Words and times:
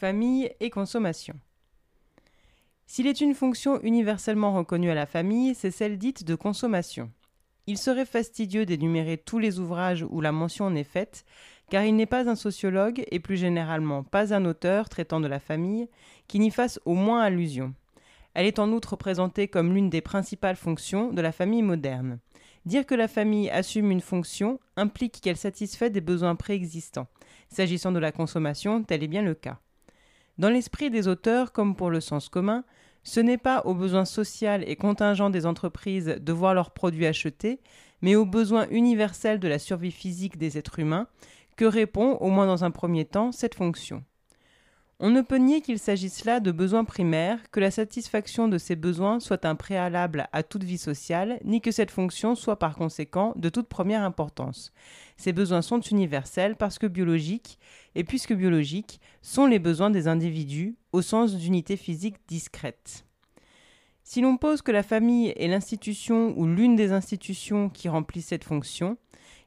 Famille 0.00 0.50
et 0.60 0.70
consommation. 0.70 1.34
S'il 2.86 3.06
est 3.06 3.20
une 3.20 3.34
fonction 3.34 3.82
universellement 3.82 4.54
reconnue 4.54 4.88
à 4.88 4.94
la 4.94 5.04
famille, 5.04 5.54
c'est 5.54 5.70
celle 5.70 5.98
dite 5.98 6.24
de 6.24 6.34
consommation. 6.34 7.10
Il 7.66 7.76
serait 7.76 8.06
fastidieux 8.06 8.64
d'énumérer 8.64 9.18
tous 9.18 9.38
les 9.38 9.58
ouvrages 9.58 10.06
où 10.08 10.22
la 10.22 10.32
mention 10.32 10.64
en 10.64 10.74
est 10.74 10.84
faite, 10.84 11.26
car 11.68 11.84
il 11.84 11.96
n'est 11.96 12.06
pas 12.06 12.30
un 12.30 12.34
sociologue, 12.34 13.04
et 13.10 13.20
plus 13.20 13.36
généralement 13.36 14.02
pas 14.02 14.32
un 14.32 14.46
auteur 14.46 14.88
traitant 14.88 15.20
de 15.20 15.26
la 15.26 15.38
famille, 15.38 15.86
qui 16.28 16.38
n'y 16.38 16.50
fasse 16.50 16.80
au 16.86 16.94
moins 16.94 17.20
allusion. 17.20 17.74
Elle 18.32 18.46
est 18.46 18.58
en 18.58 18.72
outre 18.72 18.96
présentée 18.96 19.48
comme 19.48 19.74
l'une 19.74 19.90
des 19.90 20.00
principales 20.00 20.56
fonctions 20.56 21.12
de 21.12 21.20
la 21.20 21.30
famille 21.30 21.60
moderne. 21.60 22.20
Dire 22.64 22.86
que 22.86 22.94
la 22.94 23.06
famille 23.06 23.50
assume 23.50 23.90
une 23.90 24.00
fonction 24.00 24.60
implique 24.76 25.20
qu'elle 25.20 25.36
satisfait 25.36 25.90
des 25.90 26.00
besoins 26.00 26.36
préexistants. 26.36 27.08
S'agissant 27.50 27.92
de 27.92 27.98
la 27.98 28.12
consommation, 28.12 28.82
tel 28.82 29.02
est 29.02 29.06
bien 29.06 29.20
le 29.20 29.34
cas. 29.34 29.60
Dans 30.40 30.48
l'esprit 30.48 30.88
des 30.88 31.06
auteurs, 31.06 31.52
comme 31.52 31.76
pour 31.76 31.90
le 31.90 32.00
sens 32.00 32.30
commun, 32.30 32.64
ce 33.02 33.20
n'est 33.20 33.36
pas 33.36 33.60
aux 33.66 33.74
besoins 33.74 34.06
social 34.06 34.66
et 34.66 34.74
contingents 34.74 35.28
des 35.28 35.44
entreprises 35.44 36.16
de 36.18 36.32
voir 36.32 36.54
leurs 36.54 36.70
produits 36.70 37.04
achetés, 37.04 37.60
mais 38.00 38.14
aux 38.14 38.24
besoins 38.24 38.66
universels 38.70 39.38
de 39.38 39.48
la 39.48 39.58
survie 39.58 39.90
physique 39.90 40.38
des 40.38 40.56
êtres 40.56 40.78
humains 40.78 41.08
que 41.58 41.66
répond, 41.66 42.12
au 42.20 42.30
moins 42.30 42.46
dans 42.46 42.64
un 42.64 42.70
premier 42.70 43.04
temps, 43.04 43.32
cette 43.32 43.54
fonction. 43.54 44.02
On 45.02 45.08
ne 45.08 45.22
peut 45.22 45.38
nier 45.38 45.62
qu'il 45.62 45.78
s'agisse 45.78 46.26
là 46.26 46.40
de 46.40 46.52
besoins 46.52 46.84
primaires, 46.84 47.50
que 47.52 47.58
la 47.58 47.70
satisfaction 47.70 48.48
de 48.48 48.58
ces 48.58 48.76
besoins 48.76 49.18
soit 49.18 49.46
un 49.46 49.54
préalable 49.54 50.28
à 50.30 50.42
toute 50.42 50.62
vie 50.62 50.76
sociale, 50.76 51.40
ni 51.42 51.62
que 51.62 51.70
cette 51.70 51.90
fonction 51.90 52.34
soit 52.34 52.58
par 52.58 52.76
conséquent 52.76 53.32
de 53.36 53.48
toute 53.48 53.66
première 53.66 54.02
importance. 54.02 54.74
Ces 55.16 55.32
besoins 55.32 55.62
sont 55.62 55.80
universels 55.80 56.54
parce 56.54 56.78
que 56.78 56.86
biologiques, 56.86 57.58
et 57.94 58.04
puisque 58.04 58.34
biologiques, 58.34 59.00
sont 59.22 59.46
les 59.46 59.58
besoins 59.58 59.88
des 59.88 60.06
individus 60.06 60.76
au 60.92 61.00
sens 61.00 61.34
d'unité 61.34 61.78
physique 61.78 62.16
discrète. 62.28 63.06
Si 64.02 64.20
l'on 64.20 64.36
pose 64.36 64.60
que 64.60 64.72
la 64.72 64.82
famille 64.82 65.32
est 65.34 65.48
l'institution 65.48 66.34
ou 66.36 66.46
l'une 66.46 66.76
des 66.76 66.92
institutions 66.92 67.70
qui 67.70 67.88
remplit 67.88 68.20
cette 68.20 68.44
fonction, 68.44 68.98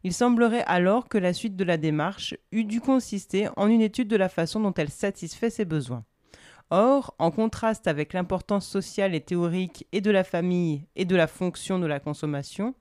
il 0.04 0.14
semblerait 0.14 0.64
alors 0.68 1.08
que 1.08 1.18
la 1.18 1.34
suite 1.34 1.56
de 1.56 1.64
la 1.64 1.78
démarche 1.78 2.36
eût 2.52 2.66
dû 2.66 2.82
consister 2.82 3.48
en 3.56 3.68
une 3.68 3.82
étude 3.82 4.08
de 4.08 4.18
la 4.18 4.30
façon 4.30 4.60
dont 4.60 4.74
elle 4.74 4.90
satisfait 4.90 5.50
ses 5.50 5.66
besoins. 5.66 6.04
Or, 6.70 7.14
en 7.20 7.32
contraste 7.32 7.88
avec 7.88 8.14
l'importance 8.14 8.68
sociale 8.68 9.16
et 9.16 9.22
théorique 9.22 9.88
et 9.92 10.02
de 10.02 10.12
la 10.12 10.24
famille 10.24 10.88
et 10.96 11.06
de 11.06 11.16
la 11.16 11.28
fonction 11.28 11.80
de 11.80 11.86
la 11.86 12.00
consommation, 12.00 12.74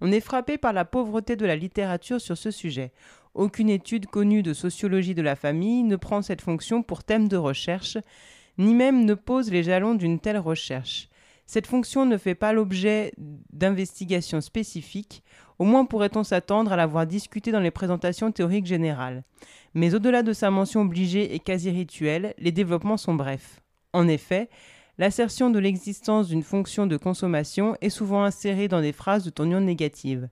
on 0.00 0.12
est 0.12 0.20
frappé 0.20 0.58
par 0.58 0.72
la 0.72 0.84
pauvreté 0.84 1.36
de 1.36 1.46
la 1.46 1.56
littérature 1.56 2.20
sur 2.20 2.38
ce 2.38 2.50
sujet. 2.50 2.92
Aucune 3.34 3.70
étude 3.70 4.06
connue 4.06 4.42
de 4.42 4.52
sociologie 4.52 5.14
de 5.14 5.22
la 5.22 5.36
famille 5.36 5.82
ne 5.82 5.96
prend 5.96 6.22
cette 6.22 6.42
fonction 6.42 6.82
pour 6.82 7.02
thème 7.02 7.28
de 7.28 7.36
recherche, 7.36 7.98
ni 8.58 8.74
même 8.74 9.04
ne 9.04 9.14
pose 9.14 9.50
les 9.50 9.62
jalons 9.62 9.94
d'une 9.94 10.20
telle 10.20 10.38
recherche. 10.38 11.08
Cette 11.46 11.66
fonction 11.66 12.06
ne 12.06 12.18
fait 12.18 12.34
pas 12.34 12.52
l'objet 12.52 13.12
d'investigations 13.18 14.40
spécifiques, 14.40 15.22
au 15.62 15.64
moins 15.64 15.84
pourrait-on 15.84 16.24
s'attendre 16.24 16.72
à 16.72 16.76
la 16.76 16.86
voir 16.86 17.06
discutée 17.06 17.52
dans 17.52 17.60
les 17.60 17.70
présentations 17.70 18.32
théoriques 18.32 18.66
générales. 18.66 19.22
Mais 19.74 19.94
au-delà 19.94 20.24
de 20.24 20.32
sa 20.32 20.50
mention 20.50 20.80
obligée 20.80 21.36
et 21.36 21.38
quasi 21.38 21.70
rituelle, 21.70 22.34
les 22.36 22.50
développements 22.50 22.96
sont 22.96 23.14
brefs. 23.14 23.60
En 23.92 24.08
effet, 24.08 24.50
l'assertion 24.98 25.50
de 25.50 25.60
l'existence 25.60 26.26
d'une 26.26 26.42
fonction 26.42 26.88
de 26.88 26.96
consommation 26.96 27.76
est 27.80 27.90
souvent 27.90 28.24
insérée 28.24 28.66
dans 28.66 28.80
des 28.80 28.90
phrases 28.90 29.22
de 29.22 29.30
tonion 29.30 29.60
négative. 29.60 30.28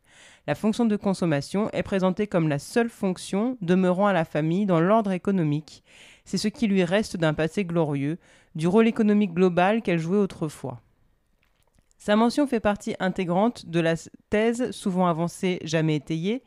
La 0.48 0.56
fonction 0.56 0.84
de 0.84 0.96
consommation 0.96 1.70
est 1.70 1.84
présentée 1.84 2.26
comme 2.26 2.48
la 2.48 2.58
seule 2.58 2.90
fonction 2.90 3.56
demeurant 3.60 4.08
à 4.08 4.12
la 4.12 4.24
famille 4.24 4.66
dans 4.66 4.80
l'ordre 4.80 5.12
économique. 5.12 5.84
C'est 6.24 6.38
ce 6.38 6.48
qui 6.48 6.66
lui 6.66 6.82
reste 6.82 7.16
d'un 7.16 7.34
passé 7.34 7.64
glorieux, 7.64 8.18
du 8.56 8.66
rôle 8.66 8.88
économique 8.88 9.32
global 9.32 9.82
qu'elle 9.82 10.00
jouait 10.00 10.18
autrefois. 10.18 10.80
Sa 12.00 12.16
mention 12.16 12.46
fait 12.46 12.60
partie 12.60 12.96
intégrante 12.98 13.66
de 13.66 13.78
la 13.78 13.94
thèse 14.30 14.70
souvent 14.70 15.06
avancée, 15.06 15.58
jamais 15.64 15.96
étayée, 15.96 16.42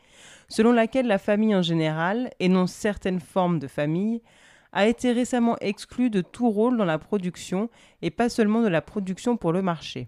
selon 0.47 0.72
laquelle 0.72 1.06
la 1.06 1.19
famille 1.19 1.53
en 1.53 1.62
général, 1.62 2.31
et 2.40 2.50
non 2.50 2.66
certaines 2.66 3.19
formes 3.19 3.59
de 3.59 3.68
famille, 3.68 4.24
a 4.72 4.88
été 4.88 5.12
récemment 5.12 5.56
exclue 5.62 6.09
de 6.09 6.22
tout 6.22 6.50
rôle 6.50 6.75
dans 6.75 6.86
la 6.86 6.97
production 6.97 7.69
et 8.02 8.09
pas 8.09 8.30
seulement 8.30 8.64
de 8.64 8.68
la 8.68 8.81
production 8.81 9.38
pour 9.38 9.52
le 9.52 9.62
marché. 9.62 10.08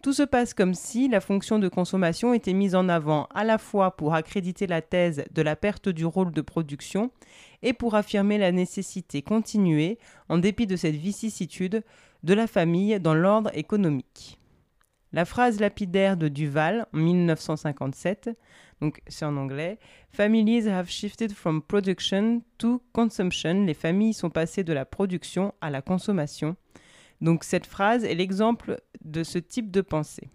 Tout 0.00 0.12
se 0.12 0.22
passe 0.22 0.54
comme 0.54 0.74
si 0.74 1.08
la 1.08 1.20
fonction 1.20 1.58
de 1.58 1.66
consommation 1.66 2.32
était 2.32 2.52
mise 2.52 2.76
en 2.76 2.88
avant 2.88 3.26
à 3.34 3.42
la 3.42 3.58
fois 3.58 3.96
pour 3.96 4.14
accréditer 4.14 4.68
la 4.68 4.80
thèse 4.80 5.24
de 5.32 5.42
la 5.42 5.56
perte 5.56 5.88
du 5.88 6.04
rôle 6.04 6.30
de 6.30 6.40
production 6.40 7.10
et 7.62 7.72
pour 7.72 7.96
affirmer 7.96 8.38
la 8.38 8.52
nécessité 8.52 9.22
continuée, 9.22 9.98
en 10.28 10.38
dépit 10.38 10.68
de 10.68 10.76
cette 10.76 10.94
vicissitude, 10.94 11.82
de 12.22 12.34
la 12.34 12.46
famille 12.46 13.00
dans 13.00 13.14
l'ordre 13.14 13.50
économique. 13.54 14.37
La 15.12 15.24
phrase 15.24 15.58
lapidaire 15.60 16.16
de 16.16 16.28
Duval 16.28 16.86
en 16.92 16.98
1957, 16.98 18.30
donc 18.80 19.00
c'est 19.06 19.24
en 19.24 19.36
anglais, 19.36 19.78
Families 20.10 20.68
have 20.68 20.88
shifted 20.88 21.32
from 21.32 21.62
production 21.62 22.42
to 22.58 22.82
consumption. 22.92 23.64
Les 23.64 23.74
familles 23.74 24.14
sont 24.14 24.30
passées 24.30 24.64
de 24.64 24.72
la 24.72 24.84
production 24.84 25.54
à 25.60 25.70
la 25.70 25.82
consommation. 25.82 26.56
Donc 27.20 27.44
cette 27.44 27.66
phrase 27.66 28.04
est 28.04 28.14
l'exemple 28.14 28.80
de 29.04 29.22
ce 29.24 29.38
type 29.38 29.70
de 29.70 29.80
pensée. 29.80 30.30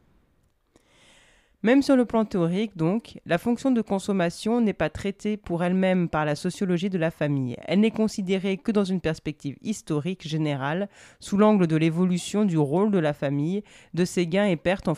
Même 1.63 1.81
sur 1.81 1.95
le 1.95 2.03
plan 2.03 2.25
théorique, 2.25 2.75
donc, 2.75 3.21
la 3.25 3.37
fonction 3.37 3.71
de 3.71 3.81
consommation 3.81 4.59
n'est 4.59 4.73
pas 4.73 4.89
traitée 4.89 5.37
pour 5.37 5.63
elle-même 5.63 6.09
par 6.09 6.25
la 6.25 6.35
sociologie 6.35 6.89
de 6.89 6.97
la 6.97 7.09
famille. 7.09 7.55
Elle 7.63 7.79
n'est 7.79 7.89
considérée 7.89 8.57
que 8.57 8.73
dans 8.73 8.83
une 8.83 8.99
perspective 8.99 9.55
historique 9.61 10.27
générale, 10.27 10.89
sous 11.21 11.37
l'angle 11.37 11.67
de 11.67 11.77
l'évolution 11.77 12.43
du 12.43 12.57
rôle 12.57 12.91
de 12.91 12.99
la 12.99 13.13
famille, 13.13 13.63
de 13.93 14.03
ses 14.03 14.27
gains 14.27 14.47
et 14.47 14.57
pertes 14.57 14.89
en, 14.89 14.93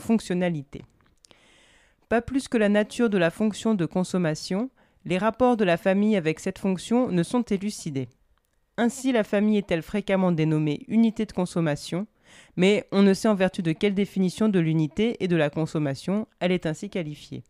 fonctionnalité. 0.00 0.86
Pas 2.08 2.22
plus 2.22 2.48
que 2.48 2.56
la 2.56 2.70
nature 2.70 3.10
de 3.10 3.18
la 3.18 3.30
fonction 3.30 3.74
de 3.74 3.84
consommation, 3.84 4.70
les 5.04 5.18
rapports 5.18 5.58
de 5.58 5.64
la 5.64 5.76
famille 5.76 6.16
avec 6.16 6.40
cette 6.40 6.58
fonction 6.58 7.08
ne 7.08 7.22
sont 7.22 7.42
élucidés. 7.42 8.08
Ainsi, 8.78 9.12
la 9.12 9.22
famille 9.22 9.58
est-elle 9.58 9.82
fréquemment 9.82 10.32
dénommée 10.32 10.80
unité 10.88 11.26
de 11.26 11.32
consommation, 11.32 12.06
mais 12.56 12.86
on 12.92 13.02
ne 13.02 13.14
sait 13.14 13.28
en 13.28 13.34
vertu 13.34 13.62
de 13.62 13.72
quelle 13.72 13.94
définition 13.94 14.48
de 14.48 14.58
l'unité 14.58 15.16
et 15.20 15.28
de 15.28 15.36
la 15.36 15.50
consommation 15.50 16.26
elle 16.40 16.52
est 16.52 16.66
ainsi 16.66 16.90
qualifiée. 16.90 17.42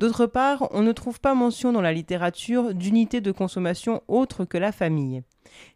D'autre 0.00 0.24
part, 0.24 0.66
on 0.70 0.80
ne 0.80 0.92
trouve 0.92 1.20
pas 1.20 1.34
mention 1.34 1.72
dans 1.72 1.82
la 1.82 1.92
littérature 1.92 2.74
d'unité 2.74 3.20
de 3.20 3.32
consommation 3.32 4.02
autre 4.08 4.46
que 4.46 4.56
la 4.56 4.72
famille. 4.72 5.22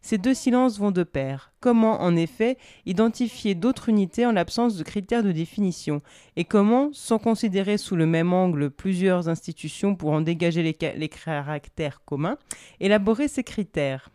Ces 0.01 0.17
deux 0.17 0.33
silences 0.33 0.79
vont 0.79 0.89
de 0.89 1.03
pair. 1.03 1.51
Comment, 1.59 2.01
en 2.01 2.15
effet, 2.15 2.57
identifier 2.87 3.53
d'autres 3.53 3.89
unités 3.89 4.25
en 4.25 4.31
l'absence 4.31 4.77
de 4.77 4.83
critères 4.83 5.21
de 5.21 5.31
définition? 5.31 6.01
Et 6.37 6.43
comment, 6.43 6.89
sans 6.91 7.19
considérer 7.19 7.77
sous 7.77 7.95
le 7.95 8.07
même 8.07 8.33
angle 8.33 8.71
plusieurs 8.71 9.29
institutions 9.29 9.95
pour 9.95 10.11
en 10.11 10.21
dégager 10.21 10.63
les, 10.63 10.75
les 10.95 11.09
caractères 11.09 12.01
communs, 12.03 12.39
élaborer 12.79 13.27
ces 13.27 13.43
critères? 13.43 14.09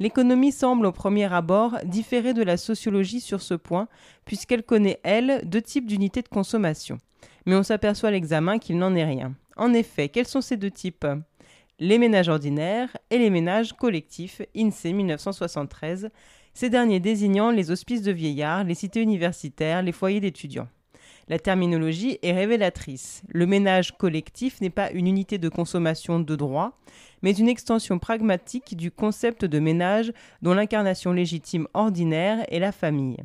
L'économie 0.00 0.52
semble 0.52 0.86
au 0.86 0.92
premier 0.92 1.32
abord 1.32 1.78
différer 1.84 2.34
de 2.34 2.42
la 2.42 2.56
sociologie 2.56 3.20
sur 3.20 3.40
ce 3.40 3.54
point, 3.54 3.88
puisqu'elle 4.24 4.64
connaît, 4.64 4.98
elle, 5.04 5.42
deux 5.44 5.62
types 5.62 5.86
d'unités 5.86 6.22
de 6.22 6.28
consommation. 6.28 6.98
Mais 7.46 7.54
on 7.54 7.62
s'aperçoit 7.62 8.08
à 8.08 8.12
l'examen 8.12 8.58
qu'il 8.58 8.78
n'en 8.78 8.94
est 8.96 9.04
rien. 9.04 9.34
En 9.56 9.72
effet, 9.72 10.08
quels 10.08 10.26
sont 10.26 10.40
ces 10.40 10.56
deux 10.56 10.70
types? 10.70 11.06
Les 11.78 11.98
ménages 11.98 12.28
ordinaires 12.28 12.96
et 13.10 13.18
les 13.18 13.30
ménages 13.30 13.72
collectifs, 13.72 14.42
INSEE 14.56 14.92
1973, 14.92 16.10
ces 16.54 16.70
derniers 16.70 17.00
désignant 17.00 17.50
les 17.50 17.70
hospices 17.70 18.02
de 18.02 18.12
vieillards, 18.12 18.64
les 18.64 18.74
cités 18.74 19.02
universitaires, 19.02 19.82
les 19.82 19.92
foyers 19.92 20.20
d'étudiants. 20.20 20.68
La 21.28 21.38
terminologie 21.38 22.18
est 22.22 22.32
révélatrice. 22.32 23.22
Le 23.28 23.46
ménage 23.46 23.96
collectif 23.96 24.60
n'est 24.60 24.70
pas 24.70 24.90
une 24.90 25.06
unité 25.06 25.38
de 25.38 25.48
consommation 25.48 26.20
de 26.20 26.36
droit, 26.36 26.78
mais 27.24 27.32
une 27.32 27.48
extension 27.48 27.98
pragmatique 27.98 28.76
du 28.76 28.90
concept 28.90 29.46
de 29.46 29.58
ménage 29.58 30.12
dont 30.42 30.52
l'incarnation 30.52 31.10
légitime 31.10 31.66
ordinaire 31.72 32.44
est 32.52 32.58
la 32.58 32.70
famille. 32.70 33.16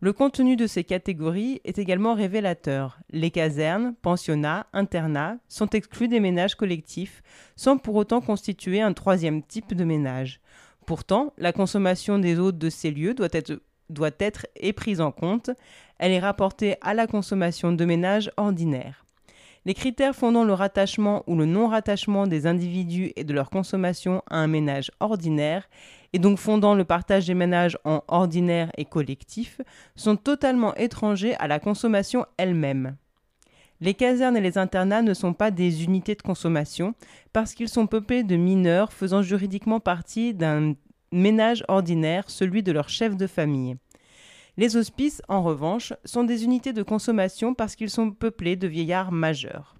Le 0.00 0.14
contenu 0.14 0.56
de 0.56 0.66
ces 0.66 0.84
catégories 0.84 1.60
est 1.64 1.78
également 1.78 2.14
révélateur. 2.14 2.98
Les 3.10 3.30
casernes, 3.30 3.94
pensionnats, 4.00 4.66
internats 4.72 5.36
sont 5.48 5.68
exclus 5.68 6.08
des 6.08 6.18
ménages 6.18 6.54
collectifs, 6.54 7.22
sans 7.56 7.76
pour 7.76 7.96
autant 7.96 8.22
constituer 8.22 8.80
un 8.80 8.94
troisième 8.94 9.42
type 9.42 9.74
de 9.74 9.84
ménage. 9.84 10.40
Pourtant, 10.86 11.34
la 11.36 11.52
consommation 11.52 12.18
des 12.18 12.38
hôtes 12.38 12.56
de 12.56 12.70
ces 12.70 12.90
lieux 12.90 13.12
doit 13.12 13.28
être, 13.32 13.60
doit 13.90 14.12
être 14.18 14.46
prise 14.74 15.02
en 15.02 15.12
compte. 15.12 15.50
Elle 15.98 16.12
est 16.12 16.20
rapportée 16.20 16.76
à 16.80 16.94
la 16.94 17.06
consommation 17.06 17.70
de 17.70 17.84
ménages 17.84 18.32
ordinaires. 18.38 19.04
Les 19.66 19.74
critères 19.74 20.16
fondant 20.16 20.44
le 20.44 20.54
rattachement 20.54 21.22
ou 21.26 21.36
le 21.36 21.44
non-rattachement 21.44 22.26
des 22.26 22.46
individus 22.46 23.12
et 23.16 23.24
de 23.24 23.34
leur 23.34 23.50
consommation 23.50 24.22
à 24.30 24.38
un 24.38 24.46
ménage 24.46 24.90
ordinaire, 25.00 25.68
et 26.12 26.18
donc 26.18 26.38
fondant 26.38 26.74
le 26.74 26.84
partage 26.84 27.26
des 27.26 27.34
ménages 27.34 27.78
en 27.84 28.02
ordinaire 28.08 28.70
et 28.78 28.86
collectif, 28.86 29.60
sont 29.96 30.16
totalement 30.16 30.74
étrangers 30.76 31.34
à 31.34 31.46
la 31.46 31.58
consommation 31.58 32.24
elle-même. 32.38 32.96
Les 33.82 33.94
casernes 33.94 34.36
et 34.36 34.42
les 34.42 34.58
internats 34.58 35.02
ne 35.02 35.14
sont 35.14 35.32
pas 35.32 35.50
des 35.50 35.84
unités 35.84 36.14
de 36.14 36.22
consommation 36.22 36.94
parce 37.32 37.54
qu'ils 37.54 37.68
sont 37.68 37.86
peuplés 37.86 38.24
de 38.24 38.36
mineurs 38.36 38.92
faisant 38.92 39.22
juridiquement 39.22 39.80
partie 39.80 40.34
d'un 40.34 40.74
ménage 41.12 41.64
ordinaire, 41.68 42.28
celui 42.28 42.62
de 42.62 42.72
leur 42.72 42.88
chef 42.88 43.16
de 43.16 43.26
famille. 43.26 43.76
Les 44.60 44.76
hospices, 44.76 45.22
en 45.26 45.42
revanche, 45.42 45.94
sont 46.04 46.22
des 46.22 46.44
unités 46.44 46.74
de 46.74 46.82
consommation 46.82 47.54
parce 47.54 47.76
qu'ils 47.76 47.88
sont 47.88 48.10
peuplés 48.10 48.56
de 48.56 48.68
vieillards 48.68 49.10
majeurs. 49.10 49.74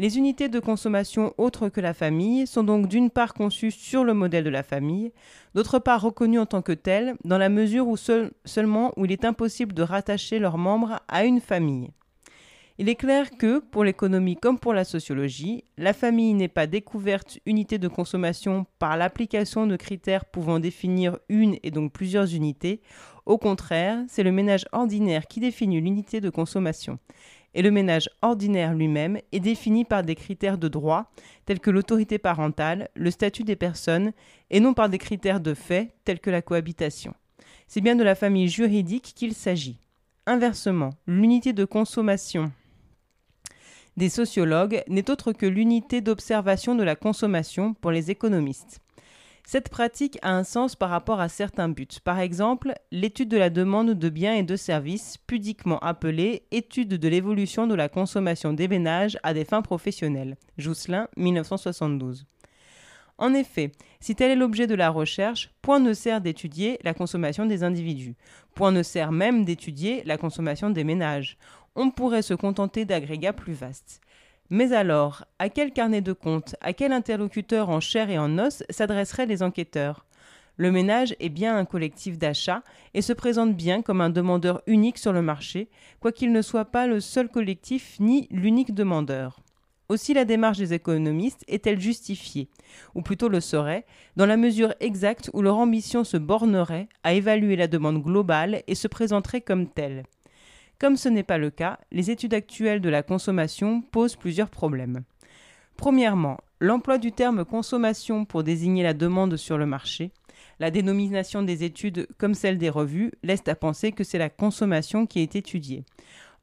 Les 0.00 0.18
unités 0.18 0.48
de 0.48 0.58
consommation 0.58 1.32
autres 1.38 1.68
que 1.68 1.80
la 1.80 1.94
famille 1.94 2.48
sont 2.48 2.64
donc 2.64 2.88
d'une 2.88 3.10
part 3.10 3.32
conçues 3.32 3.70
sur 3.70 4.02
le 4.02 4.12
modèle 4.12 4.42
de 4.42 4.50
la 4.50 4.64
famille, 4.64 5.12
d'autre 5.54 5.78
part 5.78 6.00
reconnues 6.00 6.40
en 6.40 6.46
tant 6.46 6.62
que 6.62 6.72
telles, 6.72 7.14
dans 7.22 7.38
la 7.38 7.48
mesure 7.48 7.86
où 7.86 7.96
seulement 7.96 8.92
où 8.96 9.04
il 9.04 9.12
est 9.12 9.24
impossible 9.24 9.72
de 9.72 9.82
rattacher 9.82 10.40
leurs 10.40 10.58
membres 10.58 10.98
à 11.06 11.24
une 11.24 11.40
famille. 11.40 11.90
Il 12.78 12.88
est 12.88 12.96
clair 12.96 13.30
que, 13.38 13.60
pour 13.60 13.84
l'économie 13.84 14.36
comme 14.36 14.58
pour 14.58 14.74
la 14.74 14.84
sociologie, 14.84 15.62
la 15.78 15.92
famille 15.92 16.34
n'est 16.34 16.48
pas 16.48 16.66
découverte 16.66 17.38
unité 17.46 17.78
de 17.78 17.88
consommation 17.88 18.66
par 18.80 18.98
l'application 18.98 19.66
de 19.68 19.76
critères 19.76 20.26
pouvant 20.26 20.58
définir 20.58 21.18
une 21.28 21.56
et 21.62 21.70
donc 21.70 21.92
plusieurs 21.92 22.34
unités. 22.34 22.82
Au 23.26 23.38
contraire, 23.38 24.04
c'est 24.08 24.22
le 24.22 24.32
ménage 24.32 24.66
ordinaire 24.72 25.26
qui 25.26 25.40
définit 25.40 25.80
l'unité 25.80 26.20
de 26.20 26.30
consommation 26.30 26.98
et 27.56 27.62
le 27.62 27.70
ménage 27.70 28.10
ordinaire 28.20 28.74
lui-même 28.74 29.18
est 29.32 29.40
défini 29.40 29.86
par 29.86 30.02
des 30.02 30.14
critères 30.14 30.58
de 30.58 30.68
droit 30.68 31.10
tels 31.46 31.58
que 31.58 31.70
l'autorité 31.70 32.18
parentale, 32.18 32.90
le 32.94 33.10
statut 33.10 33.44
des 33.44 33.56
personnes, 33.56 34.12
et 34.50 34.60
non 34.60 34.74
par 34.74 34.90
des 34.90 34.98
critères 34.98 35.40
de 35.40 35.54
fait 35.54 35.94
tels 36.04 36.20
que 36.20 36.28
la 36.28 36.42
cohabitation. 36.42 37.14
C'est 37.66 37.80
bien 37.80 37.96
de 37.96 38.04
la 38.04 38.14
famille 38.14 38.48
juridique 38.48 39.14
qu'il 39.16 39.32
s'agit. 39.32 39.78
Inversement, 40.26 40.90
l'unité 41.06 41.54
de 41.54 41.64
consommation 41.64 42.52
des 43.96 44.10
sociologues 44.10 44.82
n'est 44.88 45.10
autre 45.10 45.32
que 45.32 45.46
l'unité 45.46 46.02
d'observation 46.02 46.74
de 46.74 46.82
la 46.82 46.94
consommation 46.94 47.72
pour 47.72 47.90
les 47.90 48.10
économistes. 48.10 48.80
Cette 49.48 49.68
pratique 49.68 50.18
a 50.22 50.32
un 50.32 50.42
sens 50.42 50.74
par 50.74 50.90
rapport 50.90 51.20
à 51.20 51.28
certains 51.28 51.68
buts. 51.68 51.86
Par 52.02 52.18
exemple, 52.18 52.74
l'étude 52.90 53.28
de 53.28 53.36
la 53.36 53.48
demande 53.48 53.92
de 53.92 54.08
biens 54.08 54.34
et 54.34 54.42
de 54.42 54.56
services, 54.56 55.18
pudiquement 55.24 55.78
appelée 55.78 56.42
étude 56.50 56.98
de 56.98 57.08
l'évolution 57.08 57.68
de 57.68 57.76
la 57.76 57.88
consommation 57.88 58.52
des 58.52 58.66
ménages 58.66 59.16
à 59.22 59.34
des 59.34 59.44
fins 59.44 59.62
professionnelles. 59.62 60.36
Jousselin, 60.58 61.06
1972. 61.16 62.26
En 63.18 63.34
effet, 63.34 63.70
si 64.00 64.16
tel 64.16 64.32
est 64.32 64.36
l'objet 64.36 64.66
de 64.66 64.74
la 64.74 64.90
recherche, 64.90 65.52
point 65.62 65.78
ne 65.78 65.92
sert 65.92 66.20
d'étudier 66.20 66.80
la 66.82 66.92
consommation 66.92 67.46
des 67.46 67.62
individus. 67.62 68.16
Point 68.56 68.72
ne 68.72 68.82
sert 68.82 69.12
même 69.12 69.44
d'étudier 69.44 70.02
la 70.06 70.18
consommation 70.18 70.70
des 70.70 70.82
ménages. 70.82 71.38
On 71.76 71.92
pourrait 71.92 72.22
se 72.22 72.34
contenter 72.34 72.84
d'agrégats 72.84 73.32
plus 73.32 73.52
vastes. 73.52 74.00
Mais 74.48 74.72
alors, 74.72 75.24
à 75.40 75.48
quel 75.48 75.72
carnet 75.72 76.00
de 76.00 76.12
compte, 76.12 76.54
à 76.60 76.72
quel 76.72 76.92
interlocuteur 76.92 77.68
en 77.68 77.80
chair 77.80 78.10
et 78.10 78.18
en 78.18 78.38
os 78.38 78.62
s'adresseraient 78.70 79.26
les 79.26 79.42
enquêteurs? 79.42 80.06
Le 80.56 80.70
ménage 80.70 81.16
est 81.20 81.28
bien 81.28 81.56
un 81.56 81.64
collectif 81.64 82.16
d'achat 82.16 82.62
et 82.94 83.02
se 83.02 83.12
présente 83.12 83.56
bien 83.56 83.82
comme 83.82 84.00
un 84.00 84.08
demandeur 84.08 84.62
unique 84.66 84.98
sur 84.98 85.12
le 85.12 85.20
marché, 85.20 85.68
quoiqu'il 86.00 86.32
ne 86.32 86.42
soit 86.42 86.64
pas 86.66 86.86
le 86.86 87.00
seul 87.00 87.28
collectif 87.28 87.96
ni 87.98 88.28
l'unique 88.30 88.72
demandeur. 88.72 89.40
Aussi 89.88 90.14
la 90.14 90.24
démarche 90.24 90.58
des 90.58 90.72
économistes 90.72 91.44
est-elle 91.46 91.80
justifiée, 91.80 92.48
ou 92.94 93.02
plutôt 93.02 93.28
le 93.28 93.40
serait, 93.40 93.84
dans 94.16 94.26
la 94.26 94.36
mesure 94.36 94.74
exacte 94.80 95.30
où 95.32 95.42
leur 95.42 95.58
ambition 95.58 96.04
se 96.04 96.16
bornerait 96.16 96.88
à 97.02 97.12
évaluer 97.12 97.56
la 97.56 97.68
demande 97.68 98.02
globale 98.02 98.62
et 98.66 98.74
se 98.74 98.88
présenterait 98.88 99.42
comme 99.42 99.68
telle. 99.68 100.04
Comme 100.78 100.96
ce 100.96 101.08
n'est 101.08 101.22
pas 101.22 101.38
le 101.38 101.50
cas, 101.50 101.78
les 101.90 102.10
études 102.10 102.34
actuelles 102.34 102.82
de 102.82 102.90
la 102.90 103.02
consommation 103.02 103.80
posent 103.80 104.16
plusieurs 104.16 104.50
problèmes. 104.50 105.04
Premièrement, 105.76 106.38
l'emploi 106.60 106.98
du 106.98 107.12
terme 107.12 107.44
consommation 107.44 108.26
pour 108.26 108.42
désigner 108.42 108.82
la 108.82 108.92
demande 108.92 109.36
sur 109.36 109.56
le 109.56 109.64
marché, 109.66 110.10
la 110.58 110.70
dénomination 110.70 111.42
des 111.42 111.64
études 111.64 112.06
comme 112.18 112.34
celle 112.34 112.58
des 112.58 112.70
revues 112.70 113.12
laisse 113.22 113.46
à 113.46 113.54
penser 113.54 113.92
que 113.92 114.04
c'est 114.04 114.18
la 114.18 114.30
consommation 114.30 115.06
qui 115.06 115.20
est 115.20 115.36
étudiée. 115.36 115.84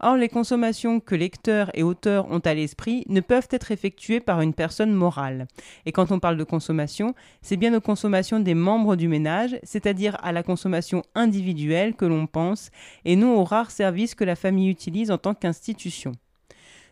Or, 0.06 0.18
les 0.18 0.28
consommations 0.28 1.00
que 1.00 1.16
lecteurs 1.16 1.72
et 1.76 1.82
auteurs 1.82 2.30
ont 2.30 2.40
à 2.40 2.54
l'esprit 2.54 3.06
ne 3.08 3.22
peuvent 3.22 3.48
être 3.52 3.72
effectuées 3.72 4.20
par 4.20 4.42
une 4.42 4.54
personne 4.54 4.92
morale. 4.92 5.48
Et 5.86 5.94
quand 5.94 6.12
on 6.12 6.20
parle 6.20 6.36
de 6.36 6.44
consommation, 6.44 7.16
c'est 7.42 7.56
bien 7.56 7.74
aux 7.74 7.80
consommations 7.80 8.42
des 8.42 8.54
membres 8.54 8.98
du 8.98 9.08
ménage, 9.08 9.58
c'est-à-dire 9.64 10.18
à 10.22 10.34
la 10.34 10.44
consommation 10.44 11.04
individuelle 11.16 11.94
que 11.94 12.04
l'on 12.04 12.28
pense, 12.28 12.70
et 13.06 13.16
non 13.16 13.38
aux 13.38 13.46
rares 13.46 13.72
services 13.72 14.14
que 14.14 14.26
la 14.26 14.36
famille 14.36 14.70
utilise 14.70 15.10
en 15.10 15.18
tant 15.18 15.34
qu'institution. 15.34 16.12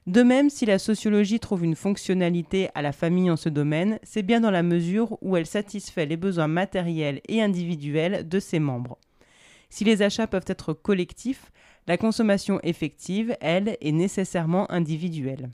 De 0.08 0.24
même, 0.24 0.50
si 0.50 0.66
la 0.66 0.80
sociologie 0.80 1.42
trouve 1.42 1.66
une 1.66 1.76
fonctionnalité 1.76 2.70
à 2.76 2.82
la 2.82 2.94
famille 2.94 3.30
en 3.30 3.36
ce 3.36 3.50
domaine, 3.50 4.00
c'est 4.04 4.24
bien 4.24 4.40
dans 4.40 4.52
la 4.52 4.64
mesure 4.64 5.18
où 5.22 5.36
elle 5.36 5.46
satisfait 5.46 6.06
les 6.06 6.16
besoins 6.16 6.48
matériels 6.48 7.20
et 7.28 7.42
individuels 7.42 8.26
de 8.30 8.40
ses 8.40 8.60
membres. 8.60 8.98
Si 9.70 9.84
les 9.84 10.02
achats 10.02 10.28
peuvent 10.28 10.48
être 10.48 10.74
collectifs, 10.74 11.52
la 11.92 11.98
consommation 11.98 12.58
effective, 12.64 13.36
elle, 13.42 13.76
est 13.82 13.92
nécessairement 13.92 14.72
individuelle. 14.72 15.50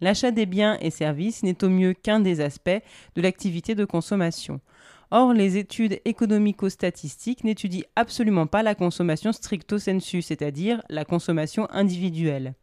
L'achat 0.00 0.30
des 0.30 0.46
biens 0.46 0.78
et 0.80 0.88
services 0.88 1.42
n'est 1.42 1.62
au 1.62 1.68
mieux 1.68 1.92
qu'un 1.92 2.18
des 2.18 2.40
aspects 2.40 2.80
de 3.14 3.20
l'activité 3.20 3.74
de 3.74 3.84
consommation. 3.84 4.62
Or, 5.10 5.34
les 5.34 5.58
études 5.58 6.00
économico-statistiques 6.06 7.44
n'étudient 7.44 7.84
absolument 7.94 8.46
pas 8.46 8.62
la 8.62 8.74
consommation 8.74 9.32
stricto 9.32 9.78
sensu, 9.78 10.22
c'est-à-dire 10.22 10.80
la 10.88 11.04
consommation 11.04 11.70
individuelle. 11.70 12.54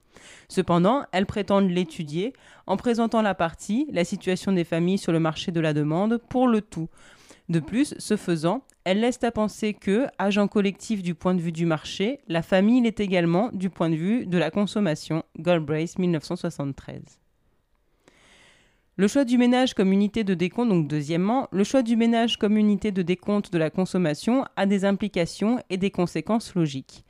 Cependant, 0.47 1.03
elles 1.11 1.27
prétendent 1.27 1.69
l'étudier 1.69 2.33
en 2.65 2.77
présentant 2.77 3.21
la 3.21 3.35
partie, 3.35 3.87
la 3.91 4.05
situation 4.05 4.53
des 4.53 4.63
familles 4.63 4.97
sur 4.97 5.11
le 5.11 5.19
marché 5.19 5.51
de 5.51 5.59
la 5.59 5.75
demande, 5.75 6.19
pour 6.29 6.47
le 6.47 6.61
tout, 6.61 6.89
de 7.49 7.59
plus, 7.59 7.93
ce 7.99 8.17
faisant, 8.17 8.63
elle 8.89 9.01
laisse 9.01 9.23
à 9.23 9.29
penser 9.29 9.75
que, 9.75 10.07
agent 10.17 10.47
collectif 10.47 11.03
du 11.03 11.13
point 11.13 11.35
de 11.35 11.41
vue 11.41 11.51
du 11.51 11.67
marché, 11.67 12.21
la 12.27 12.41
famille 12.41 12.81
l'est 12.81 12.99
également 12.99 13.51
du 13.53 13.69
point 13.69 13.91
de 13.91 13.95
vue 13.95 14.25
de 14.25 14.39
la 14.39 14.49
consommation. 14.49 15.21
Goldbrace 15.37 15.99
1973. 15.99 17.19
Le 18.95 19.07
choix 19.07 19.25
du 19.25 19.37
ménage 19.37 19.75
comme 19.75 19.93
unité 19.93 20.23
de 20.23 20.33
décompte, 20.33 20.69
donc 20.69 20.87
deuxièmement, 20.87 21.47
le 21.51 21.63
choix 21.63 21.83
du 21.83 21.97
ménage 21.97 22.37
comme 22.37 22.57
unité 22.57 22.91
de 22.91 23.03
décompte 23.03 23.53
de 23.53 23.59
la 23.59 23.69
consommation 23.69 24.43
a 24.55 24.65
des 24.65 24.85
implications 24.85 25.59
et 25.69 25.77
des 25.77 25.91
conséquences 25.91 26.55
logiques. 26.55 27.05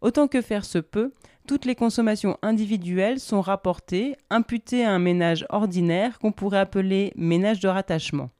Autant 0.00 0.28
que 0.28 0.40
faire 0.40 0.64
se 0.64 0.78
peut, 0.78 1.12
toutes 1.46 1.66
les 1.66 1.74
consommations 1.74 2.38
individuelles 2.40 3.20
sont 3.20 3.42
rapportées, 3.42 4.16
imputées 4.30 4.86
à 4.86 4.92
un 4.92 4.98
ménage 4.98 5.44
ordinaire 5.50 6.18
qu'on 6.20 6.32
pourrait 6.32 6.60
appeler 6.60 7.12
ménage 7.16 7.60
de 7.60 7.68
rattachement. 7.68 8.30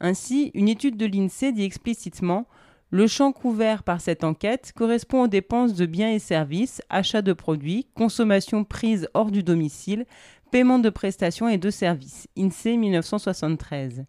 Ainsi, 0.00 0.50
une 0.54 0.68
étude 0.68 0.96
de 0.96 1.06
l'INSEE 1.06 1.52
dit 1.52 1.64
explicitement 1.64 2.46
le 2.90 3.08
champ 3.08 3.32
couvert 3.32 3.82
par 3.82 4.00
cette 4.00 4.22
enquête 4.22 4.72
correspond 4.76 5.24
aux 5.24 5.28
dépenses 5.28 5.74
de 5.74 5.86
biens 5.86 6.12
et 6.12 6.20
services, 6.20 6.80
achat 6.88 7.20
de 7.20 7.32
produits, 7.32 7.88
consommation 7.94 8.62
prise 8.62 9.08
hors 9.12 9.32
du 9.32 9.42
domicile, 9.42 10.06
paiement 10.52 10.78
de 10.78 10.88
prestations 10.88 11.48
et 11.48 11.58
de 11.58 11.70
services. 11.70 12.28
INSEE 12.38 12.76
1973. 12.76 14.04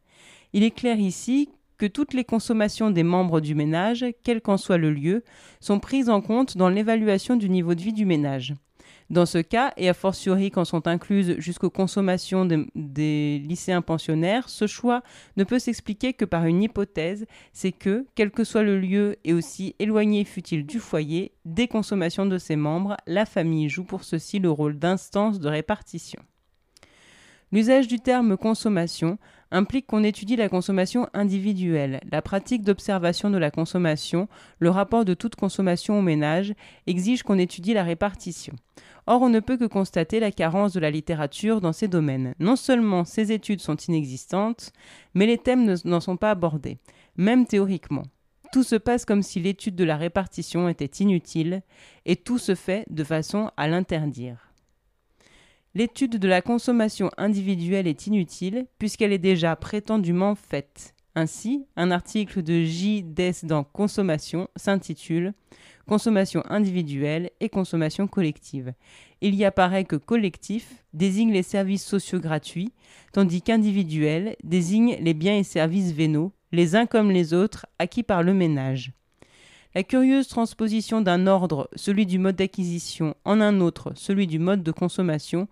Il 0.54 0.62
est 0.64 0.72
clair 0.72 1.00
ici 1.00 1.50
que 1.78 1.88
toutes 1.88 2.14
les 2.14 2.24
consommations 2.24 2.92
des 2.92 3.04
membres 3.04 3.40
du 3.40 3.56
ménage, 3.56 4.06
quel 4.24 4.42
qu'en 4.42 4.58
soit 4.58 4.78
le 4.78 4.92
lieu, 4.92 5.24
sont 5.60 5.80
prises 5.80 6.10
en 6.10 6.22
compte 6.22 6.56
dans 6.56 6.70
l'évaluation 6.70 7.36
du 7.36 7.50
niveau 7.50 7.74
de 7.74 7.82
vie 7.82 7.94
du 7.94 8.06
ménage. 8.06 8.54
Dans 9.10 9.26
ce 9.26 9.38
cas, 9.38 9.72
et 9.78 9.88
a 9.88 9.94
fortiori 9.94 10.52
quand 10.52 10.66
sont 10.66 10.86
incluses 10.86 11.40
jusqu'aux 11.40 11.70
consommations 11.70 12.46
des 12.76 13.40
lycéens 13.40 13.82
pensionnaires, 13.82 14.50
ce 14.50 14.68
choix 14.68 15.02
ne 15.38 15.46
peut 15.46 15.60
s'expliquer 15.60 16.14
que 16.14 16.26
par 16.26 16.46
une 16.46 16.62
hypothèse, 16.62 17.26
c'est 17.54 17.72
que, 17.72 18.06
quel 18.16 18.32
que 18.32 18.44
soit 18.44 18.64
le 18.64 18.78
lieu 18.80 19.16
et 19.24 19.34
aussi 19.34 19.76
éloigné 19.80 20.26
fut-il 20.26 20.66
du 20.66 20.80
foyer, 20.80 21.32
des 21.46 21.70
consommations 21.70 22.26
de 22.26 22.38
ses 22.38 22.58
membres, 22.58 22.98
la 23.08 23.26
famille 23.26 23.70
joue 23.70 23.86
pour 23.86 24.04
ceci 24.04 24.40
le 24.40 24.52
rôle 24.52 24.78
d'instance 24.78 25.40
de 25.40 25.48
répartition. 25.48 26.22
L'usage 27.54 27.88
du 27.88 28.02
terme 28.02 28.36
consommation 28.36 29.18
implique 29.52 29.88
qu'on 29.88 30.04
étudie 30.04 30.36
la 30.36 30.50
consommation 30.50 31.08
individuelle. 31.14 32.02
La 32.12 32.22
pratique 32.22 32.64
d'observation 32.64 33.30
de 33.30 33.38
la 33.38 33.52
consommation, 33.52 34.28
le 34.60 34.70
rapport 34.70 35.06
de 35.06 35.14
toute 35.14 35.36
consommation 35.36 36.00
au 36.00 36.02
ménage, 36.02 36.54
exige 36.86 37.24
qu'on 37.24 37.38
étudie 37.38 37.74
la 37.74 37.84
répartition. 37.84 38.54
Or, 39.06 39.22
on 39.22 39.30
ne 39.30 39.40
peut 39.40 39.58
que 39.58 39.66
constater 39.66 40.20
la 40.20 40.32
carence 40.32 40.74
de 40.74 40.80
la 40.80 40.92
littérature 40.92 41.62
dans 41.62 41.74
ces 41.74 41.88
domaines. 41.88 42.36
Non 42.40 42.56
seulement 42.56 43.06
ces 43.06 43.32
études 43.32 43.62
sont 43.62 43.78
inexistantes, 43.78 44.74
mais 45.14 45.26
les 45.26 45.38
thèmes 45.38 45.76
n'en 45.86 46.02
sont 46.02 46.18
pas 46.18 46.32
abordés, 46.32 46.78
même 47.16 47.46
théoriquement. 47.46 48.04
Tout 48.52 48.64
se 48.64 48.76
passe 48.76 49.06
comme 49.06 49.24
si 49.24 49.40
l'étude 49.40 49.76
de 49.76 49.84
la 49.84 49.98
répartition 49.98 50.70
était 50.70 51.04
inutile, 51.04 51.62
et 52.06 52.16
tout 52.16 52.38
se 52.38 52.56
fait 52.56 52.86
de 52.90 53.04
façon 53.04 53.52
à 53.58 53.68
l'interdire. 53.68 54.47
L'étude 55.78 56.18
de 56.18 56.28
la 56.28 56.42
consommation 56.42 57.12
individuelle 57.18 57.86
est 57.86 58.08
inutile 58.08 58.66
puisqu'elle 58.80 59.14
est 59.14 59.20
déjà 59.20 59.56
prétendument 59.56 60.34
faite. 60.34 60.96
Ainsi, 61.14 61.68
un 61.76 61.92
article 61.92 62.42
de 62.42 62.64
J. 62.64 63.04
Dess 63.04 63.46
dans 63.46 63.64
Consommation 63.64 64.48
s'intitule 64.56 65.36
Consommation 65.86 66.42
individuelle 66.50 67.30
et 67.42 67.50
consommation 67.50 68.08
collective. 68.08 68.74
Il 69.22 69.36
y 69.36 69.46
apparaît 69.46 69.86
que 69.86 69.98
collectif 69.98 70.84
désigne 70.94 71.32
les 71.32 71.44
services 71.44 71.86
sociaux 71.86 72.20
gratuits, 72.20 72.74
tandis 73.14 73.44
qu'individuel 73.44 74.36
désigne 74.44 74.98
les 75.00 75.14
biens 75.14 75.38
et 75.38 75.44
services 75.44 75.92
vénaux, 75.92 76.34
les 76.52 76.76
uns 76.76 76.88
comme 76.88 77.12
les 77.12 77.36
autres, 77.36 77.68
acquis 77.78 78.02
par 78.02 78.24
le 78.24 78.34
ménage. 78.34 78.94
La 79.78 79.84
curieuse 79.84 80.28
transposition 80.28 81.02
d'un 81.02 81.28
ordre, 81.28 81.70
celui 81.76 82.08
du 82.08 82.18
mode 82.18 82.38
d'acquisition, 82.38 83.14
en 83.26 83.40
un 83.40 83.62
autre, 83.62 83.92
celui 83.94 84.26
du 84.26 84.40
mode 84.40 84.64
de 84.64 84.72
consommation, 84.72 85.48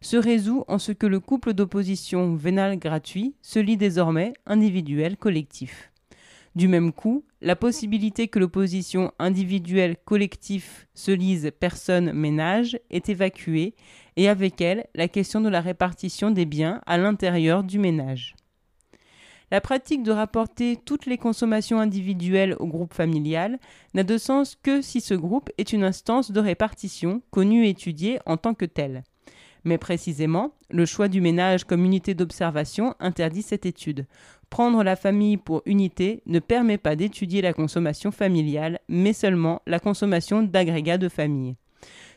se 0.00 0.16
résout 0.16 0.64
en 0.66 0.80
ce 0.80 0.90
que 0.90 1.06
le 1.06 1.20
couple 1.20 1.52
d'opposition 1.52 2.34
vénal-gratuit 2.34 3.36
se 3.40 3.60
lie 3.60 3.76
désormais 3.76 4.32
individuel-collectif. 4.46 5.92
Du 6.56 6.66
même 6.66 6.92
coup, 6.92 7.22
la 7.40 7.54
possibilité 7.54 8.26
que 8.26 8.40
l'opposition 8.40 9.12
individuelle-collectif 9.20 10.88
se 10.94 11.12
lise 11.12 11.52
personne-ménage 11.60 12.80
est 12.90 13.08
évacuée 13.08 13.76
et 14.16 14.28
avec 14.28 14.60
elle 14.60 14.88
la 14.96 15.06
question 15.06 15.40
de 15.40 15.48
la 15.48 15.60
répartition 15.60 16.32
des 16.32 16.46
biens 16.46 16.80
à 16.86 16.98
l'intérieur 16.98 17.62
du 17.62 17.78
ménage. 17.78 18.34
La 19.50 19.62
pratique 19.62 20.02
de 20.02 20.12
rapporter 20.12 20.76
toutes 20.84 21.06
les 21.06 21.16
consommations 21.16 21.80
individuelles 21.80 22.54
au 22.58 22.66
groupe 22.66 22.92
familial 22.92 23.58
n'a 23.94 24.02
de 24.02 24.18
sens 24.18 24.56
que 24.62 24.82
si 24.82 25.00
ce 25.00 25.14
groupe 25.14 25.50
est 25.56 25.72
une 25.72 25.84
instance 25.84 26.30
de 26.30 26.40
répartition 26.40 27.22
connue 27.30 27.64
et 27.64 27.70
étudiée 27.70 28.18
en 28.26 28.36
tant 28.36 28.52
que 28.52 28.66
telle. 28.66 29.04
Mais 29.64 29.78
précisément, 29.78 30.52
le 30.70 30.86
choix 30.86 31.08
du 31.08 31.20
ménage 31.20 31.64
comme 31.64 31.84
unité 31.84 32.14
d'observation 32.14 32.94
interdit 33.00 33.42
cette 33.42 33.66
étude. 33.66 34.06
Prendre 34.50 34.82
la 34.82 34.96
famille 34.96 35.36
pour 35.36 35.62
unité 35.66 36.22
ne 36.26 36.38
permet 36.38 36.78
pas 36.78 36.96
d'étudier 36.96 37.42
la 37.42 37.52
consommation 37.52 38.10
familiale, 38.10 38.80
mais 38.88 39.12
seulement 39.12 39.62
la 39.66 39.80
consommation 39.80 40.42
d'agrégats 40.42 40.98
de 40.98 41.08
famille. 41.08 41.56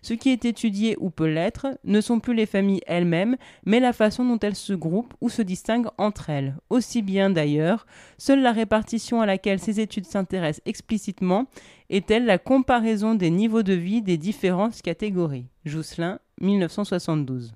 Ce 0.01 0.13
qui 0.13 0.29
est 0.29 0.45
étudié 0.45 0.95
ou 0.99 1.09
peut 1.09 1.31
l'être 1.31 1.67
ne 1.83 2.01
sont 2.01 2.19
plus 2.19 2.33
les 2.33 2.45
familles 2.45 2.81
elles-mêmes, 2.87 3.37
mais 3.65 3.79
la 3.79 3.93
façon 3.93 4.25
dont 4.25 4.39
elles 4.39 4.55
se 4.55 4.73
groupent 4.73 5.13
ou 5.21 5.29
se 5.29 5.41
distinguent 5.41 5.91
entre 5.97 6.29
elles. 6.29 6.55
Aussi 6.69 7.01
bien 7.01 7.29
d'ailleurs, 7.29 7.85
seule 8.17 8.41
la 8.41 8.51
répartition 8.51 9.21
à 9.21 9.25
laquelle 9.25 9.59
ces 9.59 9.79
études 9.79 10.05
s'intéressent 10.07 10.63
explicitement 10.65 11.45
est-elle 11.89 12.25
la 12.25 12.37
comparaison 12.37 13.13
des 13.13 13.29
niveaux 13.29 13.63
de 13.63 13.73
vie 13.73 14.01
des 14.01 14.17
différentes 14.17 14.81
catégories. 14.81 15.45
Jousselin, 15.65 16.19
1972. 16.41 17.53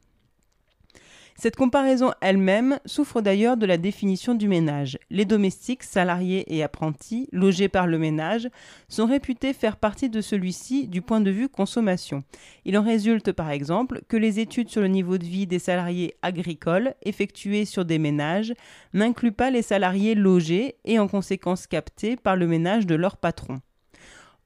Cette 1.37 1.57
comparaison 1.57 2.13
elle-même 2.21 2.79
souffre 2.85 3.19
d'ailleurs 3.19 3.57
de 3.57 3.65
la 3.65 3.75
définition 3.77 4.35
du 4.35 4.47
ménage. 4.47 4.97
Les 5.09 5.25
domestiques, 5.25 5.83
salariés 5.83 6.45
et 6.47 6.63
apprentis, 6.63 7.27
logés 7.33 7.67
par 7.67 7.87
le 7.87 7.99
ménage, 7.99 8.47
sont 8.87 9.05
réputés 9.05 9.51
faire 9.51 9.75
partie 9.75 10.09
de 10.09 10.21
celui-ci 10.21 10.87
du 10.87 11.01
point 11.01 11.19
de 11.19 11.31
vue 11.31 11.49
consommation. 11.49 12.23
Il 12.63 12.77
en 12.77 12.83
résulte 12.83 13.33
par 13.33 13.51
exemple 13.51 14.01
que 14.07 14.15
les 14.15 14.39
études 14.39 14.69
sur 14.69 14.79
le 14.79 14.87
niveau 14.87 15.17
de 15.17 15.25
vie 15.25 15.45
des 15.45 15.59
salariés 15.59 16.15
agricoles 16.21 16.95
effectuées 17.03 17.65
sur 17.65 17.83
des 17.83 17.99
ménages 17.99 18.53
n'incluent 18.93 19.33
pas 19.33 19.51
les 19.51 19.61
salariés 19.61 20.15
logés 20.15 20.75
et 20.85 20.99
en 20.99 21.09
conséquence 21.09 21.67
captés 21.67 22.15
par 22.15 22.37
le 22.37 22.47
ménage 22.47 22.85
de 22.85 22.95
leur 22.95 23.17
patron. 23.17 23.59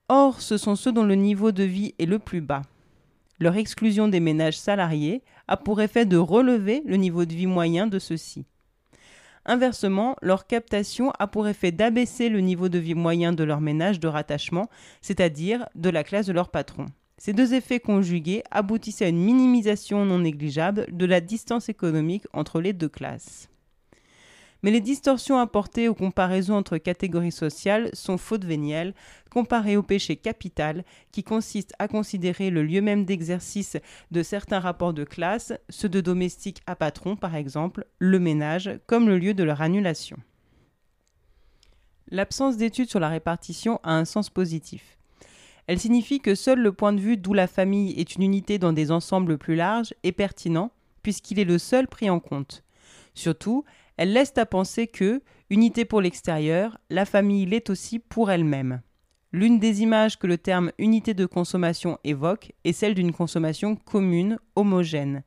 Or, 0.08 0.42
ce 0.42 0.58
sont 0.58 0.76
ceux 0.76 0.92
dont 0.92 1.04
le 1.04 1.14
niveau 1.14 1.52
de 1.52 1.64
vie 1.64 1.94
est 2.00 2.08
le 2.08 2.18
plus 2.18 2.42
bas. 2.42 2.64
Leur 3.40 3.56
exclusion 3.56 4.08
des 4.08 4.20
ménages 4.20 4.58
salariés 4.58 5.22
a 5.50 5.58
pour 5.58 5.82
effet 5.82 6.06
de 6.06 6.16
relever 6.16 6.84
le 6.86 6.96
niveau 6.96 7.26
de 7.26 7.34
vie 7.34 7.48
moyen 7.48 7.88
de 7.88 7.98
ceux-ci. 7.98 8.46
Inversement, 9.46 10.16
leur 10.22 10.46
captation 10.46 11.12
a 11.18 11.26
pour 11.26 11.48
effet 11.48 11.72
d'abaisser 11.72 12.30
le 12.30 12.40
niveau 12.40 12.70
de 12.70 12.78
vie 12.78 12.94
moyen 12.94 13.34
de 13.34 13.44
leur 13.44 13.60
ménage 13.60 14.00
de 14.00 14.08
rattachement, 14.08 14.70
c'est-à-dire 15.02 15.68
de 15.74 15.90
la 15.90 16.04
classe 16.04 16.28
de 16.28 16.34
leur 16.34 16.50
patron. 16.50 16.86
Ces 17.18 17.34
deux 17.34 17.56
effets 17.56 17.80
conjugués 17.80 18.44
aboutissent 18.52 19.02
à 19.02 19.08
une 19.08 19.24
minimisation 19.24 20.06
non 20.06 20.20
négligeable 20.20 20.86
de 20.92 21.06
la 21.06 21.20
distance 21.20 21.68
économique 21.68 22.28
entre 22.32 22.62
les 22.62 22.74
deux 22.74 22.88
classes. 22.88 23.50
Mais 24.62 24.72
les 24.72 24.82
distorsions 24.82 25.40
apportées 25.40 25.88
aux 25.88 25.96
comparaisons 25.96 26.56
entre 26.56 26.78
catégories 26.78 27.32
sociales 27.32 27.90
sont 27.94 28.18
fautes 28.18 28.44
vénielles, 28.44 28.94
comparées 29.30 29.78
au 29.78 29.84
péché 29.84 30.18
capital, 30.18 30.84
qui 31.12 31.24
consiste 31.24 31.74
à 31.80 31.88
considérer 31.88 32.50
le 32.50 32.64
lieu 32.64 32.82
même 32.82 33.06
d'exercice 33.06 33.78
de 34.12 34.22
certains 34.24 34.60
rapports 34.60 34.94
de 34.94 35.06
classe, 35.06 35.54
ceux 35.70 35.90
de 35.90 36.02
domestiques 36.02 36.62
à 36.68 36.76
patron 36.76 37.16
par 37.16 37.36
exemple, 37.36 37.86
le 38.00 38.20
ménage, 38.20 38.72
comme 38.86 39.08
le 39.08 39.18
lieu 39.18 39.34
de 39.34 39.44
leur 39.44 39.62
annulation. 39.62 40.18
L'absence 42.12 42.58
d'études 42.58 42.90
sur 42.90 43.00
la 43.00 43.10
répartition 43.10 43.80
a 43.84 43.94
un 43.94 44.06
sens 44.06 44.30
positif. 44.30 44.98
Elle 45.68 45.80
signifie 45.80 46.20
que 46.20 46.34
seul 46.34 46.60
le 46.60 46.74
point 46.74 46.94
de 46.94 47.00
vue 47.00 47.16
d'où 47.16 47.34
la 47.34 47.46
famille 47.46 47.94
est 48.00 48.16
une 48.16 48.24
unité 48.24 48.58
dans 48.58 48.74
des 48.74 48.90
ensembles 48.90 49.38
plus 49.38 49.56
larges 49.56 49.94
est 50.02 50.12
pertinent, 50.12 50.72
puisqu'il 51.04 51.38
est 51.38 51.46
le 51.46 51.60
seul 51.60 51.88
pris 51.88 52.10
en 52.10 52.20
compte. 52.20 52.64
Surtout, 53.14 53.66
elle 54.00 54.14
laisse 54.14 54.32
à 54.38 54.46
penser 54.46 54.88
que, 54.88 55.22
unité 55.50 55.84
pour 55.84 56.00
l'extérieur, 56.00 56.78
la 56.90 57.04
famille 57.04 57.46
l'est 57.46 57.70
aussi 57.70 58.00
pour 58.00 58.32
elle-même. 58.32 58.82
L'une 59.34 59.60
des 59.60 59.82
images 59.82 60.18
que 60.18 60.26
le 60.26 60.38
terme 60.38 60.72
unité 60.80 61.14
de 61.14 61.26
consommation 61.26 61.98
évoque 62.06 62.54
est 62.64 62.72
celle 62.72 62.96
d'une 62.96 63.12
consommation 63.12 63.76
commune, 63.76 64.40
homogène. 64.56 65.24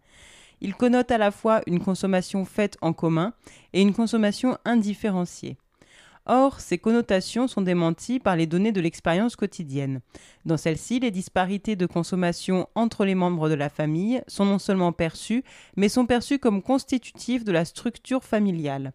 Il 0.63 0.75
connote 0.75 1.11
à 1.11 1.19
la 1.19 1.31
fois 1.31 1.61
une 1.67 1.81
consommation 1.81 2.47
faite 2.47 2.79
en 2.81 2.95
commun 2.95 3.35
et 3.75 3.83
une 3.83 3.93
consommation 3.93 4.57
indifférenciée. 4.65 5.59
Or, 6.27 6.61
ces 6.61 6.79
connotations 6.79 7.49
sont 7.49 7.63
démenties 7.63 8.21
par 8.21 8.37
les 8.37 8.47
données 8.47 8.71
de 8.71 8.81
l'expérience 8.81 9.35
quotidienne. 9.35 10.01
Dans 10.45 10.57
celle-ci, 10.57 11.01
les 11.01 11.11
disparités 11.11 11.75
de 11.75 11.87
consommation 11.87 12.69
entre 12.77 13.05
les 13.05 13.17
membres 13.17 13.49
de 13.49 13.55
la 13.55 13.69
famille 13.69 14.23
sont 14.29 14.45
non 14.45 14.61
seulement 14.61 14.93
perçues, 14.93 15.43
mais 15.77 15.89
sont 15.89 16.07
perçues 16.07 16.39
comme 16.39 16.63
constitutives 16.63 17.45
de 17.45 17.53
la 17.53 17.65
structure 17.65 18.23
familiale. 18.23 18.93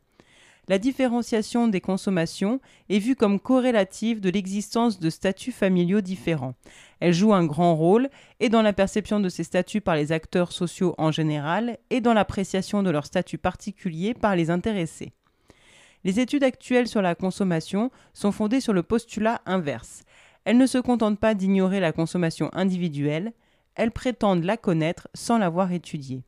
La 0.70 0.80
différenciation 0.80 1.70
des 1.70 1.80
consommations 1.80 2.60
est 2.90 3.00
vue 3.00 3.16
comme 3.16 3.40
corrélative 3.40 4.20
de 4.20 4.30
l'existence 4.30 5.00
de 5.00 5.10
statuts 5.10 5.54
familiaux 5.54 6.02
différents. 6.02 6.56
Elle 7.00 7.14
joue 7.14 7.34
un 7.34 7.46
grand 7.46 7.76
rôle 7.76 8.10
et 8.42 8.50
dans 8.50 8.62
la 8.62 8.74
perception 8.74 9.22
de 9.22 9.30
ces 9.30 9.46
statuts 9.46 9.80
par 9.80 9.96
les 9.96 10.12
acteurs 10.12 10.52
sociaux 10.52 10.94
en 10.98 11.12
général 11.12 11.78
et 11.90 12.02
dans 12.02 12.14
l'appréciation 12.14 12.84
de 12.84 12.90
leur 12.90 13.06
statut 13.06 13.38
particulier 13.38 14.14
par 14.14 14.36
les 14.36 14.50
intéressés. 14.50 15.14
Les 16.04 16.20
études 16.20 16.44
actuelles 16.44 16.88
sur 16.88 17.02
la 17.02 17.16
consommation 17.16 17.92
sont 18.14 18.32
fondées 18.32 18.62
sur 18.62 18.74
le 18.74 18.84
postulat 18.84 19.42
inverse. 19.46 20.04
Elles 20.46 20.58
ne 20.58 20.68
se 20.68 20.78
contentent 20.78 21.20
pas 21.20 21.34
d'ignorer 21.34 21.80
la 21.80 21.92
consommation 21.92 22.50
individuelle, 22.54 23.34
elles 23.76 23.92
prétendent 23.92 24.44
la 24.44 24.58
connaître 24.58 25.08
sans 25.14 25.38
l'avoir 25.38 25.72
étudiée. 25.72 26.24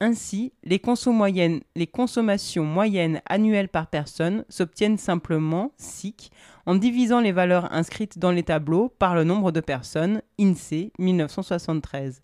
Ainsi, 0.00 0.52
les, 0.64 0.80
consommations 0.80 2.64
moyennes 2.64 3.20
annuelles 3.24 3.68
par 3.68 3.86
personne 3.86 4.44
s'obtiennent 4.48 4.98
simplement, 4.98 5.70
SIC, 5.76 6.32
en 6.66 6.74
divisant 6.74 7.20
les 7.20 7.30
valeurs 7.30 7.72
inscrites 7.72 8.18
dans 8.18 8.32
les 8.32 8.42
tableaux 8.42 8.88
par 8.98 9.14
le 9.14 9.22
nombre 9.22 9.52
de 9.52 9.60
personnes, 9.60 10.22
INSEE 10.40 10.92
1973. 10.98 12.20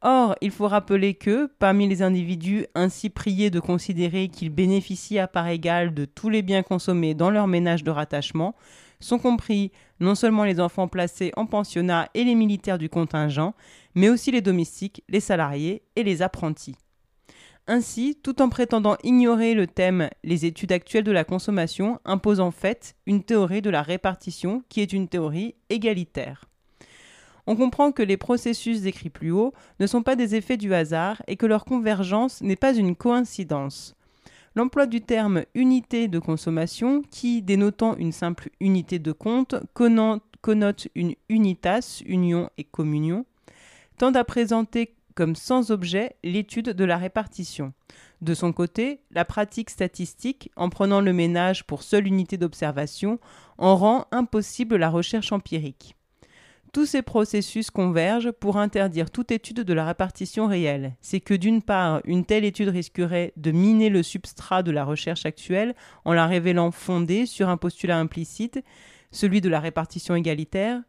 Or, 0.00 0.36
il 0.40 0.52
faut 0.52 0.68
rappeler 0.68 1.14
que, 1.14 1.50
parmi 1.58 1.88
les 1.88 2.02
individus 2.02 2.66
ainsi 2.76 3.10
priés 3.10 3.50
de 3.50 3.58
considérer 3.58 4.28
qu'ils 4.28 4.50
bénéficient 4.50 5.18
à 5.18 5.26
part 5.26 5.48
égale 5.48 5.92
de 5.92 6.04
tous 6.04 6.28
les 6.28 6.42
biens 6.42 6.62
consommés 6.62 7.14
dans 7.14 7.30
leur 7.30 7.48
ménage 7.48 7.82
de 7.82 7.90
rattachement, 7.90 8.54
sont 9.00 9.18
compris 9.18 9.72
non 9.98 10.14
seulement 10.14 10.44
les 10.44 10.60
enfants 10.60 10.86
placés 10.86 11.32
en 11.36 11.46
pensionnat 11.46 12.08
et 12.14 12.22
les 12.22 12.36
militaires 12.36 12.78
du 12.78 12.88
contingent, 12.88 13.54
mais 13.94 14.08
aussi 14.08 14.30
les 14.30 14.40
domestiques, 14.40 15.02
les 15.08 15.20
salariés 15.20 15.82
et 15.96 16.04
les 16.04 16.22
apprentis. 16.22 16.76
Ainsi, 17.66 18.18
tout 18.22 18.40
en 18.40 18.48
prétendant 18.48 18.96
ignorer 19.02 19.52
le 19.52 19.66
thème 19.66 20.08
Les 20.24 20.46
études 20.46 20.72
actuelles 20.72 21.04
de 21.04 21.12
la 21.12 21.24
consommation 21.24 22.00
imposent 22.04 22.40
en 22.40 22.50
fait 22.50 22.94
une 23.06 23.24
théorie 23.24 23.62
de 23.62 23.70
la 23.70 23.82
répartition 23.82 24.62
qui 24.68 24.80
est 24.80 24.92
une 24.92 25.08
théorie 25.08 25.54
égalitaire 25.68 26.47
on 27.48 27.56
comprend 27.56 27.92
que 27.92 28.02
les 28.02 28.18
processus 28.18 28.82
décrits 28.82 29.08
plus 29.08 29.30
haut 29.30 29.54
ne 29.80 29.86
sont 29.86 30.02
pas 30.02 30.16
des 30.16 30.34
effets 30.34 30.58
du 30.58 30.74
hasard 30.74 31.22
et 31.26 31.36
que 31.36 31.46
leur 31.46 31.64
convergence 31.64 32.42
n'est 32.42 32.56
pas 32.56 32.74
une 32.74 32.94
coïncidence. 32.94 33.96
L'emploi 34.54 34.84
du 34.84 35.00
terme 35.00 35.44
unité 35.54 36.08
de 36.08 36.18
consommation, 36.18 37.00
qui, 37.10 37.40
dénotant 37.40 37.96
une 37.96 38.12
simple 38.12 38.50
unité 38.60 38.98
de 38.98 39.12
compte, 39.12 39.54
connote 39.72 40.88
une 40.94 41.14
unitas, 41.30 42.02
union 42.04 42.50
et 42.58 42.64
communion, 42.64 43.24
tend 43.96 44.12
à 44.12 44.24
présenter 44.24 44.94
comme 45.14 45.34
sans 45.34 45.70
objet 45.70 46.16
l'étude 46.22 46.68
de 46.68 46.84
la 46.84 46.98
répartition. 46.98 47.72
De 48.20 48.34
son 48.34 48.52
côté, 48.52 49.00
la 49.10 49.24
pratique 49.24 49.70
statistique, 49.70 50.50
en 50.54 50.68
prenant 50.68 51.00
le 51.00 51.14
ménage 51.14 51.64
pour 51.64 51.82
seule 51.82 52.08
unité 52.08 52.36
d'observation, 52.36 53.18
en 53.56 53.74
rend 53.74 54.06
impossible 54.10 54.76
la 54.76 54.90
recherche 54.90 55.32
empirique. 55.32 55.97
Tous 56.78 56.86
ces 56.86 57.02
processus 57.02 57.72
convergent 57.72 58.30
pour 58.30 58.56
interdire 58.56 59.10
toute 59.10 59.32
étude 59.32 59.62
de 59.62 59.72
la 59.72 59.84
répartition 59.84 60.46
réelle. 60.46 60.94
C'est 61.00 61.18
que 61.18 61.34
d'une 61.34 61.60
part, 61.60 62.00
une 62.04 62.24
telle 62.24 62.44
étude 62.44 62.68
risquerait 62.68 63.32
de 63.36 63.50
miner 63.50 63.88
le 63.88 64.04
substrat 64.04 64.62
de 64.62 64.70
la 64.70 64.84
recherche 64.84 65.26
actuelle 65.26 65.74
en 66.04 66.12
la 66.12 66.28
révélant 66.28 66.70
fondée 66.70 67.26
sur 67.26 67.48
un 67.48 67.56
postulat 67.56 67.98
implicite, 67.98 68.62
celui 69.10 69.40
de 69.40 69.48
la 69.48 69.58
répartition 69.58 70.14
égalitaire. 70.14 70.80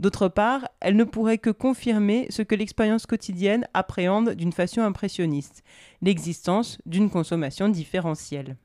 D'autre 0.00 0.26
part, 0.26 0.66
elle 0.80 0.96
ne 0.96 1.04
pourrait 1.04 1.38
que 1.38 1.50
confirmer 1.50 2.26
ce 2.28 2.42
que 2.42 2.56
l'expérience 2.56 3.06
quotidienne 3.06 3.68
appréhende 3.72 4.30
d'une 4.30 4.52
façon 4.52 4.80
impressionniste, 4.80 5.62
l'existence 6.02 6.78
d'une 6.86 7.08
consommation 7.08 7.68
différentielle. 7.68 8.56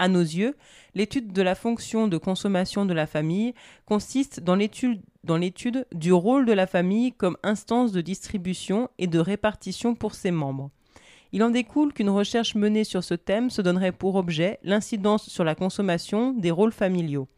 À 0.00 0.08
nos 0.08 0.22
yeux, 0.22 0.56
l'étude 0.94 1.30
de 1.30 1.42
la 1.42 1.54
fonction 1.54 2.08
de 2.08 2.16
consommation 2.16 2.86
de 2.86 2.94
la 2.94 3.06
famille 3.06 3.52
consiste 3.84 4.40
dans 4.40 4.56
l'étude, 4.56 5.86
du 5.92 6.10
rôle 6.10 6.46
de 6.46 6.54
la 6.54 6.66
famille 6.66 7.12
comme 7.12 7.36
instance 7.42 7.92
de 7.92 8.00
distribution 8.00 8.88
et 8.98 9.06
de 9.06 9.18
répartition 9.18 9.94
pour 9.94 10.14
ses 10.14 10.30
membres. 10.30 10.70
Il 11.32 11.42
en 11.42 11.50
découle 11.50 11.92
qu'une 11.92 12.08
recherche 12.08 12.54
menée 12.54 12.84
sur 12.84 13.04
ce 13.04 13.12
thème 13.12 13.50
se 13.50 13.60
donnerait 13.60 13.92
pour 13.92 14.14
objet 14.14 14.58
l'incidence 14.62 15.28
sur 15.28 15.44
la 15.44 15.54
consommation 15.54 16.32
des 16.32 16.50
rôles 16.50 16.72
familiaux. 16.72 17.28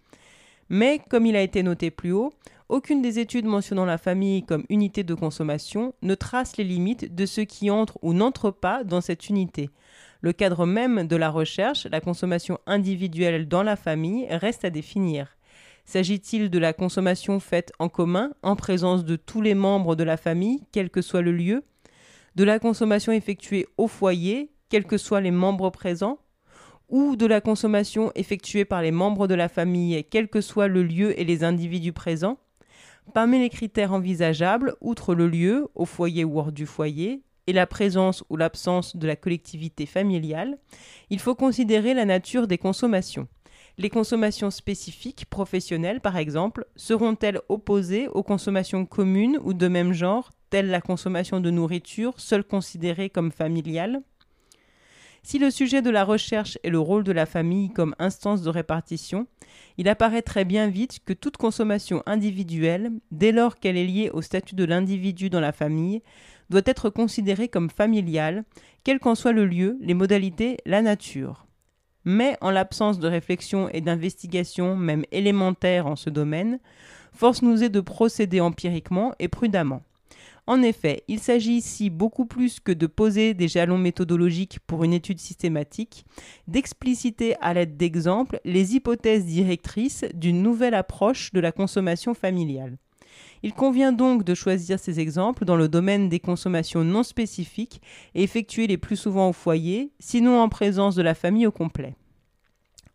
Mais, 0.68 1.00
comme 1.10 1.26
il 1.26 1.34
a 1.34 1.42
été 1.42 1.64
noté 1.64 1.90
plus 1.90 2.12
haut, 2.12 2.32
aucune 2.68 3.02
des 3.02 3.18
études 3.18 3.44
mentionnant 3.44 3.84
la 3.84 3.98
famille 3.98 4.44
comme 4.44 4.66
unité 4.68 5.02
de 5.02 5.14
consommation 5.14 5.94
ne 6.00 6.14
trace 6.14 6.56
les 6.58 6.64
limites 6.64 7.12
de 7.12 7.26
ce 7.26 7.40
qui 7.40 7.72
entre 7.72 7.98
ou 8.02 8.12
n'entre 8.14 8.52
pas 8.52 8.84
dans 8.84 9.00
cette 9.00 9.28
unité, 9.28 9.68
le 10.22 10.32
cadre 10.32 10.66
même 10.66 11.06
de 11.06 11.16
la 11.16 11.30
recherche, 11.30 11.86
la 11.90 12.00
consommation 12.00 12.58
individuelle 12.66 13.48
dans 13.48 13.64
la 13.64 13.76
famille, 13.76 14.26
reste 14.30 14.64
à 14.64 14.70
définir. 14.70 15.36
S'agit-il 15.84 16.48
de 16.48 16.58
la 16.60 16.72
consommation 16.72 17.40
faite 17.40 17.72
en 17.80 17.88
commun, 17.88 18.30
en 18.42 18.54
présence 18.54 19.04
de 19.04 19.16
tous 19.16 19.42
les 19.42 19.54
membres 19.54 19.96
de 19.96 20.04
la 20.04 20.16
famille, 20.16 20.62
quel 20.70 20.90
que 20.90 21.02
soit 21.02 21.22
le 21.22 21.32
lieu? 21.32 21.64
De 22.36 22.44
la 22.44 22.60
consommation 22.60 23.12
effectuée 23.12 23.66
au 23.76 23.88
foyer, 23.88 24.52
quels 24.68 24.86
que 24.86 24.96
soient 24.96 25.20
les 25.20 25.32
membres 25.32 25.70
présents? 25.70 26.18
Ou 26.88 27.16
de 27.16 27.26
la 27.26 27.40
consommation 27.40 28.12
effectuée 28.14 28.64
par 28.64 28.80
les 28.80 28.92
membres 28.92 29.26
de 29.26 29.34
la 29.34 29.48
famille, 29.48 30.04
quel 30.08 30.28
que 30.28 30.40
soit 30.40 30.68
le 30.68 30.84
lieu 30.84 31.18
et 31.18 31.24
les 31.24 31.42
individus 31.42 31.92
présents? 31.92 32.38
Parmi 33.12 33.40
les 33.40 33.50
critères 33.50 33.92
envisageables, 33.92 34.76
outre 34.80 35.16
le 35.16 35.26
lieu, 35.26 35.68
au 35.74 35.84
foyer 35.84 36.24
ou 36.24 36.38
hors 36.38 36.52
du 36.52 36.64
foyer, 36.64 37.22
et 37.46 37.52
la 37.52 37.66
présence 37.66 38.24
ou 38.30 38.36
l'absence 38.36 38.96
de 38.96 39.06
la 39.06 39.16
collectivité 39.16 39.86
familiale, 39.86 40.58
il 41.10 41.18
faut 41.18 41.34
considérer 41.34 41.94
la 41.94 42.04
nature 42.04 42.46
des 42.46 42.58
consommations. 42.58 43.28
Les 43.78 43.90
consommations 43.90 44.50
spécifiques, 44.50 45.26
professionnelles 45.26 46.00
par 46.00 46.16
exemple, 46.16 46.66
seront-elles 46.76 47.40
opposées 47.48 48.08
aux 48.08 48.22
consommations 48.22 48.84
communes 48.84 49.38
ou 49.42 49.54
de 49.54 49.68
même 49.68 49.92
genre, 49.92 50.30
telles 50.50 50.68
la 50.68 50.80
consommation 50.80 51.40
de 51.40 51.50
nourriture, 51.50 52.20
seule 52.20 52.44
considérée 52.44 53.08
comme 53.08 53.32
familiale? 53.32 54.02
Si 55.24 55.38
le 55.38 55.52
sujet 55.52 55.82
de 55.82 55.90
la 55.90 56.04
recherche 56.04 56.58
est 56.64 56.68
le 56.68 56.80
rôle 56.80 57.04
de 57.04 57.12
la 57.12 57.26
famille 57.26 57.70
comme 57.70 57.94
instance 58.00 58.42
de 58.42 58.50
répartition, 58.50 59.28
il 59.78 59.88
apparaît 59.88 60.22
très 60.22 60.44
bien 60.44 60.66
vite 60.66 60.98
que 61.04 61.12
toute 61.12 61.36
consommation 61.36 62.02
individuelle, 62.06 62.90
dès 63.12 63.30
lors 63.30 63.60
qu'elle 63.60 63.76
est 63.76 63.86
liée 63.86 64.10
au 64.12 64.20
statut 64.20 64.56
de 64.56 64.64
l'individu 64.64 65.30
dans 65.30 65.40
la 65.40 65.52
famille, 65.52 66.02
doit 66.50 66.62
être 66.66 66.90
considérée 66.90 67.48
comme 67.48 67.70
familiale, 67.70 68.44
quel 68.84 68.98
qu'en 68.98 69.14
soit 69.14 69.32
le 69.32 69.46
lieu, 69.46 69.78
les 69.80 69.94
modalités, 69.94 70.58
la 70.66 70.82
nature. 70.82 71.46
Mais 72.04 72.36
en 72.40 72.50
l'absence 72.50 72.98
de 72.98 73.08
réflexion 73.08 73.68
et 73.68 73.80
d'investigation, 73.80 74.76
même 74.76 75.04
élémentaires 75.12 75.86
en 75.86 75.96
ce 75.96 76.10
domaine, 76.10 76.58
force 77.12 77.42
nous 77.42 77.62
est 77.62 77.68
de 77.68 77.80
procéder 77.80 78.40
empiriquement 78.40 79.14
et 79.18 79.28
prudemment. 79.28 79.82
En 80.48 80.60
effet, 80.62 81.04
il 81.06 81.20
s'agit 81.20 81.52
ici 81.52 81.88
beaucoup 81.88 82.26
plus 82.26 82.58
que 82.58 82.72
de 82.72 82.88
poser 82.88 83.32
des 83.32 83.46
jalons 83.46 83.78
méthodologiques 83.78 84.58
pour 84.66 84.82
une 84.82 84.92
étude 84.92 85.20
systématique, 85.20 86.04
d'expliciter 86.48 87.36
à 87.40 87.54
l'aide 87.54 87.76
d'exemples 87.76 88.40
les 88.44 88.74
hypothèses 88.74 89.24
directrices 89.24 90.04
d'une 90.14 90.42
nouvelle 90.42 90.74
approche 90.74 91.32
de 91.32 91.38
la 91.38 91.52
consommation 91.52 92.12
familiale. 92.12 92.76
Il 93.42 93.54
convient 93.54 93.92
donc 93.92 94.24
de 94.24 94.34
choisir 94.34 94.78
ces 94.78 95.00
exemples 95.00 95.44
dans 95.44 95.56
le 95.56 95.68
domaine 95.68 96.08
des 96.08 96.20
consommations 96.20 96.84
non 96.84 97.02
spécifiques 97.02 97.82
et 98.14 98.22
effectuées 98.22 98.68
les 98.68 98.78
plus 98.78 98.96
souvent 98.96 99.28
au 99.28 99.32
foyer, 99.32 99.90
sinon 99.98 100.40
en 100.40 100.48
présence 100.48 100.94
de 100.94 101.02
la 101.02 101.14
famille 101.14 101.46
au 101.46 101.52
complet. 101.52 101.96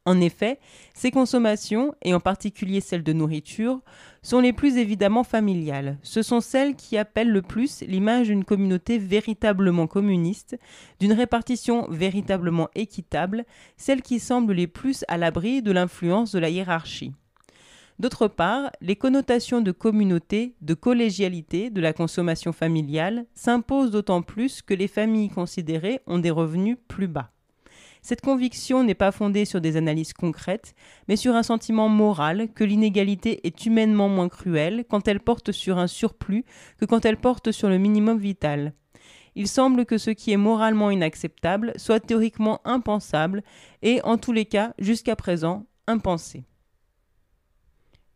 En 0.07 0.21
effet, 0.21 0.57
ces 0.93 1.11
consommations, 1.11 1.93
et 2.01 2.13
en 2.13 2.21
particulier 2.21 2.79
celles 2.79 3.03
de 3.03 3.11
nourriture, 3.11 3.81
sont 4.21 4.39
les 4.39 4.53
plus 4.53 4.77
évidemment 4.77 5.25
familiales. 5.25 5.97
Ce 6.01 6.21
sont 6.21 6.39
celles 6.39 6.77
qui 6.77 6.97
appellent 6.97 7.29
le 7.29 7.41
plus 7.41 7.81
l'image 7.81 8.27
d'une 8.27 8.45
communauté 8.45 8.99
véritablement 8.99 9.85
communiste, 9.85 10.57
d'une 11.01 11.11
répartition 11.11 11.89
véritablement 11.89 12.69
équitable, 12.73 13.43
celles 13.75 14.01
qui 14.01 14.21
semblent 14.21 14.53
les 14.53 14.67
plus 14.67 15.03
à 15.09 15.17
l'abri 15.17 15.61
de 15.61 15.73
l'influence 15.73 16.31
de 16.31 16.39
la 16.39 16.49
hiérarchie. 16.49 17.11
D'autre 17.99 18.27
part, 18.27 18.69
les 18.79 18.95
connotations 18.95 19.61
de 19.61 19.71
communauté, 19.71 20.53
de 20.61 20.75
collégialité 20.75 21.71
de 21.71 21.81
la 21.81 21.93
consommation 21.93 22.53
familiale 22.53 23.25
s'imposent 23.33 23.89
d'autant 23.89 24.21
plus 24.21 24.61
que 24.61 24.75
les 24.75 24.87
familles 24.87 25.29
considérées 25.29 26.01
ont 26.05 26.19
des 26.19 26.29
revenus 26.29 26.77
plus 26.87 27.07
bas. 27.07 27.31
Cette 28.03 28.21
conviction 28.21 28.83
n'est 28.83 28.93
pas 28.93 29.11
fondée 29.11 29.45
sur 29.45 29.61
des 29.61 29.77
analyses 29.77 30.13
concrètes, 30.13 30.75
mais 31.07 31.15
sur 31.15 31.35
un 31.35 31.41
sentiment 31.41 31.89
moral 31.89 32.49
que 32.53 32.63
l'inégalité 32.63 33.45
est 33.47 33.65
humainement 33.65 34.09
moins 34.09 34.29
cruelle 34.29 34.85
quand 34.87 35.07
elle 35.07 35.19
porte 35.19 35.51
sur 35.51 35.79
un 35.79 35.87
surplus 35.87 36.45
que 36.77 36.85
quand 36.85 37.03
elle 37.03 37.17
porte 37.17 37.51
sur 37.51 37.67
le 37.67 37.79
minimum 37.79 38.19
vital. 38.19 38.73
Il 39.35 39.47
semble 39.47 39.85
que 39.85 39.97
ce 39.97 40.11
qui 40.11 40.31
est 40.31 40.37
moralement 40.37 40.91
inacceptable 40.91 41.73
soit 41.77 41.99
théoriquement 41.99 42.61
impensable 42.63 43.43
et, 43.81 44.01
en 44.03 44.17
tous 44.17 44.31
les 44.31 44.45
cas, 44.45 44.73
jusqu'à 44.77 45.15
présent, 45.15 45.65
impensé. 45.87 46.45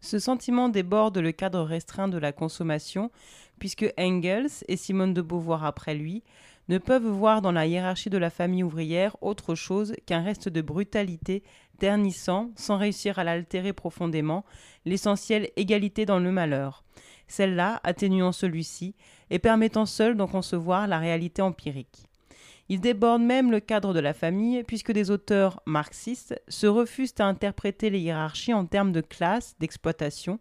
Ce 0.01 0.17
sentiment 0.17 0.67
déborde 0.67 1.19
le 1.19 1.31
cadre 1.31 1.61
restreint 1.61 2.07
de 2.07 2.17
la 2.17 2.31
consommation, 2.31 3.11
puisque 3.59 3.93
Engels 3.97 4.49
et 4.67 4.75
Simone 4.75 5.13
de 5.13 5.21
Beauvoir 5.21 5.63
après 5.63 5.93
lui 5.93 6.23
ne 6.69 6.79
peuvent 6.79 7.07
voir 7.07 7.41
dans 7.41 7.51
la 7.51 7.67
hiérarchie 7.67 8.09
de 8.09 8.17
la 8.17 8.29
famille 8.29 8.63
ouvrière 8.63 9.15
autre 9.21 9.55
chose 9.55 9.93
qu'un 10.05 10.21
reste 10.21 10.49
de 10.49 10.61
brutalité 10.61 11.43
ternissant, 11.79 12.51
sans 12.55 12.77
réussir 12.77 13.19
à 13.19 13.23
l'altérer 13.23 13.73
profondément, 13.73 14.45
l'essentielle 14.85 15.49
égalité 15.55 16.05
dans 16.05 16.19
le 16.19 16.31
malheur, 16.31 16.83
celle-là 17.27 17.79
atténuant 17.83 18.31
celui-ci 18.31 18.95
et 19.29 19.39
permettant 19.39 19.85
seule 19.85 20.15
d'en 20.15 20.27
concevoir 20.27 20.87
la 20.87 20.99
réalité 20.99 21.41
empirique. 21.41 22.07
Il 22.71 22.79
déborde 22.79 23.21
même 23.21 23.51
le 23.51 23.60
cadre 23.60 23.93
de 23.93 23.99
la 23.99 24.13
famille, 24.13 24.63
puisque 24.63 24.93
des 24.93 25.12
auteurs 25.12 25.62
marxistes 25.65 26.41
se 26.47 26.67
refusent 26.67 27.13
à 27.19 27.25
interpréter 27.25 27.89
les 27.89 27.99
hiérarchies 27.99 28.53
en 28.53 28.65
termes 28.65 28.93
de 28.93 29.01
classe, 29.01 29.55
d'exploitation, 29.60 30.39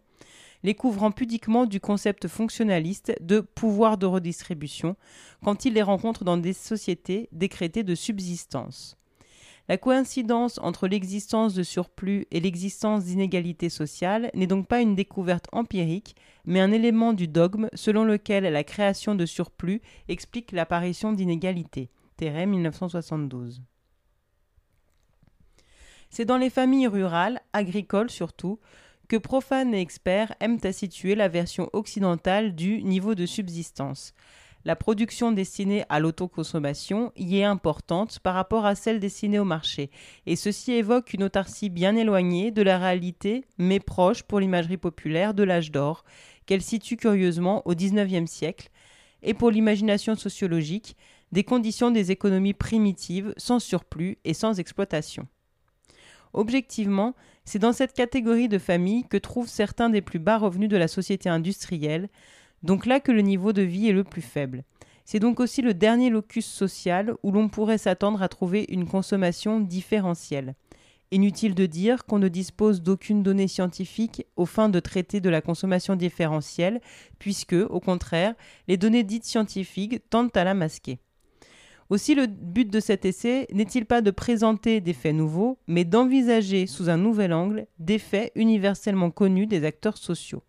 les 0.63 0.73
couvrant 0.73 1.11
pudiquement 1.11 1.65
du 1.65 1.81
concept 1.81 2.29
fonctionnaliste 2.29 3.13
de 3.19 3.41
pouvoir 3.41 3.97
de 3.97 4.05
redistribution 4.05 4.95
quand 5.43 5.65
ils 5.65 5.73
les 5.73 5.81
rencontrent 5.81 6.23
dans 6.23 6.37
des 6.37 6.53
sociétés 6.53 7.27
décrétées 7.33 7.83
de 7.83 7.95
subsistance. 7.95 8.95
La 9.67 9.77
coïncidence 9.77 10.57
entre 10.63 10.87
l'existence 10.87 11.53
de 11.53 11.63
surplus 11.63 12.27
et 12.31 12.39
l'existence 12.39 13.03
d'inégalités 13.03 13.67
sociales 13.67 14.31
n'est 14.35 14.47
donc 14.47 14.69
pas 14.69 14.79
une 14.79 14.95
découverte 14.95 15.47
empirique, 15.51 16.15
mais 16.45 16.61
un 16.61 16.71
élément 16.71 17.11
du 17.11 17.27
dogme 17.27 17.67
selon 17.73 18.05
lequel 18.05 18.45
la 18.45 18.63
création 18.63 19.15
de 19.15 19.25
surplus 19.25 19.81
explique 20.07 20.53
l'apparition 20.53 21.11
d'inégalités. 21.11 21.89
1972. 22.29 23.61
C'est 26.09 26.25
dans 26.25 26.37
les 26.37 26.49
familles 26.49 26.87
rurales, 26.87 27.41
agricoles 27.53 28.09
surtout, 28.09 28.59
que 29.07 29.17
profanes 29.17 29.73
et 29.73 29.81
experts 29.81 30.35
aiment 30.39 30.59
à 30.63 30.71
situer 30.71 31.15
la 31.15 31.27
version 31.27 31.69
occidentale 31.73 32.55
du 32.55 32.83
niveau 32.83 33.15
de 33.15 33.25
subsistance. 33.25 34.13
La 34.63 34.75
production 34.75 35.31
destinée 35.31 35.83
à 35.89 35.99
l'autoconsommation 35.99 37.11
y 37.15 37.37
est 37.37 37.43
importante 37.43 38.19
par 38.19 38.35
rapport 38.35 38.65
à 38.65 38.75
celle 38.75 38.99
destinée 38.99 39.39
au 39.39 39.43
marché, 39.43 39.89
et 40.27 40.35
ceci 40.35 40.73
évoque 40.73 41.13
une 41.13 41.23
autarcie 41.23 41.69
bien 41.69 41.95
éloignée 41.95 42.51
de 42.51 42.61
la 42.61 42.77
réalité, 42.77 43.43
mais 43.57 43.79
proche 43.79 44.21
pour 44.21 44.39
l'imagerie 44.39 44.77
populaire 44.77 45.33
de 45.33 45.43
l'âge 45.43 45.71
d'or, 45.71 46.03
qu'elle 46.45 46.61
situe 46.61 46.95
curieusement 46.95 47.67
au 47.67 47.73
XIXe 47.73 48.29
siècle, 48.29 48.69
et 49.23 49.33
pour 49.33 49.49
l'imagination 49.49 50.15
sociologique, 50.15 50.95
des 51.31 51.43
conditions 51.43 51.91
des 51.91 52.11
économies 52.11 52.53
primitives 52.53 53.33
sans 53.37 53.59
surplus 53.59 54.17
et 54.25 54.33
sans 54.33 54.59
exploitation. 54.59 55.27
Objectivement, 56.33 57.13
c'est 57.45 57.59
dans 57.59 57.73
cette 57.73 57.93
catégorie 57.93 58.47
de 58.47 58.57
familles 58.57 59.05
que 59.09 59.17
trouvent 59.17 59.49
certains 59.49 59.89
des 59.89 60.01
plus 60.01 60.19
bas 60.19 60.37
revenus 60.37 60.69
de 60.69 60.77
la 60.77 60.87
société 60.87 61.29
industrielle, 61.29 62.09
donc 62.63 62.85
là 62.85 62.99
que 62.99 63.11
le 63.11 63.21
niveau 63.21 63.53
de 63.53 63.61
vie 63.61 63.89
est 63.89 63.93
le 63.93 64.03
plus 64.03 64.21
faible. 64.21 64.63
C'est 65.03 65.19
donc 65.19 65.39
aussi 65.39 65.61
le 65.61 65.73
dernier 65.73 66.09
locus 66.09 66.45
social 66.45 67.15
où 67.23 67.31
l'on 67.31 67.49
pourrait 67.49 67.77
s'attendre 67.77 68.21
à 68.21 68.29
trouver 68.29 68.65
une 68.69 68.87
consommation 68.87 69.59
différentielle. 69.59 70.55
Inutile 71.13 71.55
de 71.55 71.65
dire 71.65 72.05
qu'on 72.05 72.19
ne 72.19 72.29
dispose 72.29 72.81
d'aucune 72.81 73.21
donnée 73.21 73.49
scientifique 73.49 74.25
aux 74.37 74.45
fins 74.45 74.69
de 74.69 74.79
traiter 74.79 75.19
de 75.19 75.29
la 75.29 75.41
consommation 75.41 75.97
différentielle, 75.97 76.79
puisque, 77.19 77.55
au 77.69 77.81
contraire, 77.81 78.35
les 78.69 78.77
données 78.77 79.03
dites 79.03 79.25
scientifiques 79.25 80.09
tendent 80.09 80.35
à 80.35 80.45
la 80.45 80.53
masquer. 80.53 80.99
Aussi, 81.91 82.15
le 82.15 82.25
but 82.25 82.71
de 82.71 82.79
cet 82.79 83.03
essai 83.03 83.47
n'est-il 83.51 83.85
pas 83.85 83.99
de 83.99 84.11
présenter 84.11 84.79
des 84.79 84.93
faits 84.93 85.13
nouveaux, 85.13 85.57
mais 85.67 85.83
d'envisager 85.83 86.65
sous 86.65 86.89
un 86.89 86.95
nouvel 86.95 87.33
angle 87.33 87.67
des 87.79 87.99
faits 87.99 88.31
universellement 88.35 89.11
connus 89.11 89.45
des 89.45 89.65
acteurs 89.65 89.97
sociaux? 89.97 90.41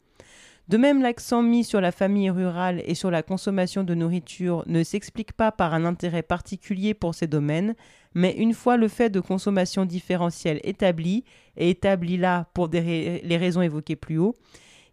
De 0.69 0.77
même, 0.77 1.03
l'accent 1.03 1.43
mis 1.43 1.65
sur 1.65 1.81
la 1.81 1.91
famille 1.91 2.31
rurale 2.31 2.81
et 2.87 2.95
sur 2.95 3.11
la 3.11 3.25
consommation 3.25 3.83
de 3.83 3.93
nourriture 3.93 4.63
ne 4.69 4.85
s'explique 4.85 5.33
pas 5.33 5.51
par 5.51 5.75
un 5.75 5.85
intérêt 5.85 6.23
particulier 6.23 6.95
pour 6.95 7.13
ces 7.17 7.27
domaines, 7.27 7.75
mais 8.15 8.37
une 8.37 8.55
fois 8.55 8.77
le 8.77 8.87
fait 8.87 9.11
de 9.11 9.19
consommation 9.19 9.85
différentielle 9.85 10.61
établi, 10.63 11.25
et 11.57 11.71
établi 11.71 12.19
là 12.19 12.47
pour 12.55 12.69
les 12.69 13.37
raisons 13.37 13.63
évoquées 13.63 13.97
plus 13.97 14.19
haut, 14.19 14.37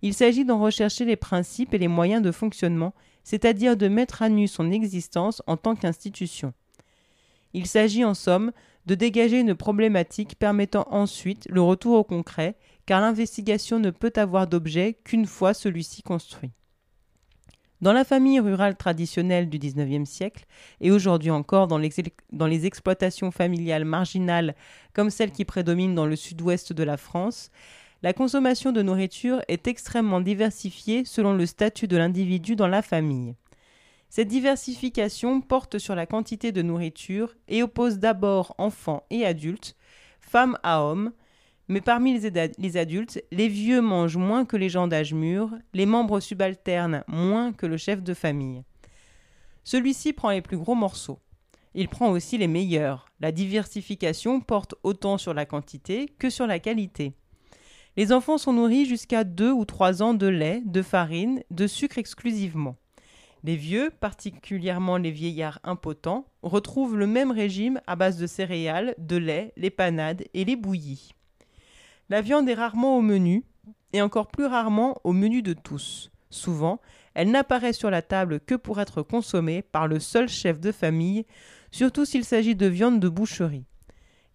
il 0.01 0.15
s'agit 0.15 0.45
d'en 0.45 0.59
rechercher 0.59 1.05
les 1.05 1.15
principes 1.15 1.75
et 1.75 1.77
les 1.77 1.87
moyens 1.87 2.23
de 2.23 2.31
fonctionnement, 2.31 2.95
c'est-à-dire 3.29 3.77
de 3.77 3.87
mettre 3.87 4.23
à 4.23 4.29
nu 4.29 4.47
son 4.47 4.71
existence 4.71 5.43
en 5.45 5.55
tant 5.55 5.75
qu'institution. 5.75 6.51
Il 7.53 7.67
s'agit 7.67 8.03
en 8.03 8.15
somme 8.15 8.51
de 8.87 8.95
dégager 8.95 9.39
une 9.39 9.53
problématique 9.53 10.35
permettant 10.39 10.87
ensuite 10.89 11.47
le 11.47 11.61
retour 11.61 11.99
au 11.99 12.03
concret, 12.03 12.55
car 12.87 13.01
l'investigation 13.01 13.77
ne 13.77 13.91
peut 13.91 14.13
avoir 14.15 14.47
d'objet 14.47 14.97
qu'une 15.03 15.27
fois 15.27 15.53
celui-ci 15.53 16.01
construit. 16.01 16.49
Dans 17.81 17.93
la 17.93 18.03
famille 18.03 18.39
rurale 18.39 18.75
traditionnelle 18.75 19.47
du 19.47 19.59
XIXe 19.59 20.09
siècle, 20.09 20.45
et 20.81 20.89
aujourd'hui 20.89 21.29
encore 21.29 21.67
dans 21.67 21.77
les, 21.77 21.91
dans 22.31 22.47
les, 22.47 22.65
exploitations 22.65 23.29
familiales 23.29 23.85
marginales 23.85 24.55
comme 24.93 25.11
celles 25.11 25.31
qui 25.31 25.45
prédominent 25.45 25.93
dans 25.93 26.07
le 26.07 26.15
sud-ouest 26.15 26.73
de 26.73 26.83
la 26.83 26.97
France, 26.97 27.51
la 28.01 28.13
consommation 28.13 28.71
de 28.71 28.81
nourriture 28.81 29.41
est 29.49 29.67
extrêmement 29.67 30.21
diversifiée 30.21 31.03
selon 31.03 31.33
le 31.33 31.45
statut 31.45 31.87
de 31.87 31.97
l'individu 31.97 32.55
dans 32.55 32.67
la 32.67 32.81
famille. 32.81 33.35
Cette 34.09 34.29
diversification 34.29 35.41
porte 35.41 35.77
sur 35.77 35.95
la 35.95 36.05
quantité 36.05 36.51
de 36.51 36.61
nourriture 36.61 37.35
et 37.47 37.61
oppose 37.61 37.99
d'abord 37.99 38.55
enfants 38.57 39.03
et 39.09 39.25
adultes, 39.25 39.75
femmes 40.19 40.57
à 40.63 40.83
hommes, 40.83 41.11
mais 41.67 41.81
parmi 41.81 42.17
les, 42.17 42.77
adultes, 42.77 43.23
les 43.31 43.47
vieux 43.47 43.81
mangent 43.81 44.17
moins 44.17 44.45
que 44.45 44.57
les 44.57 44.69
gens 44.69 44.87
d'âge 44.87 45.13
mûr, 45.13 45.51
les 45.73 45.85
membres 45.85 46.19
subalternes 46.19 47.03
moins 47.07 47.53
que 47.53 47.67
le 47.67 47.77
chef 47.77 48.01
de 48.01 48.15
famille. 48.15 48.63
Celui-ci 49.63 50.13
prend 50.13 50.31
les 50.31 50.41
plus 50.41 50.57
gros 50.57 50.73
morceaux. 50.73 51.19
Il 51.75 51.89
prend 51.89 52.09
aussi 52.09 52.39
les 52.39 52.47
meilleurs. 52.47 53.05
La 53.19 53.31
diversification 53.31 54.39
porte 54.39 54.73
autant 54.81 55.19
sur 55.19 55.35
la 55.35 55.45
quantité 55.45 56.07
que 56.17 56.31
sur 56.31 56.47
la 56.47 56.57
qualité. 56.57 57.13
Les 57.97 58.13
enfants 58.13 58.37
sont 58.37 58.53
nourris 58.53 58.85
jusqu'à 58.85 59.23
2 59.23 59.51
ou 59.51 59.65
3 59.65 60.01
ans 60.01 60.13
de 60.13 60.27
lait, 60.27 60.61
de 60.65 60.81
farine, 60.81 61.43
de 61.51 61.67
sucre 61.67 61.97
exclusivement. 61.97 62.75
Les 63.43 63.55
vieux, 63.55 63.89
particulièrement 63.99 64.97
les 64.97 65.11
vieillards 65.11 65.59
impotents, 65.63 66.25
retrouvent 66.43 66.97
le 66.97 67.07
même 67.07 67.31
régime 67.31 67.81
à 67.87 67.95
base 67.95 68.17
de 68.17 68.27
céréales, 68.27 68.95
de 68.97 69.17
lait, 69.17 69.53
les 69.55 69.69
panades 69.69 70.23
et 70.33 70.45
les 70.45 70.55
bouillies. 70.55 71.13
La 72.09 72.21
viande 72.21 72.49
est 72.49 72.53
rarement 72.53 72.97
au 72.97 73.01
menu, 73.01 73.43
et 73.93 74.01
encore 74.01 74.27
plus 74.27 74.45
rarement 74.45 74.99
au 75.03 75.13
menu 75.13 75.41
de 75.41 75.53
tous. 75.53 76.11
Souvent, 76.29 76.79
elle 77.13 77.31
n'apparaît 77.31 77.73
sur 77.73 77.89
la 77.89 78.01
table 78.01 78.39
que 78.39 78.55
pour 78.55 78.79
être 78.79 79.01
consommée 79.01 79.61
par 79.61 79.87
le 79.87 79.99
seul 79.99 80.27
chef 80.27 80.59
de 80.59 80.71
famille, 80.71 81.25
surtout 81.71 82.05
s'il 82.05 82.25
s'agit 82.25 82.55
de 82.55 82.67
viande 82.67 82.99
de 82.99 83.09
boucherie. 83.09 83.65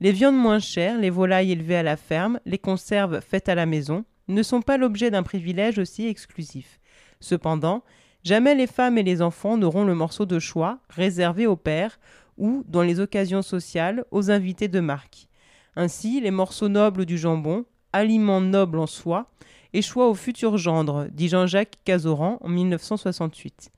Les 0.01 0.13
viandes 0.13 0.37
moins 0.37 0.59
chères, 0.59 0.99
les 0.99 1.11
volailles 1.11 1.53
élevées 1.53 1.77
à 1.77 1.83
la 1.83 1.97
ferme, 1.97 2.41
les 2.47 2.59
conserves 2.59 3.21
faites 3.21 3.49
à 3.49 3.55
la 3.55 3.67
maison, 3.67 4.05
ne 4.29 4.43
sont 4.43 4.63
pas 4.63 4.77
l'objet 4.77 5.11
d'un 5.11 5.23
privilège 5.23 5.79
aussi 5.79 6.07
exclusif. 6.07 6.81
Cependant, 7.21 7.85
jamais 8.25 8.55
les 8.55 8.67
femmes 8.67 8.99
et 8.99 9.03
les 9.03 9.23
enfants 9.23 9.57
n'auront 9.57 9.85
le 9.85 9.95
morceau 9.95 10.27
de 10.27 10.39
choix 10.39 10.79
réservé 10.89 11.47
au 11.47 11.57
père 11.57 11.99
ou, 12.37 12.65
dans 12.67 12.83
les 12.83 12.99
occasions 12.99 13.43
sociales, 13.43 14.05
aux 14.11 14.31
invités 14.31 14.69
de 14.69 14.81
marque. 14.81 15.29
Ainsi, 15.77 16.21
les 16.21 16.31
morceaux 16.31 16.69
nobles 16.69 17.07
du 17.07 17.17
jambon, 17.17 17.65
aliment 17.93 18.41
noble 18.41 18.81
en 18.81 18.87
soi, 18.87 19.31
échoient 19.73 20.09
au 20.09 20.15
futur 20.15 20.57
gendre, 20.57 21.07
dit 21.13 21.29
Jean-Jacques 21.29 21.79
Cazoran 21.85 22.39
en 22.41 22.49
1968. 22.49 23.71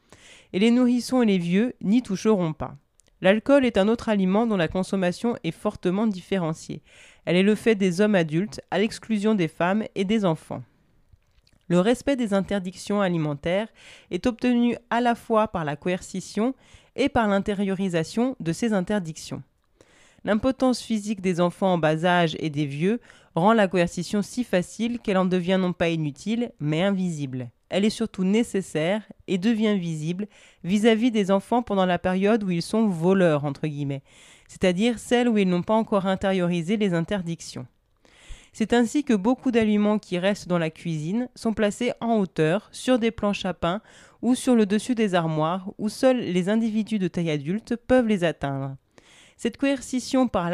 Et 0.53 0.59
les 0.59 0.71
nourrissons 0.71 1.23
et 1.23 1.27
les 1.27 1.39
vieux 1.39 1.75
n'y 1.83 2.03
toucheront 2.03 2.53
pas. 2.53 2.77
L'alcool 3.27 3.65
est 3.65 3.77
un 3.77 3.89
autre 3.89 4.09
aliment 4.09 4.47
dont 4.47 4.57
la 4.57 4.69
consommation 4.69 5.37
est 5.43 5.51
fortement 5.51 6.07
différenciée. 6.07 6.81
Elle 7.25 7.35
est 7.35 7.43
le 7.43 7.57
fait 7.57 7.75
des 7.75 8.01
hommes 8.01 8.15
adultes, 8.15 8.61
à 8.71 8.79
l'exclusion 8.79 9.35
des 9.35 9.49
femmes 9.49 9.83
et 9.97 10.05
des 10.05 10.25
enfants. 10.25 10.63
Le 11.67 11.81
respect 11.81 12.15
des 12.15 12.35
interdictions 12.35 13.01
alimentaires 13.01 13.67
est 14.13 14.29
obtenu 14.29 14.77
à 14.91 15.01
la 15.01 15.17
fois 15.17 15.49
par 15.49 15.65
la 15.65 15.75
coercition 15.75 16.55
et 16.95 17.09
par 17.09 17.27
l'intériorisation 17.27 18.37
de 18.39 18.53
ces 18.53 18.73
interdictions. 18.73 19.43
L'impotence 20.23 20.81
physique 20.81 21.21
des 21.21 21.41
enfants 21.41 21.73
en 21.73 21.79
bas 21.79 22.05
âge 22.05 22.37
et 22.39 22.49
des 22.49 22.67
vieux 22.67 23.01
rend 23.35 23.55
la 23.55 23.67
coercition 23.67 24.23
si 24.23 24.45
facile 24.45 25.01
qu'elle 25.01 25.19
en 25.19 25.25
devient 25.25 25.59
non 25.61 25.73
pas 25.73 25.89
inutile, 25.89 26.53
mais 26.61 26.85
invisible. 26.85 27.51
Elle 27.69 27.85
est 27.85 27.91
surtout 27.91 28.25
nécessaire 28.25 29.03
et 29.27 29.39
devient 29.39 29.79
visible 29.79 30.29
vis-à-vis 30.63 31.11
des 31.11 31.31
enfants 31.31 31.63
pendant 31.63 31.87
la 31.87 31.99
période 31.99 32.45
où 32.45 32.51
ils 32.51 32.63
sont 32.63 32.87
voleurs, 32.87 33.45
c'est-à-dire 34.47 34.99
celle 34.99 35.29
où 35.29 35.39
ils 35.39 35.49
n'ont 35.49 35.63
pas 35.63 35.75
encore 35.75 36.07
intériorisé 36.07 36.77
les 36.77 36.95
interdictions. 36.95 37.67
C'est 38.53 38.73
ainsi 38.73 39.05
que 39.05 39.13
beaucoup 39.13 39.51
d'aliments 39.51 39.99
qui 39.99 40.19
restent 40.19 40.49
dans 40.49 40.59
la 40.59 40.71
cuisine 40.71 41.29
sont 41.35 41.53
placés 41.53 41.93
en 42.01 42.17
hauteur, 42.17 42.69
sur 42.73 42.99
des 42.99 43.11
planches 43.11 43.45
à 43.45 43.53
pain 43.53 43.83
ou 44.23 44.35
sur 44.35 44.55
le 44.55 44.65
dessus 44.65 44.95
des 44.95 45.15
armoires, 45.15 45.71
où 45.77 45.91
seuls 45.91 46.21
les 46.21 46.49
individus 46.49 46.99
de 46.99 47.09
taille 47.09 47.31
adulte 47.31 47.77
peuvent 47.77 48.07
les 48.07 48.25
atteindre. 48.25 48.77
Cette 49.37 49.59
coercition 49.59 50.27
par 50.27 50.51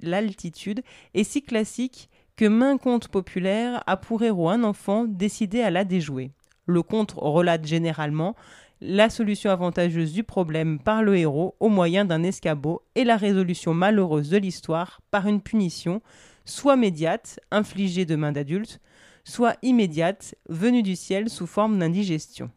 l'altitude 0.00 0.82
est 1.12 1.24
si 1.24 1.42
classique 1.42 2.08
que 2.36 2.46
main 2.46 2.78
conte 2.78 3.08
populaire 3.08 3.82
a 3.86 3.98
pour 3.98 4.22
héros 4.22 4.48
un 4.48 4.64
enfant 4.64 5.04
décidé 5.04 5.60
à 5.60 5.70
la 5.70 5.84
déjouer. 5.84 6.30
Le 6.66 6.82
conte 6.82 7.12
relate 7.16 7.66
généralement 7.66 8.36
la 8.80 9.10
solution 9.10 9.50
avantageuse 9.50 10.12
du 10.12 10.24
problème 10.24 10.80
par 10.80 11.02
le 11.02 11.16
héros 11.16 11.54
au 11.60 11.68
moyen 11.68 12.04
d'un 12.04 12.24
escabeau 12.24 12.82
et 12.94 13.04
la 13.04 13.16
résolution 13.16 13.74
malheureuse 13.74 14.28
de 14.28 14.38
l'histoire 14.38 15.00
par 15.10 15.28
une 15.28 15.40
punition, 15.40 16.02
soit 16.44 16.76
médiate, 16.76 17.38
infligée 17.52 18.04
de 18.04 18.16
main 18.16 18.32
d'adulte, 18.32 18.80
soit 19.24 19.56
immédiate, 19.62 20.34
venue 20.48 20.82
du 20.82 20.96
ciel 20.96 21.28
sous 21.30 21.46
forme 21.46 21.78
d'indigestion. 21.78 22.50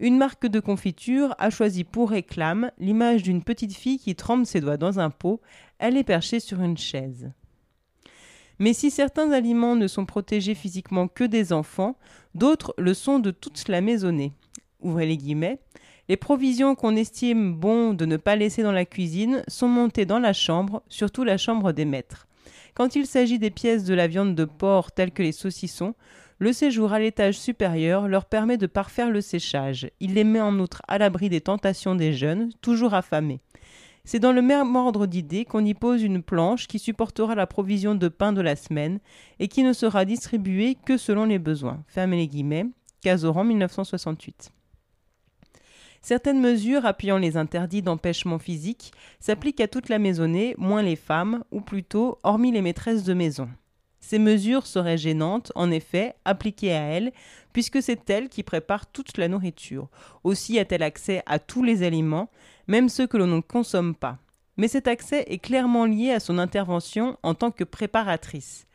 Une 0.00 0.16
marque 0.16 0.46
de 0.46 0.60
confiture 0.60 1.34
a 1.38 1.50
choisi 1.50 1.84
pour 1.84 2.10
réclame 2.10 2.70
l'image 2.78 3.22
d'une 3.22 3.44
petite 3.44 3.74
fille 3.74 3.98
qui 3.98 4.16
trempe 4.16 4.46
ses 4.46 4.60
doigts 4.60 4.76
dans 4.76 4.98
un 4.98 5.10
pot. 5.10 5.40
Elle 5.78 5.96
est 5.96 6.04
perchée 6.04 6.40
sur 6.40 6.60
une 6.62 6.76
chaise. 6.76 7.30
Mais 8.58 8.72
si 8.72 8.90
certains 8.90 9.32
aliments 9.32 9.76
ne 9.76 9.88
sont 9.88 10.06
protégés 10.06 10.54
physiquement 10.54 11.08
que 11.08 11.24
des 11.24 11.52
enfants, 11.52 11.96
d'autres 12.34 12.74
le 12.78 12.94
sont 12.94 13.18
de 13.18 13.30
toute 13.30 13.68
la 13.68 13.80
maisonnée. 13.80 14.32
Ouvrez 14.80 15.06
les 15.06 15.16
guillemets. 15.16 15.58
Les 16.08 16.16
provisions 16.16 16.74
qu'on 16.74 16.96
estime 16.96 17.54
bon 17.54 17.94
de 17.94 18.04
ne 18.04 18.18
pas 18.18 18.36
laisser 18.36 18.62
dans 18.62 18.72
la 18.72 18.84
cuisine 18.84 19.42
sont 19.48 19.68
montées 19.68 20.04
dans 20.04 20.18
la 20.18 20.34
chambre, 20.34 20.82
surtout 20.88 21.24
la 21.24 21.38
chambre 21.38 21.72
des 21.72 21.86
maîtres. 21.86 22.26
Quand 22.74 22.94
il 22.94 23.06
s'agit 23.06 23.38
des 23.38 23.50
pièces 23.50 23.84
de 23.84 23.94
la 23.94 24.06
viande 24.06 24.34
de 24.34 24.44
porc 24.44 24.92
telles 24.92 25.12
que 25.12 25.22
les 25.22 25.32
saucissons, 25.32 25.94
le 26.38 26.52
séjour 26.52 26.92
à 26.92 26.98
l'étage 26.98 27.38
supérieur 27.38 28.08
leur 28.08 28.26
permet 28.26 28.58
de 28.58 28.66
parfaire 28.66 29.10
le 29.10 29.20
séchage. 29.20 29.88
Il 30.00 30.14
les 30.14 30.24
met 30.24 30.40
en 30.40 30.58
outre 30.58 30.82
à 30.88 30.98
l'abri 30.98 31.28
des 31.28 31.40
tentations 31.40 31.94
des 31.94 32.12
jeunes, 32.12 32.50
toujours 32.60 32.92
affamés. 32.94 33.40
C'est 34.04 34.18
dans 34.18 34.32
le 34.32 34.42
même 34.42 34.76
ordre 34.76 35.06
d'idées 35.06 35.46
qu'on 35.46 35.64
y 35.64 35.72
pose 35.72 36.02
une 36.02 36.22
planche 36.22 36.66
qui 36.66 36.78
supportera 36.78 37.34
la 37.34 37.46
provision 37.46 37.94
de 37.94 38.08
pain 38.08 38.32
de 38.32 38.42
la 38.42 38.54
semaine 38.54 39.00
et 39.38 39.48
qui 39.48 39.62
ne 39.62 39.72
sera 39.72 40.04
distribuée 40.04 40.76
que 40.84 40.98
selon 40.98 41.24
les 41.24 41.38
besoins. 41.38 41.82
Fermez 41.86 42.18
les 42.18 42.28
guillemets. 42.28 42.66
Casoran 43.00 43.44
1968. 43.44 44.50
Certaines 46.00 46.40
mesures 46.40 46.84
appuyant 46.84 47.16
les 47.16 47.38
interdits 47.38 47.80
d'empêchement 47.80 48.38
physique 48.38 48.92
s'appliquent 49.20 49.62
à 49.62 49.68
toute 49.68 49.88
la 49.88 49.98
maisonnée, 49.98 50.54
moins 50.58 50.82
les 50.82 50.96
femmes, 50.96 51.44
ou 51.50 51.62
plutôt 51.62 52.18
hormis 52.22 52.52
les 52.52 52.60
maîtresses 52.60 53.04
de 53.04 53.14
maison. 53.14 53.48
Ces 54.00 54.18
mesures 54.18 54.66
seraient 54.66 54.98
gênantes, 54.98 55.50
en 55.54 55.70
effet, 55.70 56.14
appliquées 56.26 56.74
à 56.74 56.82
elle, 56.82 57.12
puisque 57.54 57.82
c'est 57.82 58.10
elle 58.10 58.28
qui 58.28 58.42
prépare 58.42 58.86
toute 58.86 59.16
la 59.16 59.28
nourriture. 59.28 59.88
Aussi 60.24 60.58
a-t-elle 60.58 60.82
accès 60.82 61.22
à 61.24 61.38
tous 61.38 61.62
les 61.62 61.82
aliments, 61.82 62.28
même 62.66 62.88
ceux 62.88 63.06
que 63.06 63.16
l'on 63.16 63.26
ne 63.26 63.40
consomme 63.40 63.94
pas. 63.94 64.18
Mais 64.56 64.68
cet 64.68 64.86
accès 64.86 65.24
est 65.28 65.38
clairement 65.38 65.84
lié 65.84 66.12
à 66.12 66.20
son 66.20 66.38
intervention 66.38 67.18
en 67.22 67.34
tant 67.34 67.50
que 67.50 67.64
préparatrice. 67.64 68.66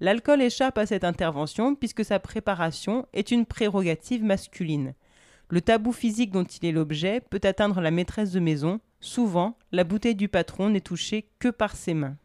L'alcool 0.00 0.42
échappe 0.42 0.78
à 0.78 0.86
cette 0.86 1.04
intervention 1.04 1.74
puisque 1.74 2.04
sa 2.04 2.18
préparation 2.18 3.06
est 3.12 3.30
une 3.30 3.46
prérogative 3.46 4.24
masculine. 4.24 4.94
Le 5.48 5.60
tabou 5.60 5.92
physique 5.92 6.30
dont 6.30 6.44
il 6.44 6.66
est 6.66 6.72
l'objet 6.72 7.20
peut 7.20 7.40
atteindre 7.44 7.80
la 7.80 7.90
maîtresse 7.90 8.32
de 8.32 8.40
maison. 8.40 8.80
Souvent, 9.00 9.56
la 9.72 9.84
bouteille 9.84 10.14
du 10.14 10.28
patron 10.28 10.70
n'est 10.70 10.80
touchée 10.80 11.28
que 11.38 11.48
par 11.48 11.76
ses 11.76 11.94
mains. 11.94 12.16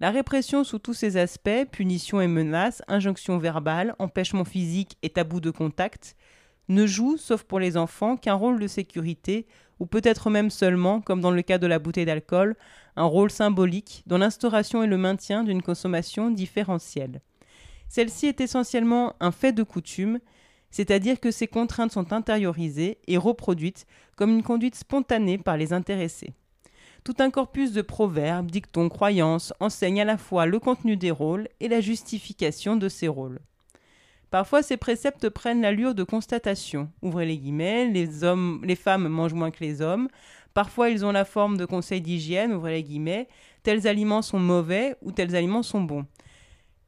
La 0.00 0.10
répression 0.10 0.62
sous 0.64 0.78
tous 0.78 0.94
ses 0.94 1.16
aspects, 1.16 1.66
punition 1.70 2.20
et 2.20 2.28
menaces, 2.28 2.82
injonction 2.86 3.38
verbale, 3.38 3.94
empêchement 3.98 4.44
physique 4.44 4.96
et 5.02 5.10
tabou 5.10 5.40
de 5.40 5.50
contact, 5.50 6.16
ne 6.68 6.86
joue, 6.86 7.16
sauf 7.16 7.42
pour 7.42 7.58
les 7.58 7.76
enfants, 7.76 8.16
qu'un 8.16 8.34
rôle 8.34 8.60
de 8.60 8.66
sécurité, 8.66 9.46
ou 9.80 9.86
peut-être 9.86 10.30
même 10.30 10.50
seulement, 10.50 11.00
comme 11.00 11.20
dans 11.20 11.30
le 11.30 11.42
cas 11.42 11.58
de 11.58 11.66
la 11.66 11.78
bouteille 11.78 12.06
d'alcool, 12.06 12.56
un 12.96 13.04
rôle 13.04 13.30
symbolique 13.30 14.02
dans 14.06 14.18
l'instauration 14.18 14.82
et 14.82 14.86
le 14.86 14.98
maintien 14.98 15.44
d'une 15.44 15.62
consommation 15.62 16.30
différentielle. 16.30 17.20
Celle-ci 17.88 18.26
est 18.26 18.40
essentiellement 18.40 19.14
un 19.20 19.30
fait 19.30 19.52
de 19.52 19.62
coutume, 19.62 20.18
c'est-à-dire 20.70 21.20
que 21.20 21.30
ces 21.30 21.46
contraintes 21.46 21.92
sont 21.92 22.12
intériorisées 22.12 22.98
et 23.06 23.16
reproduites 23.16 23.86
comme 24.16 24.30
une 24.30 24.42
conduite 24.42 24.74
spontanée 24.74 25.38
par 25.38 25.56
les 25.56 25.72
intéressés. 25.72 26.34
Tout 27.04 27.14
un 27.20 27.30
corpus 27.30 27.72
de 27.72 27.80
proverbes, 27.80 28.50
dictons, 28.50 28.88
croyances 28.88 29.54
enseigne 29.60 30.02
à 30.02 30.04
la 30.04 30.18
fois 30.18 30.44
le 30.44 30.58
contenu 30.58 30.96
des 30.96 31.10
rôles 31.10 31.48
et 31.60 31.68
la 31.68 31.80
justification 31.80 32.76
de 32.76 32.88
ces 32.88 33.08
rôles. 33.08 33.40
Parfois, 34.30 34.62
ces 34.62 34.76
préceptes 34.76 35.28
prennent 35.30 35.62
l'allure 35.62 35.94
de 35.94 36.04
constatation. 36.04 36.90
Ouvrez 37.00 37.24
les 37.24 37.38
guillemets, 37.38 37.86
les 37.88 38.24
hommes, 38.24 38.60
les 38.64 38.76
femmes 38.76 39.08
mangent 39.08 39.34
moins 39.34 39.50
que 39.50 39.64
les 39.64 39.80
hommes. 39.80 40.08
Parfois, 40.52 40.90
ils 40.90 41.04
ont 41.04 41.12
la 41.12 41.24
forme 41.24 41.56
de 41.56 41.64
conseils 41.64 42.00
d'hygiène, 42.00 42.52
ouvrez 42.52 42.74
les 42.74 42.82
guillemets. 42.82 43.28
Tels 43.62 43.86
aliments 43.86 44.22
sont 44.22 44.38
mauvais 44.38 44.96
ou 45.02 45.12
tels 45.12 45.34
aliments 45.34 45.62
sont 45.62 45.80
bons. 45.80 46.04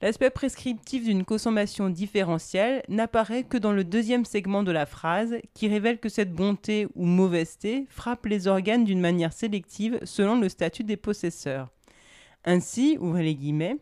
L'aspect 0.03 0.31
prescriptif 0.31 1.05
d'une 1.05 1.27
consommation 1.27 1.91
différentielle 1.91 2.83
n'apparaît 2.89 3.45
que 3.45 3.59
dans 3.59 3.73
le 3.73 3.85
deuxième 3.85 4.25
segment 4.25 4.63
de 4.63 4.73
la 4.73 4.87
phrase, 4.87 5.37
qui 5.53 5.69
révèle 5.69 5.99
que 5.99 6.09
cette 6.09 6.33
bonté 6.33 6.89
ou 6.95 7.05
mauvaiseté 7.05 7.87
frappe 7.91 8.25
les 8.25 8.49
organes 8.49 8.85
d'une 8.85 9.01
manière 9.01 9.35
sélective 9.35 9.99
selon 10.05 10.41
le 10.41 10.49
statut 10.49 10.85
des 10.85 10.97
possesseurs. 10.97 11.69
Ainsi, 12.47 12.97
ouvrez 12.99 13.23
les 13.23 13.35
guillemets, 13.35 13.77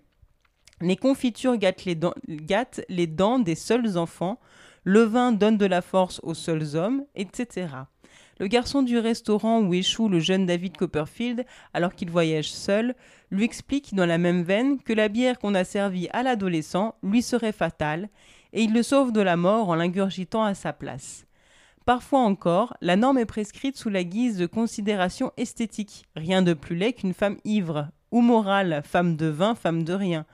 les 0.80 0.96
confitures 0.96 1.56
gâtent 1.56 1.84
les, 1.84 3.06
dents, 3.06 3.38
des 3.38 3.54
seuls 3.54 3.98
enfants, 3.98 4.38
le 4.84 5.02
vin 5.02 5.32
donne 5.32 5.58
de 5.58 5.66
la 5.66 5.82
force 5.82 6.20
aux 6.22 6.34
seuls 6.34 6.76
hommes, 6.76 7.04
etc. 7.14 7.68
Le 8.38 8.46
garçon 8.46 8.82
du 8.82 8.98
restaurant 8.98 9.60
où 9.60 9.74
échoue 9.74 10.08
le 10.08 10.20
jeune 10.20 10.46
David 10.46 10.76
Copperfield, 10.76 11.44
alors 11.74 11.94
qu'il 11.94 12.10
voyage 12.10 12.50
seul, 12.50 12.94
lui 13.30 13.44
explique 13.44 13.94
dans 13.94 14.06
la 14.06 14.18
même 14.18 14.42
veine 14.42 14.80
que 14.80 14.92
la 14.92 15.08
bière 15.08 15.38
qu'on 15.38 15.54
a 15.54 15.64
servie 15.64 16.08
à 16.12 16.22
l'adolescent 16.22 16.94
lui 17.02 17.22
serait 17.22 17.52
fatale, 17.52 18.08
et 18.52 18.62
il 18.62 18.72
le 18.72 18.82
sauve 18.82 19.12
de 19.12 19.20
la 19.20 19.36
mort 19.36 19.68
en 19.68 19.74
l'ingurgitant 19.74 20.44
à 20.44 20.54
sa 20.54 20.72
place. 20.72 21.26
Parfois 21.84 22.20
encore, 22.20 22.76
la 22.80 22.96
norme 22.96 23.18
est 23.18 23.26
prescrite 23.26 23.76
sous 23.76 23.88
la 23.88 24.04
guise 24.04 24.36
de 24.36 24.46
considération 24.46 25.32
esthétique, 25.36 26.04
rien 26.14 26.42
de 26.42 26.52
plus 26.52 26.76
laid 26.76 26.92
qu'une 26.92 27.14
femme 27.14 27.38
ivre, 27.44 27.88
ou 28.10 28.20
morale, 28.20 28.82
femme 28.84 29.16
de 29.16 29.26
vin, 29.26 29.54
femme 29.54 29.84
de 29.84 29.94
rien, 29.94 30.26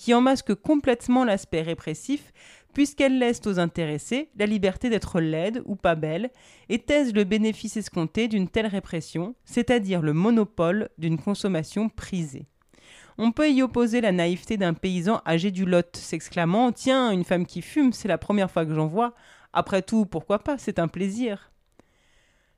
qui 0.00 0.14
en 0.14 0.22
masque 0.22 0.54
complètement 0.54 1.26
l'aspect 1.26 1.60
répressif, 1.60 2.32
puisqu'elle 2.72 3.18
laisse 3.18 3.42
aux 3.44 3.58
intéressés 3.58 4.30
la 4.38 4.46
liberté 4.46 4.88
d'être 4.88 5.20
laide 5.20 5.60
ou 5.66 5.76
pas 5.76 5.94
belle, 5.94 6.30
et 6.70 6.78
taise 6.78 7.12
le 7.12 7.24
bénéfice 7.24 7.76
escompté 7.76 8.26
d'une 8.26 8.48
telle 8.48 8.66
répression, 8.66 9.34
c'est-à-dire 9.44 10.00
le 10.00 10.14
monopole 10.14 10.88
d'une 10.96 11.18
consommation 11.18 11.90
prisée. 11.90 12.46
On 13.18 13.30
peut 13.30 13.50
y 13.50 13.60
opposer 13.60 14.00
la 14.00 14.10
naïveté 14.10 14.56
d'un 14.56 14.72
paysan 14.72 15.20
âgé 15.26 15.50
du 15.50 15.66
Lot, 15.66 15.94
s'exclamant 15.94 16.72
Tiens, 16.72 17.10
une 17.10 17.24
femme 17.24 17.44
qui 17.44 17.60
fume, 17.60 17.92
c'est 17.92 18.08
la 18.08 18.16
première 18.16 18.50
fois 18.50 18.64
que 18.64 18.74
j'en 18.74 18.86
vois. 18.86 19.12
Après 19.52 19.82
tout, 19.82 20.06
pourquoi 20.06 20.38
pas, 20.38 20.56
c'est 20.56 20.78
un 20.78 20.88
plaisir. 20.88 21.49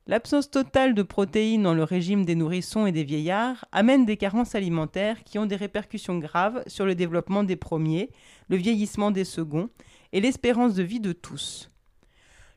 L'absence 0.05 0.51
totale 0.51 0.95
de 0.95 1.01
protéines 1.01 1.63
dans 1.63 1.73
le 1.73 1.85
régime 1.85 2.25
des 2.25 2.35
nourrissons 2.35 2.85
et 2.85 2.91
des 2.91 3.05
vieillards 3.05 3.63
amène 3.71 4.05
des 4.05 4.17
carences 4.17 4.53
alimentaires 4.53 5.23
qui 5.23 5.39
ont 5.39 5.45
des 5.45 5.55
répercussions 5.55 6.19
graves 6.19 6.61
sur 6.67 6.85
le 6.85 6.93
développement 6.93 7.45
des 7.45 7.55
premiers, 7.55 8.09
le 8.49 8.57
vieillissement 8.57 9.11
des 9.11 9.23
seconds 9.23 9.69
et 10.11 10.19
l'espérance 10.19 10.75
de 10.75 10.83
vie 10.83 10.99
de 10.99 11.13
tous. 11.13 11.71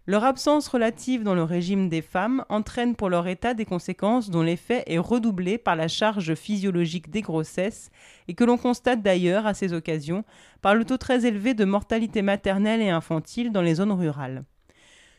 Leur 0.09 0.25
absence 0.25 0.67
relative 0.67 1.23
dans 1.23 1.37
le 1.37 1.45
régime 1.45 1.89
des 1.89 2.03
femmes 2.03 2.45
entraîne 2.49 2.97
pour 2.97 3.11
leur 3.11 3.29
état 3.29 3.55
des 3.55 3.65
conséquences 3.65 4.29
dont 4.29 4.43
l'effet 4.43 4.83
est 4.89 4.99
redoublé 4.99 5.57
par 5.57 5.77
la 5.77 5.87
charge 5.87 6.35
physiologique 6.35 7.11
des 7.11 7.23
grossesses 7.23 7.91
et 8.27 8.35
que 8.35 8.45
l'on 8.45 8.59
constate 8.59 9.03
d'ailleurs 9.03 9.47
à 9.47 9.55
ces 9.55 9.73
occasions 9.73 10.25
par 10.63 10.75
le 10.75 10.85
taux 10.85 10.99
très 10.99 11.27
élevé 11.27 11.55
de 11.55 11.65
mortalité 11.65 12.23
maternelle 12.23 12.83
et 12.83 12.91
infantile 12.91 13.53
dans 13.53 13.63
les 13.63 13.77
zones 13.77 13.93
rurales. 13.93 14.45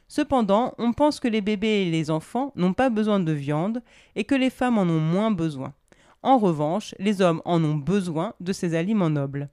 Cependant, 0.08 0.74
on 0.78 0.93
pense 0.93 1.20
que 1.20 1.28
les 1.28 1.41
bébés 1.41 1.86
et 1.88 1.91
les 1.91 2.10
enfants 2.10 2.54
n'ont 2.56 2.74
pas 2.74 2.89
besoin 2.89 3.20
de 3.20 3.32
viande 3.32 3.82
et 4.15 4.24
que 4.24 4.36
les 4.36 4.50
femmes 4.50 4.78
en 4.78 4.84
ont 4.84 5.00
moins 5.00 5.32
besoin. 5.32 5.74
En 6.24 6.38
revanche, 6.38 6.96
les 7.00 7.22
hommes 7.22 7.41
en 7.46 7.63
ont 7.63 7.76
besoin 7.76 8.34
de 8.39 8.54
ces 8.54 8.76
aliments 8.76 9.10
nobles. 9.10 9.50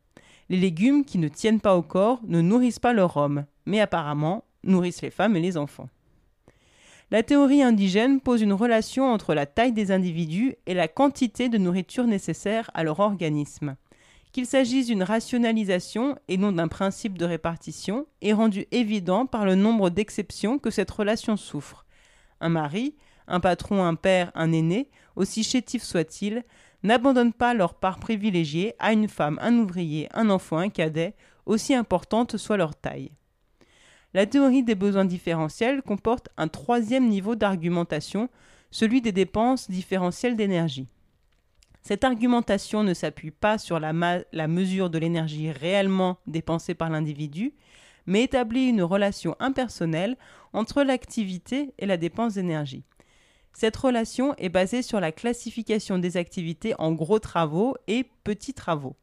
Les 0.49 0.57
légumes 0.57 1.05
qui 1.05 1.19
ne 1.19 1.29
tiennent 1.29 1.61
pas 1.61 1.77
au 1.77 1.83
corps 1.83 2.21
ne 2.27 2.41
nourrissent 2.41 2.79
pas 2.79 2.93
leur 2.93 3.17
homme, 3.17 3.45
mais 3.67 3.81
apparemment 3.81 4.45
nourrissent 4.63 5.03
les 5.03 5.11
femmes 5.11 5.37
et 5.37 5.41
les 5.41 5.57
enfants. 5.57 5.89
La 7.11 7.23
théorie 7.23 7.63
indigène 7.63 8.21
pose 8.21 8.43
une 8.43 8.53
relation 8.53 9.13
entre 9.13 9.35
la 9.35 9.47
taille 9.47 9.73
des 9.73 9.93
individus 9.93 10.55
et 10.67 10.75
la 10.75 10.89
quantité 10.89 11.49
de 11.49 11.59
nourriture 11.59 12.07
nécessaire 12.07 12.71
à 12.75 12.83
leur 12.83 13.01
organisme. 13.01 13.77
Qu'il 14.35 14.47
s'agisse 14.47 14.89
d'une 14.89 15.05
rationalisation 15.05 16.19
et 16.27 16.39
non 16.39 16.51
d'un 16.51 16.67
principe 16.67 17.17
de 17.19 17.25
répartition 17.25 18.09
est 18.21 18.33
rendu 18.33 18.67
évident 18.73 19.27
par 19.27 19.45
le 19.45 19.55
nombre 19.55 19.91
d'exceptions 19.91 20.59
que 20.59 20.71
cette 20.71 20.91
relation 20.91 21.37
souffre. 21.37 21.87
Un 22.41 22.49
mari, 22.49 22.97
un 23.29 23.39
patron, 23.39 23.85
un 23.85 23.95
père, 23.95 24.33
un 24.35 24.51
aîné, 24.51 24.91
aussi 25.15 25.45
chétif 25.45 25.85
soit-il, 25.85 26.43
n'abandonnent 26.83 27.33
pas 27.33 27.55
leur 27.55 27.75
part 27.75 28.01
privilégiée 28.01 28.75
à 28.81 28.93
une 28.93 29.07
femme, 29.07 29.39
un 29.41 29.57
ouvrier, 29.57 30.09
un 30.13 30.29
enfant, 30.31 30.59
un 30.59 30.69
cadet, 30.69 31.15
aussi 31.47 31.73
importante 31.73 32.37
soit 32.37 32.57
leur 32.57 32.75
taille. 32.75 33.13
La 34.15 34.27
théorie 34.27 34.65
des 34.65 34.75
besoins 34.75 35.05
différentiels 35.05 35.81
comporte 35.81 36.29
un 36.37 36.49
troisième 36.49 37.09
niveau 37.09 37.37
d'argumentation, 37.37 38.29
celui 38.73 39.01
des 39.01 39.13
dépenses 39.13 39.71
différentielles 39.71 40.35
d'énergie. 40.35 40.89
Cette 41.87 42.05
argumentation 42.05 42.83
ne 42.83 42.95
s'appuie 42.95 43.31
pas 43.31 43.59
sur 43.59 43.79
la, 43.79 43.93
mesure 43.93 44.89
de 44.89 44.97
l'énergie 44.97 45.51
réellement 45.51 46.17
dépensée 46.27 46.73
par 46.73 46.89
l'individu, 46.89 47.53
mais 48.07 48.23
établit 48.23 48.69
une 48.69 48.83
relation 48.83 49.37
impersonnelle 49.39 50.17
entre 50.55 50.83
l'activité 50.83 51.75
et 51.79 51.85
la 51.85 51.99
dépense 51.99 52.35
d'énergie. 52.35 52.85
Cette 53.53 53.77
relation 53.77 54.35
est 54.37 54.49
basée 54.49 54.81
sur 54.81 54.99
la 54.99 55.13
classification 55.13 55.99
des 55.99 56.17
activités 56.17 56.75
en 56.79 56.93
gros 56.93 57.19
travaux 57.19 57.77
et 57.87 58.07
petits 58.25 58.55
travaux. 58.55 58.97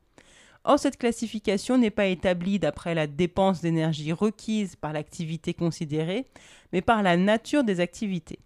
Or, 0.63 0.79
cette 0.79 0.97
classification 0.97 1.77
n'est 1.77 1.91
pas 1.91 2.07
établie 2.07 2.57
d'après 2.57 2.95
la 2.95 3.05
dépense 3.05 3.61
d'énergie 3.61 4.11
requise 4.11 4.75
par 4.75 4.91
l'activité 4.91 5.53
considérée, 5.53 6.25
mais 6.73 6.81
par 6.81 7.03
la 7.03 7.15
nature 7.15 7.63
des 7.63 7.79
activités. 7.79 8.39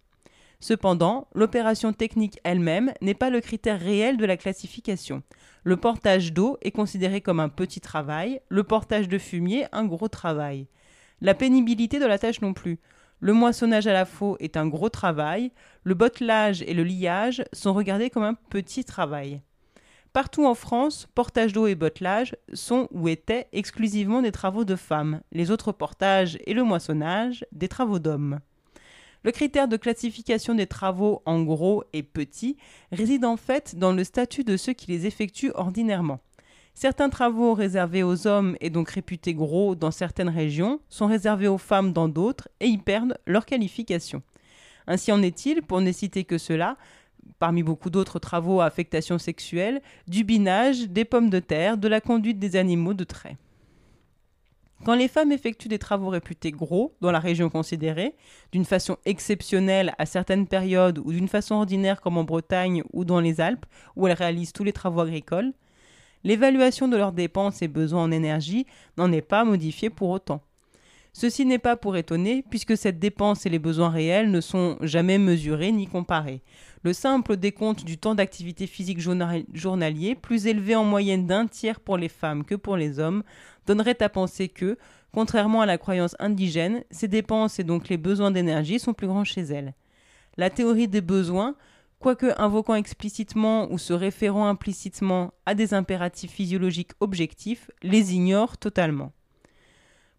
Cependant, 0.60 1.28
l'opération 1.34 1.92
technique 1.92 2.40
elle-même 2.44 2.92
n'est 3.02 3.14
pas 3.14 3.30
le 3.30 3.40
critère 3.40 3.80
réel 3.80 4.16
de 4.16 4.24
la 4.24 4.36
classification. 4.36 5.22
Le 5.64 5.76
portage 5.76 6.32
d'eau 6.32 6.56
est 6.62 6.70
considéré 6.70 7.20
comme 7.20 7.40
un 7.40 7.48
petit 7.48 7.80
travail, 7.80 8.40
le 8.48 8.64
portage 8.64 9.08
de 9.08 9.18
fumier 9.18 9.66
un 9.72 9.84
gros 9.84 10.08
travail. 10.08 10.66
La 11.20 11.34
pénibilité 11.34 11.98
de 11.98 12.06
la 12.06 12.18
tâche 12.18 12.40
non 12.40 12.52
plus. 12.52 12.78
Le 13.20 13.32
moissonnage 13.32 13.86
à 13.86 13.92
la 13.92 14.04
faux 14.04 14.36
est 14.40 14.56
un 14.56 14.66
gros 14.66 14.90
travail, 14.90 15.50
le 15.84 15.94
bottelage 15.94 16.62
et 16.62 16.74
le 16.74 16.84
liage 16.84 17.42
sont 17.52 17.72
regardés 17.72 18.10
comme 18.10 18.24
un 18.24 18.34
petit 18.34 18.84
travail. 18.84 19.40
Partout 20.12 20.46
en 20.46 20.54
France, 20.54 21.08
portage 21.14 21.52
d'eau 21.52 21.66
et 21.66 21.74
bottelage 21.74 22.36
sont 22.54 22.88
ou 22.90 23.08
étaient 23.08 23.48
exclusivement 23.52 24.22
des 24.22 24.32
travaux 24.32 24.64
de 24.64 24.76
femmes, 24.76 25.20
les 25.32 25.50
autres 25.50 25.72
portages 25.72 26.38
et 26.46 26.54
le 26.54 26.62
moissonnage 26.62 27.44
des 27.52 27.68
travaux 27.68 27.98
d'hommes. 27.98 28.40
Le 29.26 29.32
critère 29.32 29.66
de 29.66 29.76
classification 29.76 30.54
des 30.54 30.68
travaux 30.68 31.20
en 31.26 31.42
gros 31.42 31.82
et 31.92 32.04
petits 32.04 32.56
réside 32.92 33.24
en 33.24 33.36
fait 33.36 33.74
dans 33.74 33.92
le 33.92 34.04
statut 34.04 34.44
de 34.44 34.56
ceux 34.56 34.72
qui 34.72 34.86
les 34.92 35.04
effectuent 35.04 35.50
ordinairement. 35.56 36.20
Certains 36.74 37.08
travaux 37.08 37.52
réservés 37.52 38.04
aux 38.04 38.28
hommes 38.28 38.56
et 38.60 38.70
donc 38.70 38.88
réputés 38.88 39.34
gros 39.34 39.74
dans 39.74 39.90
certaines 39.90 40.28
régions 40.28 40.78
sont 40.88 41.08
réservés 41.08 41.48
aux 41.48 41.58
femmes 41.58 41.92
dans 41.92 42.06
d'autres 42.06 42.48
et 42.60 42.68
y 42.68 42.78
perdent 42.78 43.18
leur 43.26 43.46
qualification. 43.46 44.22
Ainsi 44.86 45.10
en 45.10 45.20
est-il, 45.22 45.62
pour 45.62 45.80
ne 45.80 45.90
citer 45.90 46.22
que 46.22 46.38
cela, 46.38 46.76
parmi 47.40 47.64
beaucoup 47.64 47.90
d'autres 47.90 48.20
travaux 48.20 48.60
à 48.60 48.66
affectation 48.66 49.18
sexuelle, 49.18 49.82
du 50.06 50.22
binage, 50.22 50.88
des 50.88 51.04
pommes 51.04 51.30
de 51.30 51.40
terre, 51.40 51.78
de 51.78 51.88
la 51.88 52.00
conduite 52.00 52.38
des 52.38 52.54
animaux 52.54 52.94
de 52.94 53.02
trait. 53.02 53.36
Quand 54.84 54.94
les 54.94 55.08
femmes 55.08 55.32
effectuent 55.32 55.68
des 55.68 55.78
travaux 55.78 56.10
réputés 56.10 56.52
gros 56.52 56.94
dans 57.00 57.10
la 57.10 57.18
région 57.18 57.48
considérée, 57.48 58.14
d'une 58.52 58.64
façon 58.64 58.98
exceptionnelle 59.04 59.94
à 59.98 60.06
certaines 60.06 60.46
périodes 60.46 60.98
ou 60.98 61.12
d'une 61.12 61.28
façon 61.28 61.56
ordinaire 61.56 62.00
comme 62.00 62.18
en 62.18 62.24
Bretagne 62.24 62.82
ou 62.92 63.04
dans 63.04 63.20
les 63.20 63.40
Alpes, 63.40 63.66
où 63.96 64.06
elles 64.06 64.12
réalisent 64.12 64.52
tous 64.52 64.64
les 64.64 64.72
travaux 64.72 65.00
agricoles, 65.00 65.52
l'évaluation 66.24 66.88
de 66.88 66.96
leurs 66.96 67.12
dépenses 67.12 67.62
et 67.62 67.68
besoins 67.68 68.04
en 68.04 68.12
énergie 68.12 68.66
n'en 68.96 69.12
est 69.12 69.22
pas 69.22 69.44
modifiée 69.44 69.90
pour 69.90 70.10
autant. 70.10 70.42
Ceci 71.18 71.46
n'est 71.46 71.58
pas 71.58 71.76
pour 71.76 71.96
étonner, 71.96 72.44
puisque 72.50 72.76
cette 72.76 72.98
dépense 72.98 73.46
et 73.46 73.48
les 73.48 73.58
besoins 73.58 73.88
réels 73.88 74.30
ne 74.30 74.42
sont 74.42 74.76
jamais 74.82 75.16
mesurés 75.16 75.72
ni 75.72 75.86
comparés. 75.86 76.42
Le 76.82 76.92
simple 76.92 77.38
décompte 77.38 77.86
du 77.86 77.96
temps 77.96 78.14
d'activité 78.14 78.66
physique 78.66 79.00
journalier, 79.00 80.14
plus 80.14 80.46
élevé 80.46 80.76
en 80.76 80.84
moyenne 80.84 81.26
d'un 81.26 81.46
tiers 81.46 81.80
pour 81.80 81.96
les 81.96 82.10
femmes 82.10 82.44
que 82.44 82.54
pour 82.54 82.76
les 82.76 82.98
hommes, 82.98 83.22
donnerait 83.64 84.02
à 84.02 84.10
penser 84.10 84.50
que, 84.50 84.76
contrairement 85.10 85.62
à 85.62 85.66
la 85.66 85.78
croyance 85.78 86.16
indigène, 86.18 86.84
ces 86.90 87.08
dépenses 87.08 87.58
et 87.58 87.64
donc 87.64 87.88
les 87.88 87.96
besoins 87.96 88.30
d'énergie 88.30 88.78
sont 88.78 88.92
plus 88.92 89.06
grands 89.06 89.24
chez 89.24 89.40
elles. 89.40 89.72
La 90.36 90.50
théorie 90.50 90.86
des 90.86 91.00
besoins, 91.00 91.54
quoique 91.98 92.34
invoquant 92.36 92.74
explicitement 92.74 93.72
ou 93.72 93.78
se 93.78 93.94
référant 93.94 94.48
implicitement 94.48 95.32
à 95.46 95.54
des 95.54 95.72
impératifs 95.72 96.32
physiologiques 96.32 96.92
objectifs, 97.00 97.70
les 97.82 98.12
ignore 98.12 98.58
totalement. 98.58 99.12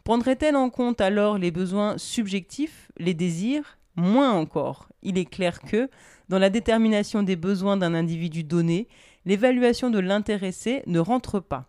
Prendrait-elle 0.08 0.56
en 0.56 0.70
compte 0.70 1.02
alors 1.02 1.38
les 1.38 1.52
besoins 1.52 1.98
subjectifs, 1.98 2.90
les 2.98 3.14
désirs? 3.14 3.78
Moins 3.98 4.32
encore. 4.32 4.88
Il 5.04 5.18
est 5.18 5.26
clair 5.26 5.60
que, 5.60 5.90
dans 6.30 6.40
la 6.40 6.50
détermination 6.50 7.24
des 7.24 7.36
besoins 7.36 7.76
d'un 7.76 7.94
individu 7.94 8.46
donné, 8.46 8.88
l'évaluation 9.26 9.90
de 9.90 10.00
l'intéressé 10.00 10.82
ne 10.88 11.00
rentre 11.00 11.42
pas. 11.42 11.66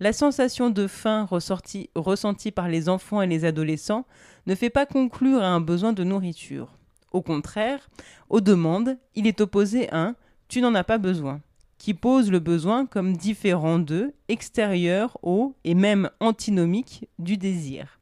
La 0.00 0.12
sensation 0.12 0.68
de 0.68 0.88
faim 0.88 1.28
ressentie 1.30 2.50
par 2.50 2.66
les 2.66 2.88
enfants 2.88 3.22
et 3.22 3.28
les 3.28 3.44
adolescents 3.44 4.04
ne 4.48 4.56
fait 4.56 4.68
pas 4.68 4.84
conclure 4.84 5.40
à 5.40 5.50
un 5.50 5.60
besoin 5.60 5.92
de 5.92 6.02
nourriture. 6.02 6.72
Au 7.12 7.22
contraire, 7.22 7.88
aux 8.30 8.40
demandes, 8.40 8.98
il 9.14 9.28
est 9.28 9.40
opposé 9.40 9.88
un 9.92 10.16
tu 10.48 10.60
n'en 10.60 10.74
as 10.74 10.82
pas 10.82 10.98
besoin, 10.98 11.40
qui 11.80 11.94
pose 11.94 12.30
le 12.30 12.40
besoin 12.40 12.84
comme 12.84 13.16
différent 13.16 13.78
de, 13.78 14.12
extérieur 14.28 15.16
au 15.22 15.54
et 15.64 15.74
même 15.74 16.10
antinomique 16.20 17.08
du 17.18 17.38
désir. 17.38 18.00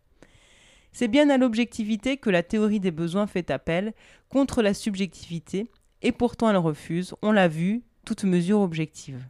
C'est 0.91 1.07
bien 1.07 1.31
à 1.31 1.39
l'objectivité 1.39 2.17
que 2.17 2.29
la 2.29 2.43
théorie 2.43 2.81
des 2.81 2.91
besoins 2.91 3.29
fait 3.29 3.53
appel 3.53 3.95
contre 4.31 4.63
la 4.63 4.75
subjectivité 4.75 5.71
et 6.03 6.11
pourtant 6.11 6.51
elle 6.51 6.57
refuse, 6.57 7.15
on 7.23 7.31
l'a 7.31 7.47
vu, 7.47 7.85
toute 8.05 8.25
mesure 8.25 8.63
objective. 8.63 9.25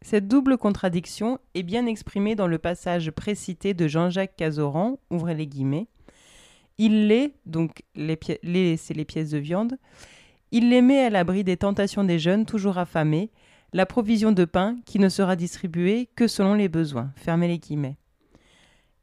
Cette 0.00 0.26
double 0.26 0.56
contradiction 0.56 1.38
est 1.54 1.62
bien 1.62 1.84
exprimée 1.84 2.36
dans 2.36 2.46
le 2.46 2.58
passage 2.58 3.10
précité 3.10 3.74
de 3.74 3.88
Jean-Jacques 3.88 4.36
Cazoran, 4.36 4.98
ouvrez 5.10 5.34
les 5.34 5.46
guillemets. 5.46 5.88
Il 6.78 7.08
les, 7.08 7.34
donc 7.44 7.82
les, 7.94 8.76
c'est 8.78 8.94
les 8.94 9.04
pièces 9.04 9.30
de 9.30 9.38
viande, 9.38 9.76
il 10.50 10.70
les 10.70 10.82
met 10.82 11.04
à 11.04 11.10
l'abri 11.10 11.44
des 11.44 11.56
tentations 11.56 12.04
des 12.04 12.18
jeunes 12.18 12.46
toujours 12.46 12.78
affamés, 12.78 13.30
la 13.72 13.86
provision 13.86 14.30
de 14.30 14.44
pain 14.44 14.76
qui 14.86 14.98
ne 14.98 15.08
sera 15.08 15.34
distribuée 15.34 16.08
que 16.14 16.28
selon 16.28 16.54
les 16.54 16.68
besoins. 16.68 17.12
Fermez 17.16 17.48
les 17.48 17.58
guillemets. 17.58 17.96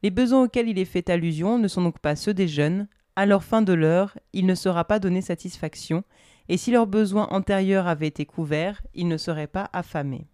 Les 0.03 0.11
besoins 0.11 0.43
auxquels 0.43 0.69
il 0.69 0.79
est 0.79 0.85
fait 0.85 1.09
allusion 1.09 1.59
ne 1.59 1.67
sont 1.67 1.81
donc 1.83 1.99
pas 1.99 2.15
ceux 2.15 2.33
des 2.33 2.47
jeunes. 2.47 2.87
À 3.15 3.25
leur 3.25 3.43
fin 3.43 3.61
de 3.61 3.73
l'heure, 3.73 4.17
il 4.31 4.45
ne 4.45 4.55
sera 4.55 4.85
pas 4.85 4.99
donné 4.99 5.21
satisfaction, 5.21 6.03
et 6.47 6.57
si 6.57 6.71
leurs 6.71 6.87
besoins 6.87 7.27
antérieurs 7.31 7.87
avaient 7.87 8.07
été 8.07 8.25
couverts, 8.25 8.81
ils 8.93 9.07
ne 9.07 9.17
seraient 9.17 9.47
pas 9.47 9.69
affamés. 9.73 10.27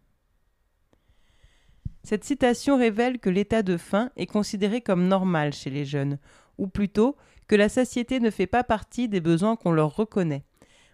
Cette 2.03 2.23
citation 2.23 2.77
révèle 2.77 3.19
que 3.19 3.29
l'état 3.29 3.63
de 3.63 3.75
faim 3.75 4.11
est 4.15 4.27
considéré 4.27 4.81
comme 4.81 5.07
normal 5.07 5.51
chez 5.51 5.69
les 5.69 5.83
jeunes, 5.83 6.19
ou 6.57 6.67
plutôt 6.67 7.17
que 7.47 7.55
la 7.55 7.67
satiété 7.67 8.19
ne 8.19 8.29
fait 8.29 8.47
pas 8.47 8.63
partie 8.63 9.09
des 9.09 9.19
besoins 9.19 9.55
qu'on 9.55 9.71
leur 9.71 9.95
reconnaît. 9.95 10.45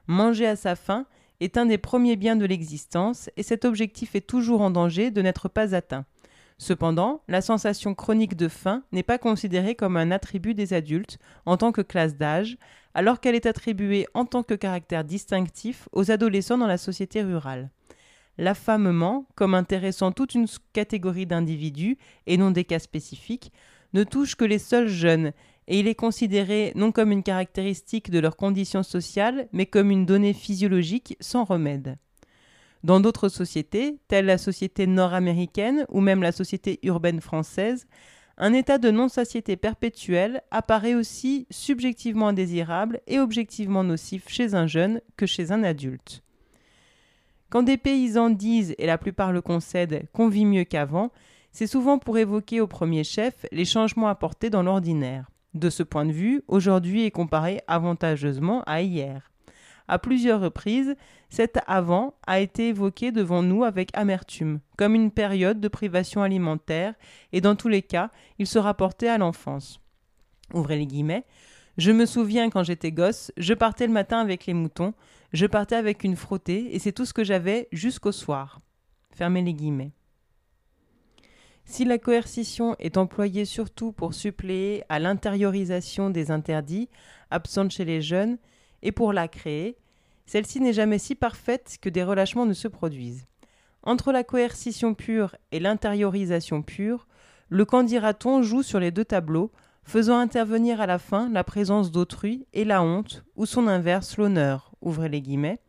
Manger 0.07 0.47
à 0.47 0.55
sa 0.55 0.75
faim 0.75 1.05
est 1.39 1.57
un 1.57 1.65
des 1.65 1.77
premiers 1.77 2.15
biens 2.15 2.35
de 2.35 2.45
l'existence 2.45 3.29
et 3.37 3.43
cet 3.43 3.65
objectif 3.65 4.15
est 4.15 4.27
toujours 4.27 4.61
en 4.61 4.71
danger 4.71 5.11
de 5.11 5.21
n'être 5.21 5.49
pas 5.49 5.75
atteint. 5.75 6.05
Cependant, 6.57 7.21
la 7.27 7.41
sensation 7.41 7.95
chronique 7.95 8.35
de 8.35 8.47
faim 8.47 8.83
n'est 8.91 9.03
pas 9.03 9.17
considérée 9.17 9.75
comme 9.75 9.97
un 9.97 10.11
attribut 10.11 10.53
des 10.53 10.73
adultes 10.73 11.17
en 11.45 11.57
tant 11.57 11.71
que 11.71 11.81
classe 11.81 12.15
d'âge, 12.15 12.57
alors 12.93 13.19
qu'elle 13.19 13.35
est 13.35 13.47
attribuée 13.47 14.07
en 14.13 14.25
tant 14.25 14.43
que 14.43 14.53
caractère 14.53 15.03
distinctif 15.03 15.89
aux 15.91 16.11
adolescents 16.11 16.57
dans 16.57 16.67
la 16.67 16.77
société 16.77 17.23
rurale. 17.23 17.69
L'affamement, 18.37 19.27
comme 19.35 19.53
intéressant 19.55 20.11
toute 20.11 20.35
une 20.35 20.47
catégorie 20.73 21.25
d'individus 21.25 21.97
et 22.27 22.37
non 22.37 22.51
des 22.51 22.63
cas 22.63 22.79
spécifiques, 22.79 23.51
ne 23.93 24.03
touche 24.03 24.35
que 24.35 24.45
les 24.45 24.59
seuls 24.59 24.87
jeunes, 24.87 25.33
et 25.67 25.79
il 25.79 25.87
est 25.87 25.95
considéré 25.95 26.71
non 26.75 26.91
comme 26.91 27.11
une 27.11 27.23
caractéristique 27.23 28.09
de 28.09 28.19
leur 28.19 28.35
condition 28.35 28.83
sociale, 28.83 29.47
mais 29.53 29.65
comme 29.65 29.91
une 29.91 30.05
donnée 30.05 30.33
physiologique 30.33 31.17
sans 31.19 31.43
remède. 31.43 31.97
Dans 32.83 32.99
d'autres 32.99 33.29
sociétés, 33.29 33.97
telles 34.09 34.25
la 34.25 34.37
société 34.37 34.87
nord-américaine 34.87 35.85
ou 35.89 36.01
même 36.01 36.21
la 36.21 36.33
société 36.33 36.79
urbaine 36.83 37.21
française, 37.21 37.87
un 38.37 38.51
état 38.53 38.77
de 38.77 38.91
non-satiété 38.91 39.55
perpétuelle 39.55 40.41
apparaît 40.51 40.95
aussi 40.95 41.47
subjectivement 41.49 42.29
indésirable 42.29 42.99
et 43.07 43.19
objectivement 43.19 43.83
nocif 43.83 44.27
chez 44.27 44.55
un 44.55 44.67
jeune 44.67 45.01
que 45.17 45.25
chez 45.25 45.51
un 45.51 45.63
adulte. 45.63 46.23
Quand 47.49 47.63
des 47.63 47.77
paysans 47.77 48.31
disent, 48.31 48.73
et 48.79 48.87
la 48.87 48.97
plupart 48.97 49.31
le 49.31 49.41
concèdent, 49.41 50.07
qu'on 50.11 50.27
vit 50.27 50.45
mieux 50.45 50.63
qu'avant, 50.63 51.11
c'est 51.51 51.67
souvent 51.67 51.99
pour 51.99 52.17
évoquer 52.17 52.59
au 52.59 52.67
premier 52.67 53.03
chef 53.03 53.45
les 53.51 53.65
changements 53.65 54.07
apportés 54.07 54.49
dans 54.49 54.63
l'ordinaire. 54.63 55.29
De 55.53 55.69
ce 55.69 55.83
point 55.83 56.05
de 56.05 56.11
vue, 56.11 56.41
aujourd'hui 56.47 57.05
est 57.05 57.11
comparé 57.11 57.61
avantageusement 57.67 58.63
à 58.65 58.81
hier. 58.81 59.31
À 59.87 59.99
plusieurs 59.99 60.41
reprises, 60.41 60.95
cet 61.29 61.59
avant 61.67 62.15
a 62.25 62.39
été 62.39 62.69
évoqué 62.69 63.11
devant 63.11 63.43
nous 63.43 63.63
avec 63.63 63.89
amertume, 63.93 64.59
comme 64.77 64.95
une 64.95 65.11
période 65.11 65.59
de 65.59 65.67
privation 65.67 66.23
alimentaire, 66.23 66.95
et 67.33 67.41
dans 67.41 67.55
tous 67.55 67.67
les 67.67 67.81
cas, 67.81 68.09
il 68.39 68.47
se 68.47 68.57
rapportait 68.57 69.09
à 69.09 69.17
l'enfance. 69.17 69.79
Ouvrez 70.53 70.77
les 70.77 70.87
guillemets. 70.87 71.25
Je 71.77 71.91
me 71.91 72.05
souviens 72.05 72.49
quand 72.49 72.63
j'étais 72.63 72.91
gosse, 72.91 73.31
je 73.37 73.53
partais 73.53 73.87
le 73.87 73.93
matin 73.93 74.19
avec 74.19 74.45
les 74.45 74.53
moutons, 74.53 74.93
je 75.33 75.45
partais 75.45 75.75
avec 75.75 76.03
une 76.03 76.15
frottée, 76.15 76.73
et 76.75 76.79
c'est 76.79 76.91
tout 76.91 77.05
ce 77.05 77.13
que 77.13 77.23
j'avais 77.23 77.67
jusqu'au 77.71 78.11
soir. 78.11 78.61
Fermez 79.11 79.41
les 79.41 79.53
guillemets. 79.53 79.91
Si 81.65 81.85
la 81.85 81.97
coercition 81.97 82.75
est 82.79 82.97
employée 82.97 83.45
surtout 83.45 83.91
pour 83.91 84.13
suppléer 84.13 84.83
à 84.89 84.99
l'intériorisation 84.99 86.09
des 86.09 86.29
interdits, 86.29 86.89
absentes 87.31 87.71
chez 87.71 87.85
les 87.85 88.01
jeunes, 88.01 88.37
et 88.81 88.91
pour 88.91 89.13
la 89.13 89.27
créer, 89.27 89.77
celle-ci 90.25 90.59
n'est 90.59 90.73
jamais 90.73 90.99
si 90.99 91.15
parfaite 91.15 91.77
que 91.81 91.89
des 91.89 92.03
relâchements 92.03 92.45
ne 92.45 92.53
se 92.53 92.67
produisent. 92.67 93.25
Entre 93.81 94.11
la 94.11 94.23
coercition 94.23 94.93
pure 94.93 95.35
et 95.51 95.59
l'intériorisation 95.59 96.61
pure, 96.61 97.07
le 97.49 97.65
candidaton 97.65 98.41
joue 98.41 98.63
sur 98.63 98.79
les 98.79 98.91
deux 98.91 99.05
tableaux, 99.05 99.51
faisant 99.83 100.17
intervenir 100.17 100.79
à 100.79 100.85
la 100.85 100.99
fin 100.99 101.29
la 101.29 101.43
présence 101.43 101.91
d'autrui 101.91 102.45
et 102.53 102.63
la 102.63 102.81
honte, 102.81 103.25
ou 103.35 103.45
son 103.45 103.67
inverse 103.67 104.17
l'honneur. 104.17 104.71
Ouvrez 104.81 105.09
les 105.09 105.21
guillemets. 105.21 105.59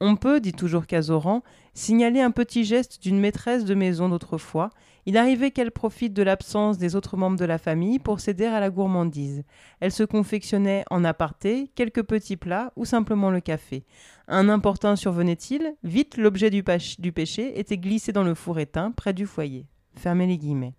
On 0.00 0.16
peut, 0.16 0.40
dit 0.40 0.52
toujours 0.52 0.86
Cazoran, 0.86 1.44
signaler 1.74 2.20
un 2.20 2.32
petit 2.32 2.64
geste 2.64 3.00
d'une 3.00 3.20
maîtresse 3.20 3.64
de 3.64 3.74
maison 3.74 4.08
d'autrefois, 4.08 4.70
il 5.04 5.16
arrivait 5.16 5.50
qu'elle 5.50 5.72
profite 5.72 6.12
de 6.12 6.22
l'absence 6.22 6.78
des 6.78 6.94
autres 6.94 7.16
membres 7.16 7.38
de 7.38 7.44
la 7.44 7.58
famille 7.58 7.98
pour 7.98 8.20
céder 8.20 8.44
à 8.44 8.60
la 8.60 8.70
gourmandise. 8.70 9.42
Elle 9.80 9.90
se 9.90 10.04
confectionnait 10.04 10.84
en 10.90 11.04
aparté 11.04 11.70
quelques 11.74 12.04
petits 12.04 12.36
plats 12.36 12.72
ou 12.76 12.84
simplement 12.84 13.30
le 13.30 13.40
café. 13.40 13.84
Un 14.28 14.48
importun 14.48 14.94
survenait-il? 14.94 15.74
Vite, 15.82 16.16
l'objet 16.16 16.50
du, 16.50 16.62
péché 16.62 17.58
était 17.58 17.78
glissé 17.78 18.12
dans 18.12 18.22
le 18.22 18.34
four 18.34 18.60
éteint 18.60 18.92
près 18.92 19.12
du 19.12 19.26
foyer. 19.26 19.66
Fermez 19.96 20.26
les 20.26 20.38
guillemets. 20.38 20.74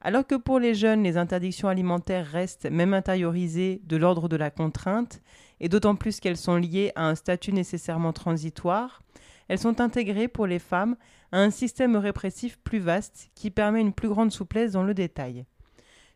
Alors 0.00 0.26
que 0.26 0.34
pour 0.34 0.58
les 0.58 0.74
jeunes, 0.74 1.02
les 1.02 1.16
interdictions 1.16 1.68
alimentaires 1.68 2.26
restent, 2.26 2.70
même 2.70 2.92
intériorisées, 2.92 3.80
de 3.84 3.96
l'ordre 3.96 4.28
de 4.28 4.36
la 4.36 4.50
contrainte, 4.50 5.22
et 5.58 5.68
d'autant 5.68 5.96
plus 5.96 6.20
qu'elles 6.20 6.36
sont 6.36 6.56
liées 6.56 6.92
à 6.96 7.08
un 7.08 7.14
statut 7.14 7.52
nécessairement 7.52 8.12
transitoire, 8.12 9.02
elles 9.48 9.58
sont 9.58 9.80
intégrées 9.80 10.28
pour 10.28 10.46
les 10.46 10.58
femmes 10.58 10.96
à 11.32 11.40
un 11.40 11.50
système 11.50 11.96
répressif 11.96 12.58
plus 12.58 12.78
vaste 12.78 13.30
qui 13.34 13.50
permet 13.50 13.80
une 13.80 13.92
plus 13.92 14.08
grande 14.08 14.32
souplesse 14.32 14.72
dans 14.72 14.82
le 14.82 14.94
détail. 14.94 15.44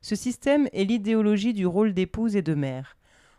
Ce 0.02 0.16
système 0.16 0.68
est 0.72 0.84
l'idéologie 0.84 1.52
du 1.52 1.66
rôle 1.66 1.92
d'épouse 1.92 2.36
et 2.36 2.42
de 2.42 2.54
mère. 2.54 2.96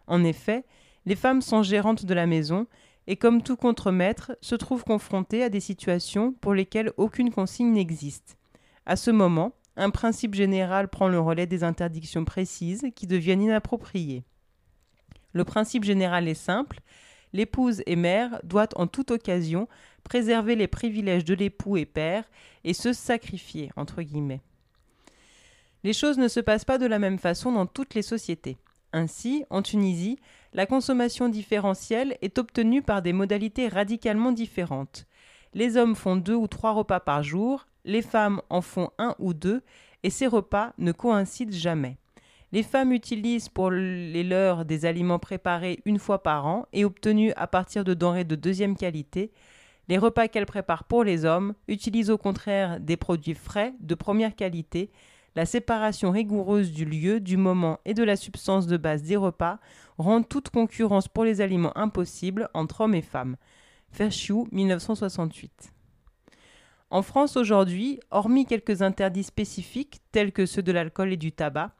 En 0.07 0.23
effet, 0.23 0.65
les 1.05 1.15
femmes 1.15 1.41
sont 1.41 1.63
gérantes 1.63 2.05
de 2.05 2.13
la 2.13 2.27
maison 2.27 2.67
et 3.07 3.15
comme 3.15 3.41
tout 3.41 3.55
contremaître, 3.55 4.37
se 4.41 4.55
trouvent 4.55 4.83
confrontées 4.83 5.43
à 5.43 5.49
des 5.49 5.59
situations 5.59 6.33
pour 6.33 6.53
lesquelles 6.53 6.91
aucune 6.97 7.31
consigne 7.31 7.73
n'existe. 7.73 8.37
À 8.85 8.95
ce 8.95 9.09
moment, 9.09 9.53
un 9.75 9.89
principe 9.89 10.35
général 10.35 10.87
prend 10.87 11.07
le 11.07 11.19
relais 11.19 11.47
des 11.47 11.63
interdictions 11.63 12.25
précises 12.25 12.85
qui 12.95 13.07
deviennent 13.07 13.41
inappropriées. 13.41 14.23
Le 15.33 15.45
principe 15.45 15.83
général 15.83 16.27
est 16.27 16.33
simple, 16.33 16.79
l'épouse 17.33 17.81
et 17.85 17.95
mère 17.95 18.39
doit 18.43 18.69
en 18.75 18.87
toute 18.87 19.11
occasion 19.11 19.67
préserver 20.03 20.55
les 20.55 20.67
privilèges 20.67 21.25
de 21.25 21.33
l'époux 21.33 21.77
et 21.77 21.85
père 21.85 22.25
et 22.63 22.73
se 22.73 22.93
sacrifier. 22.93 23.71
Les 25.83 25.93
choses 25.93 26.17
ne 26.17 26.27
se 26.27 26.39
passent 26.39 26.65
pas 26.65 26.77
de 26.77 26.85
la 26.85 26.99
même 26.99 27.17
façon 27.17 27.51
dans 27.51 27.65
toutes 27.65 27.95
les 27.95 28.01
sociétés. 28.01 28.57
Ainsi, 28.93 29.45
en 29.49 29.61
Tunisie, 29.61 30.19
la 30.53 30.65
consommation 30.65 31.29
différentielle 31.29 32.17
est 32.21 32.37
obtenue 32.37 32.81
par 32.81 33.01
des 33.01 33.13
modalités 33.13 33.67
radicalement 33.67 34.31
différentes. 34.31 35.07
Les 35.53 35.77
hommes 35.77 35.95
font 35.95 36.17
deux 36.17 36.35
ou 36.35 36.47
trois 36.47 36.71
repas 36.71 36.99
par 36.99 37.23
jour, 37.23 37.67
les 37.85 38.01
femmes 38.01 38.41
en 38.49 38.61
font 38.61 38.89
un 38.97 39.15
ou 39.19 39.33
deux, 39.33 39.61
et 40.03 40.09
ces 40.09 40.27
repas 40.27 40.73
ne 40.77 40.91
coïncident 40.91 41.55
jamais. 41.55 41.97
Les 42.53 42.63
femmes 42.63 42.91
utilisent 42.91 43.47
pour 43.47 43.71
les 43.71 44.23
leurs 44.23 44.65
des 44.65 44.85
aliments 44.85 45.19
préparés 45.19 45.79
une 45.85 45.99
fois 45.99 46.21
par 46.21 46.45
an 46.45 46.65
et 46.73 46.83
obtenus 46.83 47.33
à 47.37 47.47
partir 47.47 47.85
de 47.85 47.93
denrées 47.93 48.25
de 48.25 48.35
deuxième 48.35 48.75
qualité. 48.75 49.31
Les 49.87 49.97
repas 49.97 50.27
qu'elles 50.27 50.45
préparent 50.45 50.83
pour 50.83 51.05
les 51.05 51.23
hommes 51.23 51.53
utilisent 51.69 52.09
au 52.09 52.17
contraire 52.17 52.79
des 52.79 52.97
produits 52.97 53.35
frais 53.35 53.73
de 53.79 53.95
première 53.95 54.35
qualité. 54.35 54.91
La 55.35 55.45
séparation 55.45 56.11
rigoureuse 56.11 56.73
du 56.73 56.83
lieu, 56.83 57.21
du 57.21 57.37
moment 57.37 57.79
et 57.85 57.93
de 57.93 58.03
la 58.03 58.17
substance 58.17 58.67
de 58.67 58.75
base 58.75 59.03
des 59.03 59.15
repas 59.15 59.59
rend 59.97 60.21
toute 60.21 60.49
concurrence 60.49 61.07
pour 61.07 61.23
les 61.23 61.39
aliments 61.39 61.77
impossible 61.77 62.49
entre 62.53 62.81
hommes 62.81 62.95
et 62.95 63.01
femmes. 63.01 63.37
Fershiu, 63.91 64.47
1968. 64.51 65.71
En 66.89 67.01
France 67.01 67.37
aujourd'hui, 67.37 68.01
hormis 68.11 68.45
quelques 68.45 68.81
interdits 68.81 69.23
spécifiques 69.23 70.01
tels 70.11 70.33
que 70.33 70.45
ceux 70.45 70.61
de 70.61 70.73
l'alcool 70.73 71.13
et 71.13 71.17
du 71.17 71.31
tabac, 71.31 71.71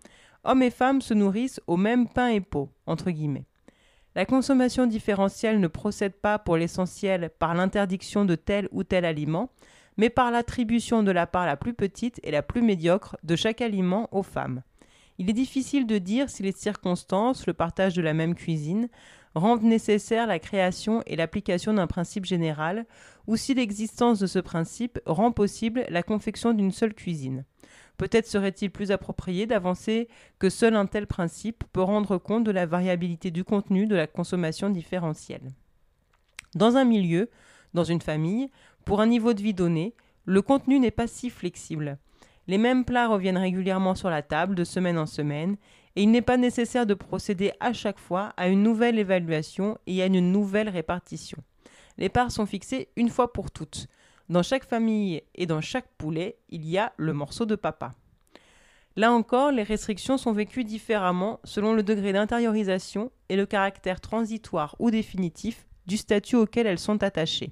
hommes 0.43 0.63
et 0.63 0.69
femmes 0.69 1.01
se 1.01 1.13
nourrissent 1.13 1.61
au 1.67 1.77
même 1.77 2.07
pain 2.07 2.29
et 2.29 2.41
pot, 2.41 2.69
entre 2.85 3.11
guillemets. 3.11 3.45
La 4.15 4.25
consommation 4.25 4.87
différentielle 4.87 5.59
ne 5.59 5.67
procède 5.67 6.13
pas 6.13 6.37
pour 6.37 6.57
l'essentiel 6.57 7.29
par 7.39 7.53
l'interdiction 7.55 8.25
de 8.25 8.35
tel 8.35 8.67
ou 8.71 8.83
tel 8.83 9.05
aliment, 9.05 9.49
mais 9.97 10.09
par 10.09 10.31
l'attribution 10.31 11.03
de 11.03 11.11
la 11.11 11.27
part 11.27 11.45
la 11.45 11.55
plus 11.55 11.73
petite 11.73 12.19
et 12.23 12.31
la 12.31 12.41
plus 12.41 12.61
médiocre 12.61 13.15
de 13.23 13.35
chaque 13.35 13.61
aliment 13.61 14.09
aux 14.11 14.23
femmes. 14.23 14.63
Il 15.17 15.29
est 15.29 15.33
difficile 15.33 15.85
de 15.85 15.97
dire 15.97 16.29
si 16.29 16.43
les 16.43 16.51
circonstances, 16.51 17.45
le 17.45 17.53
partage 17.53 17.93
de 17.93 18.01
la 18.01 18.13
même 18.13 18.35
cuisine, 18.35 18.89
rendent 19.35 19.63
nécessaire 19.63 20.27
la 20.27 20.39
création 20.39 21.03
et 21.05 21.15
l'application 21.15 21.73
d'un 21.73 21.87
principe 21.87 22.25
général, 22.25 22.85
ou 23.27 23.37
si 23.37 23.53
l'existence 23.53 24.19
de 24.19 24.27
ce 24.27 24.39
principe 24.39 24.99
rend 25.05 25.31
possible 25.31 25.85
la 25.89 26.03
confection 26.03 26.53
d'une 26.53 26.71
seule 26.71 26.93
cuisine. 26.93 27.45
Peut-être 27.97 28.27
serait-il 28.27 28.71
plus 28.71 28.91
approprié 28.91 29.45
d'avancer 29.45 30.07
que 30.39 30.49
seul 30.49 30.75
un 30.75 30.87
tel 30.87 31.05
principe 31.07 31.63
peut 31.71 31.83
rendre 31.83 32.17
compte 32.17 32.43
de 32.43 32.51
la 32.51 32.65
variabilité 32.65 33.29
du 33.29 33.43
contenu 33.43 33.85
de 33.85 33.95
la 33.95 34.07
consommation 34.07 34.69
différentielle. 34.69 35.51
Dans 36.55 36.77
un 36.77 36.83
milieu, 36.83 37.29
dans 37.73 37.83
une 37.83 38.01
famille, 38.01 38.49
pour 38.85 39.01
un 39.01 39.07
niveau 39.07 39.33
de 39.33 39.41
vie 39.41 39.53
donné, 39.53 39.93
le 40.25 40.41
contenu 40.41 40.79
n'est 40.79 40.91
pas 40.91 41.07
si 41.07 41.29
flexible. 41.29 41.97
Les 42.47 42.57
mêmes 42.57 42.85
plats 42.85 43.07
reviennent 43.07 43.37
régulièrement 43.37 43.95
sur 43.95 44.09
la 44.09 44.23
table 44.23 44.55
de 44.55 44.63
semaine 44.63 44.97
en 44.97 45.05
semaine, 45.05 45.57
et 45.95 46.03
il 46.03 46.11
n'est 46.11 46.21
pas 46.21 46.37
nécessaire 46.37 46.85
de 46.85 46.93
procéder 46.93 47.51
à 47.59 47.73
chaque 47.73 47.99
fois 47.99 48.33
à 48.37 48.47
une 48.47 48.63
nouvelle 48.63 48.99
évaluation 48.99 49.77
et 49.87 50.01
à 50.01 50.05
une 50.05 50.31
nouvelle 50.31 50.69
répartition. 50.69 51.37
Les 51.97 52.09
parts 52.09 52.31
sont 52.31 52.45
fixées 52.45 52.89
une 52.95 53.09
fois 53.09 53.33
pour 53.33 53.51
toutes. 53.51 53.87
Dans 54.29 54.43
chaque 54.43 54.65
famille 54.65 55.21
et 55.35 55.45
dans 55.45 55.61
chaque 55.61 55.89
poulet, 55.97 56.37
il 56.49 56.65
y 56.65 56.77
a 56.77 56.93
le 56.97 57.13
morceau 57.13 57.45
de 57.45 57.55
papa. 57.55 57.93
Là 58.95 59.11
encore, 59.11 59.51
les 59.51 59.63
restrictions 59.63 60.17
sont 60.17 60.33
vécues 60.33 60.63
différemment 60.63 61.39
selon 61.43 61.73
le 61.73 61.83
degré 61.83 62.13
d'intériorisation 62.13 63.11
et 63.29 63.35
le 63.35 63.45
caractère 63.45 64.01
transitoire 64.01 64.75
ou 64.79 64.91
définitif 64.91 65.65
du 65.85 65.97
statut 65.97 66.35
auquel 66.35 66.67
elles 66.67 66.79
sont 66.79 67.01
attachées. 67.03 67.51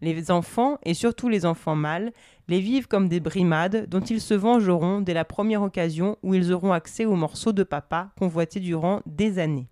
Les 0.00 0.30
enfants, 0.30 0.78
et 0.84 0.94
surtout 0.94 1.28
les 1.28 1.46
enfants 1.46 1.76
mâles, 1.76 2.12
les 2.48 2.60
vivent 2.60 2.88
comme 2.88 3.08
des 3.08 3.20
brimades 3.20 3.88
dont 3.88 4.00
ils 4.00 4.20
se 4.20 4.34
vengeront 4.34 5.00
dès 5.00 5.14
la 5.14 5.24
première 5.24 5.62
occasion 5.62 6.16
où 6.22 6.34
ils 6.34 6.52
auront 6.52 6.72
accès 6.72 7.04
au 7.04 7.16
morceau 7.16 7.52
de 7.52 7.62
papa 7.62 8.10
convoité 8.18 8.60
durant 8.60 9.00
des 9.06 9.38
années. 9.38 9.68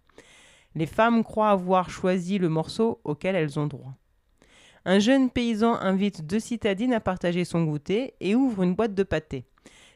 Les 0.74 0.86
femmes 0.86 1.22
croient 1.22 1.50
avoir 1.50 1.88
choisi 1.88 2.38
le 2.38 2.48
morceau 2.48 3.00
auquel 3.04 3.36
elles 3.36 3.58
ont 3.58 3.66
droit. 3.66 3.94
Un 4.84 4.98
jeune 4.98 5.30
paysan 5.30 5.74
invite 5.74 6.26
deux 6.26 6.40
citadines 6.40 6.92
à 6.92 7.00
partager 7.00 7.44
son 7.44 7.64
goûter 7.64 8.14
et 8.20 8.34
ouvre 8.34 8.62
une 8.62 8.74
boîte 8.74 8.94
de 8.94 9.02
pâté. 9.02 9.44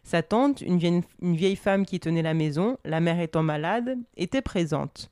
Sa 0.02 0.22
tante, 0.22 0.62
une 0.62 1.02
vieille, 1.20 1.56
femme 1.56 1.84
qui 1.84 2.00
tenait 2.00 2.22
la 2.22 2.32
maison, 2.32 2.78
la 2.84 3.00
mère 3.00 3.20
étant 3.20 3.42
malade, 3.42 3.98
était 4.16 4.40
présente. 4.40 5.10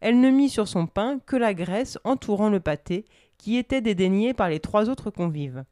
Elle 0.00 0.20
ne 0.20 0.30
mit 0.30 0.50
sur 0.50 0.68
son 0.68 0.86
pain 0.86 1.20
que 1.24 1.36
la 1.36 1.54
graisse 1.54 1.98
entourant 2.04 2.50
le 2.50 2.60
pâté, 2.60 3.06
qui 3.38 3.56
était 3.56 3.80
dédaigné 3.80 4.34
par 4.34 4.50
les 4.50 4.60
trois 4.60 4.90
autres 4.90 5.10
convives. 5.10 5.64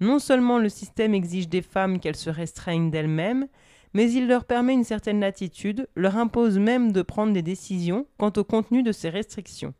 Non 0.00 0.18
seulement 0.18 0.58
le 0.58 0.68
système 0.68 1.14
exige 1.14 1.48
des 1.48 1.62
femmes 1.62 1.98
qu'elles 1.98 2.16
se 2.16 2.30
restreignent 2.30 2.90
d'elles-mêmes, 2.90 3.48
mais 3.94 4.10
il 4.12 4.28
leur 4.28 4.44
permet 4.44 4.74
une 4.74 4.84
certaine 4.84 5.20
latitude, 5.20 5.88
leur 5.96 6.16
impose 6.16 6.58
même 6.58 6.92
de 6.92 7.02
prendre 7.02 7.32
des 7.32 7.42
décisions 7.42 8.06
quant 8.18 8.32
au 8.36 8.44
contenu 8.44 8.82
de 8.82 8.92
ces 8.92 9.08
restrictions. 9.08 9.74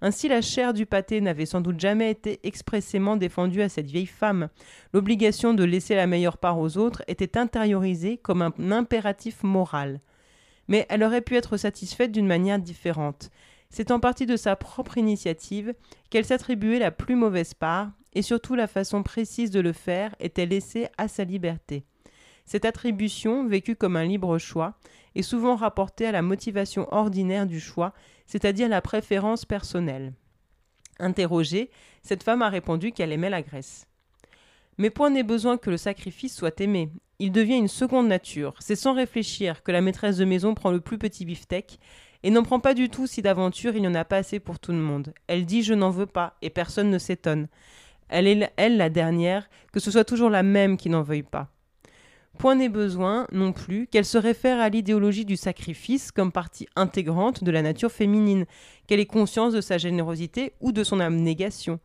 Ainsi 0.00 0.28
la 0.28 0.42
chair 0.42 0.74
du 0.74 0.84
pâté 0.84 1.20
n'avait 1.22 1.46
sans 1.46 1.62
doute 1.62 1.80
jamais 1.80 2.10
été 2.10 2.40
expressément 2.42 3.16
défendue 3.16 3.62
à 3.62 3.70
cette 3.70 3.86
vieille 3.86 4.04
femme. 4.04 4.48
L'obligation 4.92 5.54
de 5.54 5.64
laisser 5.64 5.94
la 5.94 6.06
meilleure 6.06 6.36
part 6.36 6.58
aux 6.58 6.76
autres 6.76 7.02
était 7.08 7.38
intériorisée 7.38 8.18
comme 8.18 8.42
un 8.42 8.52
impératif 8.70 9.42
moral. 9.42 10.00
Mais 10.68 10.84
elle 10.90 11.04
aurait 11.04 11.22
pu 11.22 11.36
être 11.36 11.56
satisfaite 11.56 12.12
d'une 12.12 12.26
manière 12.26 12.58
différente. 12.58 13.30
C'est 13.70 13.90
en 13.90 13.98
partie 13.98 14.26
de 14.26 14.36
sa 14.36 14.56
propre 14.56 14.98
initiative 14.98 15.74
qu'elle 16.10 16.24
s'attribuait 16.24 16.78
la 16.78 16.90
plus 16.90 17.16
mauvaise 17.16 17.54
part, 17.54 17.90
et 18.14 18.22
surtout 18.22 18.54
la 18.54 18.66
façon 18.66 19.02
précise 19.02 19.50
de 19.50 19.60
le 19.60 19.72
faire 19.72 20.14
était 20.20 20.46
laissée 20.46 20.88
à 20.98 21.08
sa 21.08 21.24
liberté. 21.24 21.84
Cette 22.44 22.64
attribution, 22.64 23.46
vécue 23.46 23.74
comme 23.74 23.96
un 23.96 24.04
libre 24.04 24.38
choix, 24.38 24.74
est 25.14 25.22
souvent 25.22 25.56
rapportée 25.56 26.06
à 26.06 26.12
la 26.12 26.22
motivation 26.22 26.86
ordinaire 26.92 27.46
du 27.46 27.60
choix 27.60 27.94
c'est-à-dire 28.26 28.68
la 28.68 28.80
préférence 28.80 29.44
personnelle. 29.44 30.12
Interrogée, 30.98 31.70
cette 32.02 32.22
femme 32.22 32.42
a 32.42 32.48
répondu 32.48 32.92
qu'elle 32.92 33.12
aimait 33.12 33.30
la 33.30 33.42
graisse. 33.42 33.86
Mais 34.78 34.90
point 34.90 35.10
n'est 35.10 35.22
besoin 35.22 35.56
que 35.56 35.70
le 35.70 35.76
sacrifice 35.76 36.34
soit 36.34 36.60
aimé. 36.60 36.90
Il 37.18 37.32
devient 37.32 37.56
une 37.56 37.68
seconde 37.68 38.08
nature. 38.08 38.54
C'est 38.58 38.76
sans 38.76 38.94
réfléchir 38.94 39.62
que 39.62 39.72
la 39.72 39.80
maîtresse 39.80 40.16
de 40.16 40.24
maison 40.24 40.54
prend 40.54 40.70
le 40.70 40.80
plus 40.80 40.98
petit 40.98 41.24
beefsteak 41.24 41.78
et 42.22 42.30
n'en 42.30 42.42
prend 42.42 42.58
pas 42.58 42.74
du 42.74 42.88
tout 42.88 43.06
si 43.06 43.22
d'aventure 43.22 43.76
il 43.76 43.82
n'y 43.82 43.88
en 43.88 43.94
a 43.94 44.04
pas 44.04 44.16
assez 44.16 44.40
pour 44.40 44.58
tout 44.58 44.72
le 44.72 44.78
monde. 44.78 45.14
Elle 45.26 45.46
dit 45.46 45.62
je 45.62 45.74
n'en 45.74 45.90
veux 45.90 46.06
pas 46.06 46.36
et 46.42 46.50
personne 46.50 46.90
ne 46.90 46.98
s'étonne. 46.98 47.48
Elle 48.08 48.26
est 48.26 48.52
elle 48.56 48.76
la 48.76 48.90
dernière, 48.90 49.48
que 49.72 49.80
ce 49.80 49.90
soit 49.90 50.04
toujours 50.04 50.30
la 50.30 50.42
même 50.42 50.76
qui 50.76 50.88
n'en 50.88 51.02
veuille 51.02 51.22
pas. 51.22 51.48
Point 52.38 52.56
n'est 52.56 52.68
besoin 52.68 53.26
non 53.32 53.52
plus 53.52 53.86
qu'elle 53.86 54.04
se 54.04 54.18
réfère 54.18 54.60
à 54.60 54.68
l'idéologie 54.68 55.24
du 55.24 55.36
sacrifice 55.36 56.10
comme 56.10 56.32
partie 56.32 56.66
intégrante 56.74 57.44
de 57.44 57.50
la 57.50 57.62
nature 57.62 57.92
féminine, 57.92 58.44
qu'elle 58.86 59.00
ait 59.00 59.06
conscience 59.06 59.52
de 59.52 59.60
sa 59.60 59.78
générosité 59.78 60.52
ou 60.60 60.72
de 60.72 60.82
son 60.82 61.00
abnégation. 61.00 61.78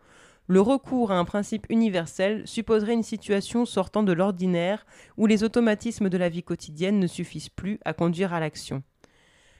Le 0.47 0.61
recours 0.61 1.11
à 1.11 1.19
un 1.19 1.25
principe 1.25 1.67
universel 1.69 2.41
supposerait 2.47 2.93
une 2.93 3.03
situation 3.03 3.65
sortant 3.65 4.01
de 4.01 4.13
l'ordinaire 4.13 4.87
où 5.15 5.27
les 5.27 5.43
automatismes 5.43 6.09
de 6.09 6.17
la 6.17 6.29
vie 6.29 6.41
quotidienne 6.41 6.99
ne 6.99 7.05
suffisent 7.05 7.49
plus 7.49 7.79
à 7.85 7.93
conduire 7.93 8.33
à 8.33 8.39
l'action. 8.39 8.81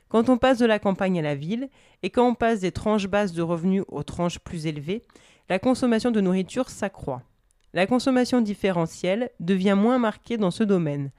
Quand 0.07 0.30
on 0.30 0.39
passe 0.39 0.57
de 0.57 0.66
la 0.66 0.80
campagne 0.80 1.20
à 1.20 1.22
la 1.22 1.36
ville, 1.36 1.70
et 2.01 2.10
quand 2.10 2.28
on 2.28 2.34
passe 2.34 2.62
des 2.62 2.72
tranches 2.72 3.07
basses 3.07 3.34
de 3.34 3.43
revenus 3.43 3.84
aux 3.88 4.01
tranches 4.01 4.39
plus 4.39 4.66
élevées, 4.66 5.05
la 5.49 5.57
consommation 5.57 6.11
de 6.11 6.21
nourriture 6.21 6.69
s'accroît. 6.69 7.23
La 7.73 7.87
consommation 7.87 8.39
différentielle 8.41 9.31
devient 9.39 9.75
moins 9.75 9.97
marquée 9.97 10.37
dans 10.37 10.51
ce 10.51 10.63
domaine. 10.63 11.11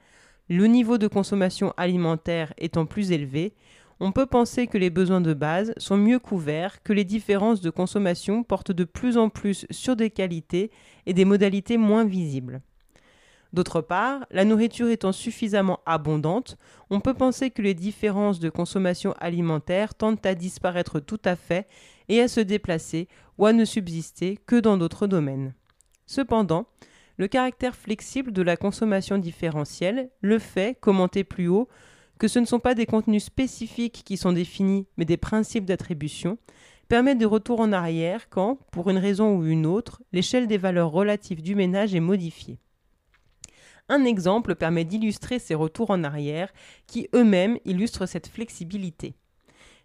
Le 0.49 0.67
niveau 0.67 0.97
de 0.97 1.07
consommation 1.07 1.73
alimentaire 1.75 2.53
étant 2.57 2.85
plus 2.85 3.11
élevé, 3.11 3.53
on 3.99 4.13
peut 4.13 4.25
penser 4.25 4.67
que 4.67 4.77
les 4.77 4.89
besoins 4.89 5.21
de 5.21 5.33
base 5.33 5.73
sont 5.77 5.97
mieux 5.97 6.17
couverts, 6.17 6.81
que 6.81 6.93
les 6.93 7.03
différences 7.03 7.61
de 7.61 7.69
consommation 7.69 8.43
portent 8.43 8.71
de 8.71 8.85
plus 8.85 9.17
en 9.17 9.29
plus 9.29 9.65
sur 9.69 9.95
des 9.95 10.09
qualités 10.09 10.71
et 11.05 11.13
des 11.13 11.25
modalités 11.25 11.77
moins 11.77 12.05
visibles. 12.05 12.61
D'autre 13.53 13.81
part, 13.81 14.25
la 14.31 14.45
nourriture 14.45 14.89
étant 14.89 15.11
suffisamment 15.11 15.81
abondante, 15.85 16.57
on 16.89 17.01
peut 17.01 17.13
penser 17.13 17.51
que 17.51 17.61
les 17.61 17.73
différences 17.73 18.39
de 18.39 18.49
consommation 18.49 19.13
alimentaire 19.19 19.93
tendent 19.93 20.25
à 20.25 20.35
disparaître 20.35 21.01
tout 21.01 21.19
à 21.25 21.35
fait 21.35 21.67
et 22.11 22.21
à 22.21 22.27
se 22.27 22.41
déplacer 22.41 23.07
ou 23.37 23.45
à 23.45 23.53
ne 23.53 23.63
subsister 23.63 24.37
que 24.45 24.59
dans 24.59 24.77
d'autres 24.77 25.07
domaines. 25.07 25.53
Cependant, 26.05 26.67
le 27.15 27.29
caractère 27.29 27.73
flexible 27.73 28.33
de 28.33 28.41
la 28.41 28.57
consommation 28.57 29.17
différentielle, 29.17 30.09
le 30.19 30.37
fait, 30.37 30.77
commenté 30.79 31.23
plus 31.23 31.47
haut, 31.47 31.69
que 32.19 32.27
ce 32.27 32.39
ne 32.39 32.45
sont 32.45 32.59
pas 32.59 32.75
des 32.75 32.85
contenus 32.85 33.23
spécifiques 33.23 34.03
qui 34.05 34.17
sont 34.17 34.33
définis, 34.33 34.87
mais 34.97 35.05
des 35.05 35.15
principes 35.15 35.65
d'attribution, 35.65 36.37
permet 36.89 37.15
des 37.15 37.25
retours 37.25 37.61
en 37.61 37.71
arrière 37.71 38.29
quand, 38.29 38.57
pour 38.71 38.89
une 38.89 38.97
raison 38.97 39.37
ou 39.37 39.45
une 39.45 39.65
autre, 39.65 40.01
l'échelle 40.11 40.47
des 40.47 40.57
valeurs 40.57 40.91
relatives 40.91 41.41
du 41.41 41.55
ménage 41.55 41.95
est 41.95 42.01
modifiée. 42.01 42.59
Un 43.87 44.03
exemple 44.03 44.55
permet 44.55 44.83
d'illustrer 44.83 45.39
ces 45.39 45.55
retours 45.55 45.91
en 45.91 46.03
arrière 46.03 46.51
qui 46.87 47.07
eux-mêmes 47.15 47.57
illustrent 47.63 48.05
cette 48.05 48.27
flexibilité. 48.27 49.15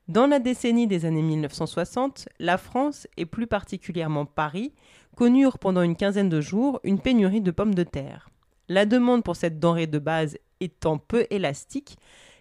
Dans 0.09 0.29
la 0.29 0.39
décennie 0.39 0.87
des 0.87 1.05
années 1.05 1.23
1960, 1.23 2.29
la 2.39 2.59
France, 2.59 3.09
et 3.17 3.27
plus 3.27 3.49
particulièrement 3.49 4.25
Paris, 4.25 4.73
connurent 5.17 5.59
pendant 5.59 5.83
une 5.83 5.97
quinzaine 5.97 6.29
de 6.29 6.41
jours 6.41 6.79
une 6.85 7.01
pénurie 7.01 7.41
de 7.41 7.51
pommes 7.51 7.75
de 7.75 7.83
terre. 7.83 8.29
La 8.69 8.87
demande 8.87 9.25
pour 9.25 9.35
cette 9.35 9.59
denrée 9.59 9.89
de 9.89 9.99
base 9.99 10.39
étant 10.61 10.99
peu 10.99 11.27
élastique, 11.31 11.97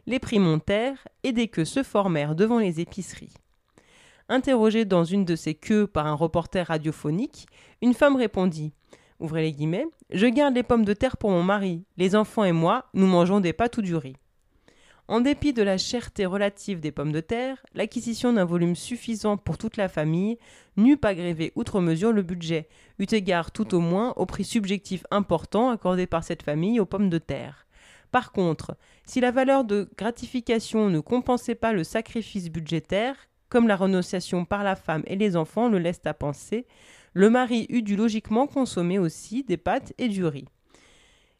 les 0.06 0.20
prix 0.20 0.38
montèrent 0.38 1.08
et 1.24 1.32
des 1.32 1.48
queues 1.48 1.66
se 1.66 1.82
formèrent 1.82 2.36
devant 2.36 2.60
les 2.60 2.80
épiceries. 2.80 3.34
Interrogée 4.30 4.86
dans 4.86 5.04
une 5.04 5.26
de 5.26 5.36
ces 5.36 5.56
queues 5.56 5.88
par 5.88 6.06
un 6.06 6.14
reporter 6.14 6.68
radiophonique, 6.68 7.48
une 7.82 7.96
femme 7.96 8.16
répondit 8.16 8.74
ouvrez 9.20 9.42
les 9.42 9.54
guillemets, 9.54 9.88
je 10.12 10.28
garde 10.28 10.56
les 10.56 10.64
pommes 10.64 10.86
de 10.86 10.94
terre 10.94 11.18
pour 11.18 11.32
mon 11.32 11.42
mari, 11.42 11.84
les 11.98 12.16
enfants 12.16 12.44
et 12.44 12.52
moi, 12.52 12.86
nous 12.94 13.08
mangeons 13.08 13.40
des 13.40 13.54
pâtes 13.54 13.78
ou 13.78 13.82
du 13.82 13.96
riz. 13.96 14.18
En 15.08 15.22
dépit 15.22 15.54
de 15.54 15.62
la 15.62 15.78
cherté 15.78 16.26
relative 16.26 16.80
des 16.80 16.92
pommes 16.92 17.12
de 17.12 17.20
terre, 17.20 17.64
l'acquisition 17.76 18.34
d'un 18.34 18.44
volume 18.44 18.76
suffisant 18.76 19.38
pour 19.38 19.60
toute 19.60 19.78
la 19.78 19.88
famille 19.88 20.40
n'eût 20.78 20.98
pas 20.98 21.14
grévé 21.14 21.52
outre 21.56 21.80
mesure 21.80 22.12
le 22.12 22.24
budget, 22.24 22.68
eut 22.98 23.06
égard 23.12 23.52
tout 23.52 23.76
au 23.76 23.80
moins 23.80 24.14
au 24.16 24.26
prix 24.26 24.44
subjectif 24.44 25.06
important 25.12 25.70
accordé 25.70 26.08
par 26.08 26.24
cette 26.24 26.42
famille 26.42 26.80
aux 26.80 26.88
pommes 26.88 27.12
de 27.12 27.20
terre. 27.20 27.68
Par 28.12 28.32
contre, 28.32 28.78
si 29.06 29.20
la 29.20 29.30
valeur 29.30 29.64
de 29.64 29.90
gratification 29.96 30.90
ne 30.90 31.00
compensait 31.00 31.54
pas 31.54 31.72
le 31.72 31.84
sacrifice 31.84 32.50
budgétaire, 32.50 33.16
comme 33.48 33.68
la 33.68 33.76
renonciation 33.76 34.44
par 34.44 34.64
la 34.64 34.76
femme 34.76 35.04
et 35.06 35.16
les 35.16 35.36
enfants 35.36 35.70
le 35.70 35.78
laissent 35.78 36.06
à 36.06 36.16
penser, 36.16 36.66
le 37.14 37.30
mari 37.30 37.68
eût 37.70 37.84
dû 37.84 37.96
logiquement 37.96 38.48
consommer 38.48 38.98
aussi 38.98 39.44
des 39.44 39.58
pâtes 39.58 39.94
et 40.00 40.08
du 40.08 40.26
riz. 40.26 40.48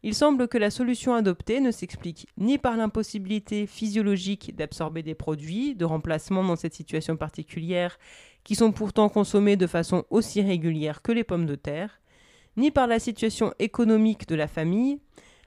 Il 0.08 0.14
semble 0.14 0.48
que 0.48 0.60
la 0.60 0.70
solution 0.70 1.16
adoptée 1.16 1.60
ne 1.60 1.72
s'explique 1.72 2.28
ni 2.38 2.60
par 2.60 2.78
l'impossibilité 2.78 3.66
physiologique 3.66 4.56
d'absorber 4.56 5.02
des 5.02 5.16
produits 5.16 5.74
de 5.74 5.84
remplacement 5.84 6.44
dans 6.44 6.56
cette 6.56 6.76
situation 6.76 7.18
particulière, 7.18 7.98
qui 8.44 8.54
sont 8.54 8.72
pourtant 8.72 9.10
consommés 9.10 9.56
de 9.56 9.66
façon 9.66 10.06
aussi 10.12 10.44
régulière 10.44 11.02
que 11.02 11.12
les 11.12 11.24
pommes 11.24 11.48
de 11.48 11.56
terre, 11.56 12.02
ni 12.56 12.70
par 12.70 12.86
la 12.86 13.00
situation 13.00 13.52
économique 13.58 14.28
de 14.28 14.36
la 14.36 14.46
famille, 14.48 15.00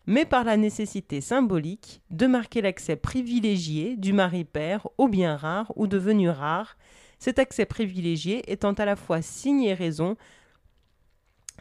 mais 0.07 0.25
par 0.25 0.43
la 0.43 0.57
nécessité 0.57 1.21
symbolique 1.21 2.03
de 2.11 2.27
marquer 2.27 2.61
l'accès 2.61 2.97
privilégié 2.97 3.97
du 3.97 4.13
mari-père 4.13 4.89
aux 4.99 5.07
biens 5.07 5.37
rares 5.37 5.73
ou 5.77 5.87
devenus 5.87 6.31
rares, 6.31 6.77
cet 7.21 7.39
accès 7.39 7.65
privilégié 7.65 8.43
étant 8.51 8.73
à 8.73 8.85
la 8.85 8.97
fois 8.97 9.23
signe 9.23 9.63
et 9.63 9.75
raison 9.75 10.17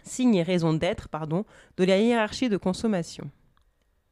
signe 0.08 0.36
et 0.36 0.44
raison 0.44 0.74
d'être 0.74 1.10
pardon, 1.10 1.46
de 1.78 1.84
la 1.84 2.00
hiérarchie 2.00 2.50
de 2.50 2.58
consommation. 2.58 3.30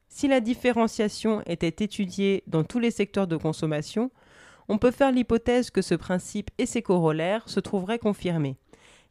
Si 0.08 0.28
la 0.28 0.40
différenciation 0.40 1.42
était 1.46 1.84
étudiée 1.84 2.44
dans 2.48 2.64
tous 2.64 2.80
les 2.80 2.92
secteurs 2.92 3.28
de 3.28 3.38
consommation, 3.38 4.12
on 4.68 4.78
peut 4.78 4.92
faire 4.92 5.12
l'hypothèse 5.12 5.70
que 5.72 5.82
ce 5.82 5.96
principe 5.96 6.52
et 6.58 6.66
ses 6.66 6.82
corollaires 6.82 7.48
se 7.50 7.60
trouveraient 7.60 8.00
confirmés. 8.00 8.56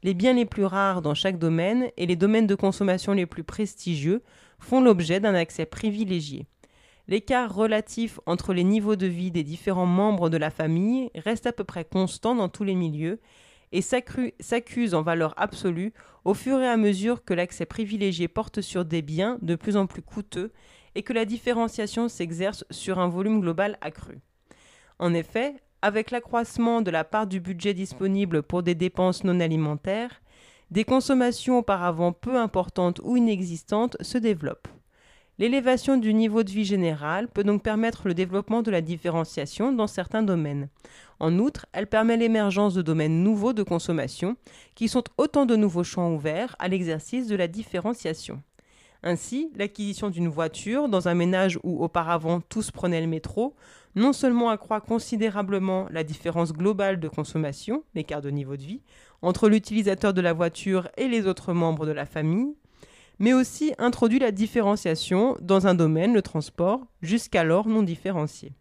Les 0.02 0.14
biens 0.14 0.34
les 0.34 0.44
plus 0.44 0.64
rares 0.64 1.02
dans 1.02 1.14
chaque 1.14 1.38
domaine 1.38 1.90
et 1.96 2.06
les 2.06 2.16
domaines 2.16 2.46
de 2.46 2.54
consommation 2.54 3.12
les 3.12 3.26
plus 3.26 3.44
prestigieux 3.44 4.22
font 4.58 4.80
l'objet 4.80 5.20
d'un 5.20 5.34
accès 5.34 5.66
privilégié. 5.66 6.46
L'écart 7.06 7.54
relatif 7.54 8.18
entre 8.24 8.54
les 8.54 8.64
niveaux 8.64 8.96
de 8.96 9.06
vie 9.06 9.30
des 9.30 9.44
différents 9.44 9.86
membres 9.86 10.30
de 10.30 10.38
la 10.38 10.50
famille 10.50 11.10
reste 11.14 11.46
à 11.46 11.52
peu 11.52 11.64
près 11.64 11.84
constant 11.84 12.34
dans 12.34 12.48
tous 12.48 12.64
les 12.64 12.74
milieux 12.74 13.20
et 13.74 13.82
s'accuse 13.82 14.94
en 14.94 15.02
valeur 15.02 15.34
absolue 15.36 15.92
au 16.24 16.32
fur 16.32 16.60
et 16.60 16.68
à 16.68 16.76
mesure 16.76 17.24
que 17.24 17.34
l'accès 17.34 17.66
privilégié 17.66 18.28
porte 18.28 18.60
sur 18.60 18.84
des 18.84 19.02
biens 19.02 19.36
de 19.42 19.56
plus 19.56 19.76
en 19.76 19.86
plus 19.86 20.00
coûteux 20.00 20.52
et 20.94 21.02
que 21.02 21.12
la 21.12 21.24
différenciation 21.24 22.08
s'exerce 22.08 22.64
sur 22.70 23.00
un 23.00 23.08
volume 23.08 23.40
global 23.40 23.76
accru. 23.80 24.20
En 25.00 25.12
effet, 25.12 25.56
avec 25.82 26.12
l'accroissement 26.12 26.82
de 26.82 26.92
la 26.92 27.02
part 27.02 27.26
du 27.26 27.40
budget 27.40 27.74
disponible 27.74 28.44
pour 28.44 28.62
des 28.62 28.76
dépenses 28.76 29.24
non 29.24 29.40
alimentaires, 29.40 30.22
des 30.70 30.84
consommations 30.84 31.58
auparavant 31.58 32.12
peu 32.12 32.38
importantes 32.38 33.00
ou 33.02 33.16
inexistantes 33.16 33.96
se 34.00 34.18
développent. 34.18 34.68
L'élévation 35.36 35.96
du 35.96 36.14
niveau 36.14 36.44
de 36.44 36.50
vie 36.50 36.64
général 36.64 37.26
peut 37.26 37.42
donc 37.42 37.64
permettre 37.64 38.06
le 38.06 38.14
développement 38.14 38.62
de 38.62 38.70
la 38.70 38.80
différenciation 38.80 39.72
dans 39.72 39.88
certains 39.88 40.22
domaines. 40.22 40.68
En 41.18 41.40
outre, 41.40 41.66
elle 41.72 41.88
permet 41.88 42.16
l'émergence 42.16 42.72
de 42.74 42.82
domaines 42.82 43.24
nouveaux 43.24 43.52
de 43.52 43.64
consommation, 43.64 44.36
qui 44.76 44.86
sont 44.86 45.02
autant 45.18 45.44
de 45.44 45.56
nouveaux 45.56 45.82
champs 45.82 46.12
ouverts 46.12 46.54
à 46.60 46.68
l'exercice 46.68 47.26
de 47.26 47.34
la 47.34 47.48
différenciation. 47.48 48.42
Ainsi, 49.02 49.50
l'acquisition 49.56 50.08
d'une 50.08 50.28
voiture 50.28 50.88
dans 50.88 51.08
un 51.08 51.14
ménage 51.14 51.58
où 51.64 51.82
auparavant 51.82 52.40
tous 52.40 52.70
prenaient 52.70 53.00
le 53.00 53.08
métro, 53.08 53.56
non 53.96 54.12
seulement 54.12 54.50
accroît 54.50 54.80
considérablement 54.80 55.88
la 55.90 56.04
différence 56.04 56.52
globale 56.52 57.00
de 57.00 57.08
consommation, 57.08 57.82
l'écart 57.96 58.22
de 58.22 58.30
niveau 58.30 58.56
de 58.56 58.62
vie, 58.62 58.82
entre 59.20 59.48
l'utilisateur 59.48 60.14
de 60.14 60.20
la 60.20 60.32
voiture 60.32 60.88
et 60.96 61.08
les 61.08 61.26
autres 61.26 61.52
membres 61.52 61.86
de 61.86 61.92
la 61.92 62.06
famille, 62.06 62.54
mais 63.18 63.32
aussi 63.32 63.72
introduit 63.78 64.18
la 64.18 64.32
différenciation 64.32 65.36
dans 65.40 65.66
un 65.66 65.74
domaine, 65.74 66.14
le 66.14 66.22
transport, 66.22 66.80
jusqu'alors 67.02 67.68
non 67.68 67.82
différencié. 67.82 68.52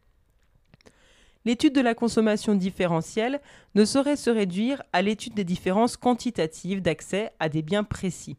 L'étude 1.46 1.74
de 1.74 1.82
la 1.82 1.94
consommation 1.94 2.56
différentielle 2.56 3.42
ne 3.76 3.84
saurait 3.84 4.16
se 4.16 4.30
réduire 4.30 4.82
à 4.94 5.02
l'étude 5.02 5.34
des 5.34 5.44
différences 5.44 5.98
quantitatives 5.98 6.82
d'accès 6.82 7.32
à 7.40 7.50
des 7.50 7.62
biens 7.62 7.84
précis. 7.84 8.38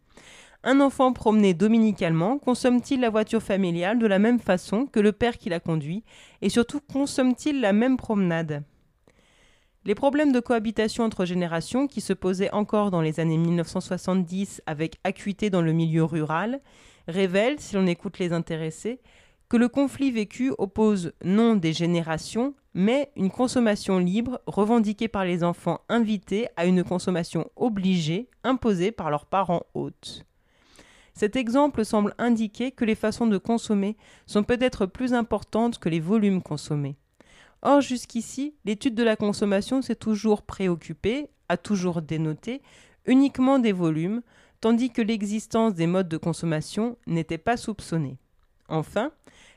Un 0.62 0.80
enfant 0.80 1.12
promené 1.12 1.52
dominicalement 1.52 2.38
consomme-t-il 2.38 3.00
la 3.00 3.10
voiture 3.10 3.42
familiale 3.42 3.98
de 3.98 4.06
la 4.06 4.18
même 4.18 4.40
façon 4.40 4.86
que 4.86 5.00
le 5.00 5.12
père 5.12 5.36
qui 5.36 5.50
la 5.50 5.60
conduit? 5.60 6.02
Et 6.40 6.48
surtout 6.48 6.80
consomme-t-il 6.80 7.60
la 7.60 7.74
même 7.74 7.98
promenade? 7.98 8.64
Les 9.86 9.94
problèmes 9.94 10.32
de 10.32 10.40
cohabitation 10.40 11.04
entre 11.04 11.24
générations 11.24 11.86
qui 11.86 12.00
se 12.00 12.12
posaient 12.12 12.52
encore 12.52 12.90
dans 12.90 13.02
les 13.02 13.20
années 13.20 13.36
1970 13.36 14.62
avec 14.66 14.96
acuité 15.04 15.50
dans 15.50 15.62
le 15.62 15.72
milieu 15.72 16.04
rural 16.04 16.60
révèlent, 17.06 17.60
si 17.60 17.74
l'on 17.74 17.86
écoute 17.86 18.18
les 18.18 18.32
intéressés, 18.32 19.00
que 19.50 19.58
le 19.58 19.68
conflit 19.68 20.10
vécu 20.10 20.52
oppose 20.56 21.12
non 21.22 21.54
des 21.54 21.74
générations, 21.74 22.54
mais 22.72 23.12
une 23.14 23.30
consommation 23.30 23.98
libre 23.98 24.40
revendiquée 24.46 25.08
par 25.08 25.24
les 25.26 25.44
enfants 25.44 25.80
invités 25.90 26.48
à 26.56 26.64
une 26.64 26.82
consommation 26.82 27.50
obligée 27.54 28.28
imposée 28.42 28.90
par 28.90 29.10
leurs 29.10 29.26
parents 29.26 29.64
hôtes. 29.74 30.24
Cet 31.12 31.36
exemple 31.36 31.84
semble 31.84 32.14
indiquer 32.18 32.72
que 32.72 32.84
les 32.84 32.96
façons 32.96 33.26
de 33.26 33.38
consommer 33.38 33.96
sont 34.26 34.42
peut-être 34.42 34.86
plus 34.86 35.12
importantes 35.14 35.78
que 35.78 35.88
les 35.88 36.00
volumes 36.00 36.42
consommés. 36.42 36.96
Or, 37.64 37.80
jusqu'ici, 37.80 38.54
l'étude 38.66 38.94
de 38.94 39.02
la 39.02 39.16
consommation 39.16 39.80
s'est 39.80 39.94
toujours 39.96 40.42
préoccupée, 40.42 41.28
a 41.48 41.56
toujours 41.56 42.02
dénoté, 42.02 42.60
uniquement 43.06 43.58
des 43.58 43.72
volumes, 43.72 44.20
tandis 44.60 44.90
que 44.90 45.02
l'existence 45.02 45.74
des 45.74 45.86
modes 45.86 46.08
de 46.08 46.18
consommation 46.18 46.98
n'était 47.06 47.38
pas 47.38 47.56
soupçonnée. 47.56 48.18
Enfin, 48.68 49.12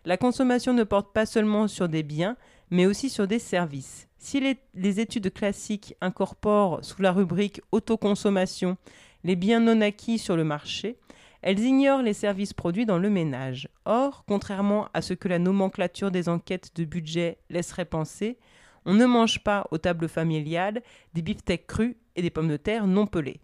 la 0.05 0.15
consommation 0.17 0.73
ne 0.73 0.83
porte 0.85 1.13
pas 1.13 1.25
seulement 1.25 1.67
sur 1.67 1.89
des 1.89 2.03
biens, 2.03 2.37
mais 2.71 2.85
aussi 2.85 3.09
sur 3.09 3.27
des 3.27 3.39
services. 3.39 4.07
Si 4.17 4.39
les, 4.39 4.99
études 4.99 5.31
classiques 5.33 5.95
incorporent 6.01 6.83
sous 6.83 7.01
la 7.01 7.11
rubrique 7.11 7.61
autoconsommation 7.71 8.77
les 9.23 9.35
biens 9.35 9.59
non 9.59 9.81
acquis 9.81 10.17
sur 10.17 10.37
le 10.37 10.43
marché, 10.43 10.97
elles 11.41 11.59
ignorent 11.59 12.01
les 12.01 12.13
services 12.13 12.53
produits 12.53 12.85
dans 12.85 12.97
le 12.97 13.09
ménage. 13.09 13.69
Or, 13.85 14.23
contrairement 14.27 14.89
à 14.93 15.01
ce 15.01 15.13
que 15.13 15.27
la 15.27 15.39
nomenclature 15.39 16.11
des 16.11 16.29
enquêtes 16.29 16.71
de 16.75 16.85
budget 16.85 17.37
laisserait 17.49 17.85
penser, 17.85 18.37
on 18.85 18.93
ne 18.93 19.05
mange 19.05 19.43
pas 19.43 19.67
aux 19.71 19.77
tables 19.77 20.07
familiales 20.07 20.81
des 21.13 21.21
beefsteaks 21.21 21.67
crus 21.67 21.95
et 22.15 22.21
des 22.21 22.29
pommes 22.29 22.47
de 22.47 22.57
terre 22.57 22.87
non 22.87 23.05
pelées. 23.05 23.41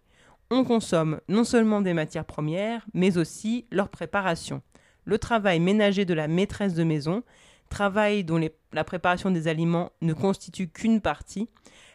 On 0.50 0.64
consomme 0.64 1.20
non 1.28 1.44
seulement 1.44 1.80
des 1.80 1.94
matières 1.94 2.24
premières, 2.24 2.86
mais 2.94 3.18
aussi 3.18 3.66
leur 3.70 3.88
préparation. 3.88 4.62
Le 5.04 5.18
travail 5.18 5.60
ménager 5.60 6.04
de 6.04 6.14
la 6.14 6.28
maîtresse 6.28 6.74
de 6.74 6.84
maison, 6.84 7.22
travail 7.68 8.24
dont 8.24 8.40
la 8.72 8.84
préparation 8.84 9.30
des 9.30 9.48
aliments 9.48 9.90
ne 10.00 10.12
constitue 10.12 10.68
qu'une 10.68 11.00
partie, 11.00 11.48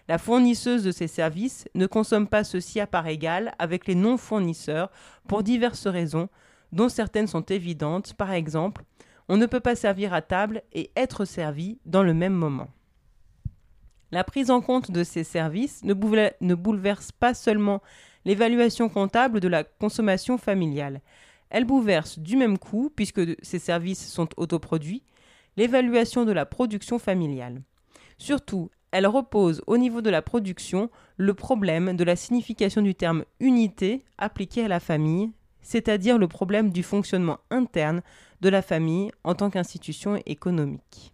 la 0.10 0.18
fournisseuse 0.18 0.84
de 0.84 0.92
ces 0.92 1.08
services 1.08 1.70
ne 1.76 1.86
consomme 1.86 2.28
pas 2.28 2.44
ceci 2.44 2.80
à 2.80 2.88
part 2.88 3.06
égale 3.06 3.54
avec 3.60 3.86
les 3.86 3.94
non-fournisseurs 3.94 4.90
pour 5.28 5.44
diverses 5.44 5.86
raisons, 5.86 6.30
dont 6.72 6.90
certaines 6.90 7.28
sont 7.28 7.44
évidentes. 7.44 8.16
Par 8.16 8.32
exemple, 8.32 8.84
on 9.28 9.38
ne 9.38 9.46
peut 9.46 9.60
pas 9.60 9.76
servir 9.76 10.12
à 10.16 10.24
table 10.24 10.64
et 10.74 10.90
être 10.96 11.26
servi 11.26 11.78
dans 11.86 12.02
le 12.02 12.16
même 12.16 12.34
moment. 12.34 12.70
La 14.12 14.24
prise 14.24 14.50
en 14.50 14.62
compte 14.62 14.90
de 14.90 15.04
ces 15.04 15.24
services 15.24 15.84
ne, 15.84 15.94
bouleverse 15.94 17.12
pas 17.12 17.36
seulement 17.36 17.84
l'évaluation 18.26 18.90
comptable 18.90 19.40
de 19.40 19.48
la 19.48 19.64
consommation 19.64 20.40
familiale. 20.40 21.02
Elle 21.52 21.66
bouleverse 21.66 22.18
du 22.18 22.36
même 22.36 22.58
coup, 22.58 22.92
puisque 22.96 23.22
ces 23.44 23.60
services 23.60 24.12
sont 24.12 24.30
autoproduits, 24.38 25.04
l'évaluation 25.56 26.26
de 26.26 26.32
la 26.32 26.48
production 26.48 26.98
familiale. 26.98 27.62
Surtout, 28.18 28.72
elle 28.92 29.08
repose 29.08 29.62
au 29.68 29.78
niveau 29.78 30.02
de 30.02 30.10
la 30.10 30.22
production 30.22 30.90
le 31.18 31.34
problème 31.34 31.96
de 31.96 32.04
la 32.04 32.16
signification 32.16 32.82
du 32.82 32.96
terme 32.96 33.24
unité 33.40 34.04
appliqué 34.18 34.66
à 34.66 34.68
la 34.68 34.80
famille, 34.80 35.32
c'est-à-dire 35.62 36.18
le 36.18 36.28
problème 36.28 36.72
du 36.72 36.84
fonctionnement 36.84 37.40
interne 37.52 38.02
de 38.42 38.50
la 38.50 38.62
famille 38.62 39.12
en 39.24 39.36
tant 39.36 39.50
qu'institution 39.50 40.20
économique. 40.26 41.14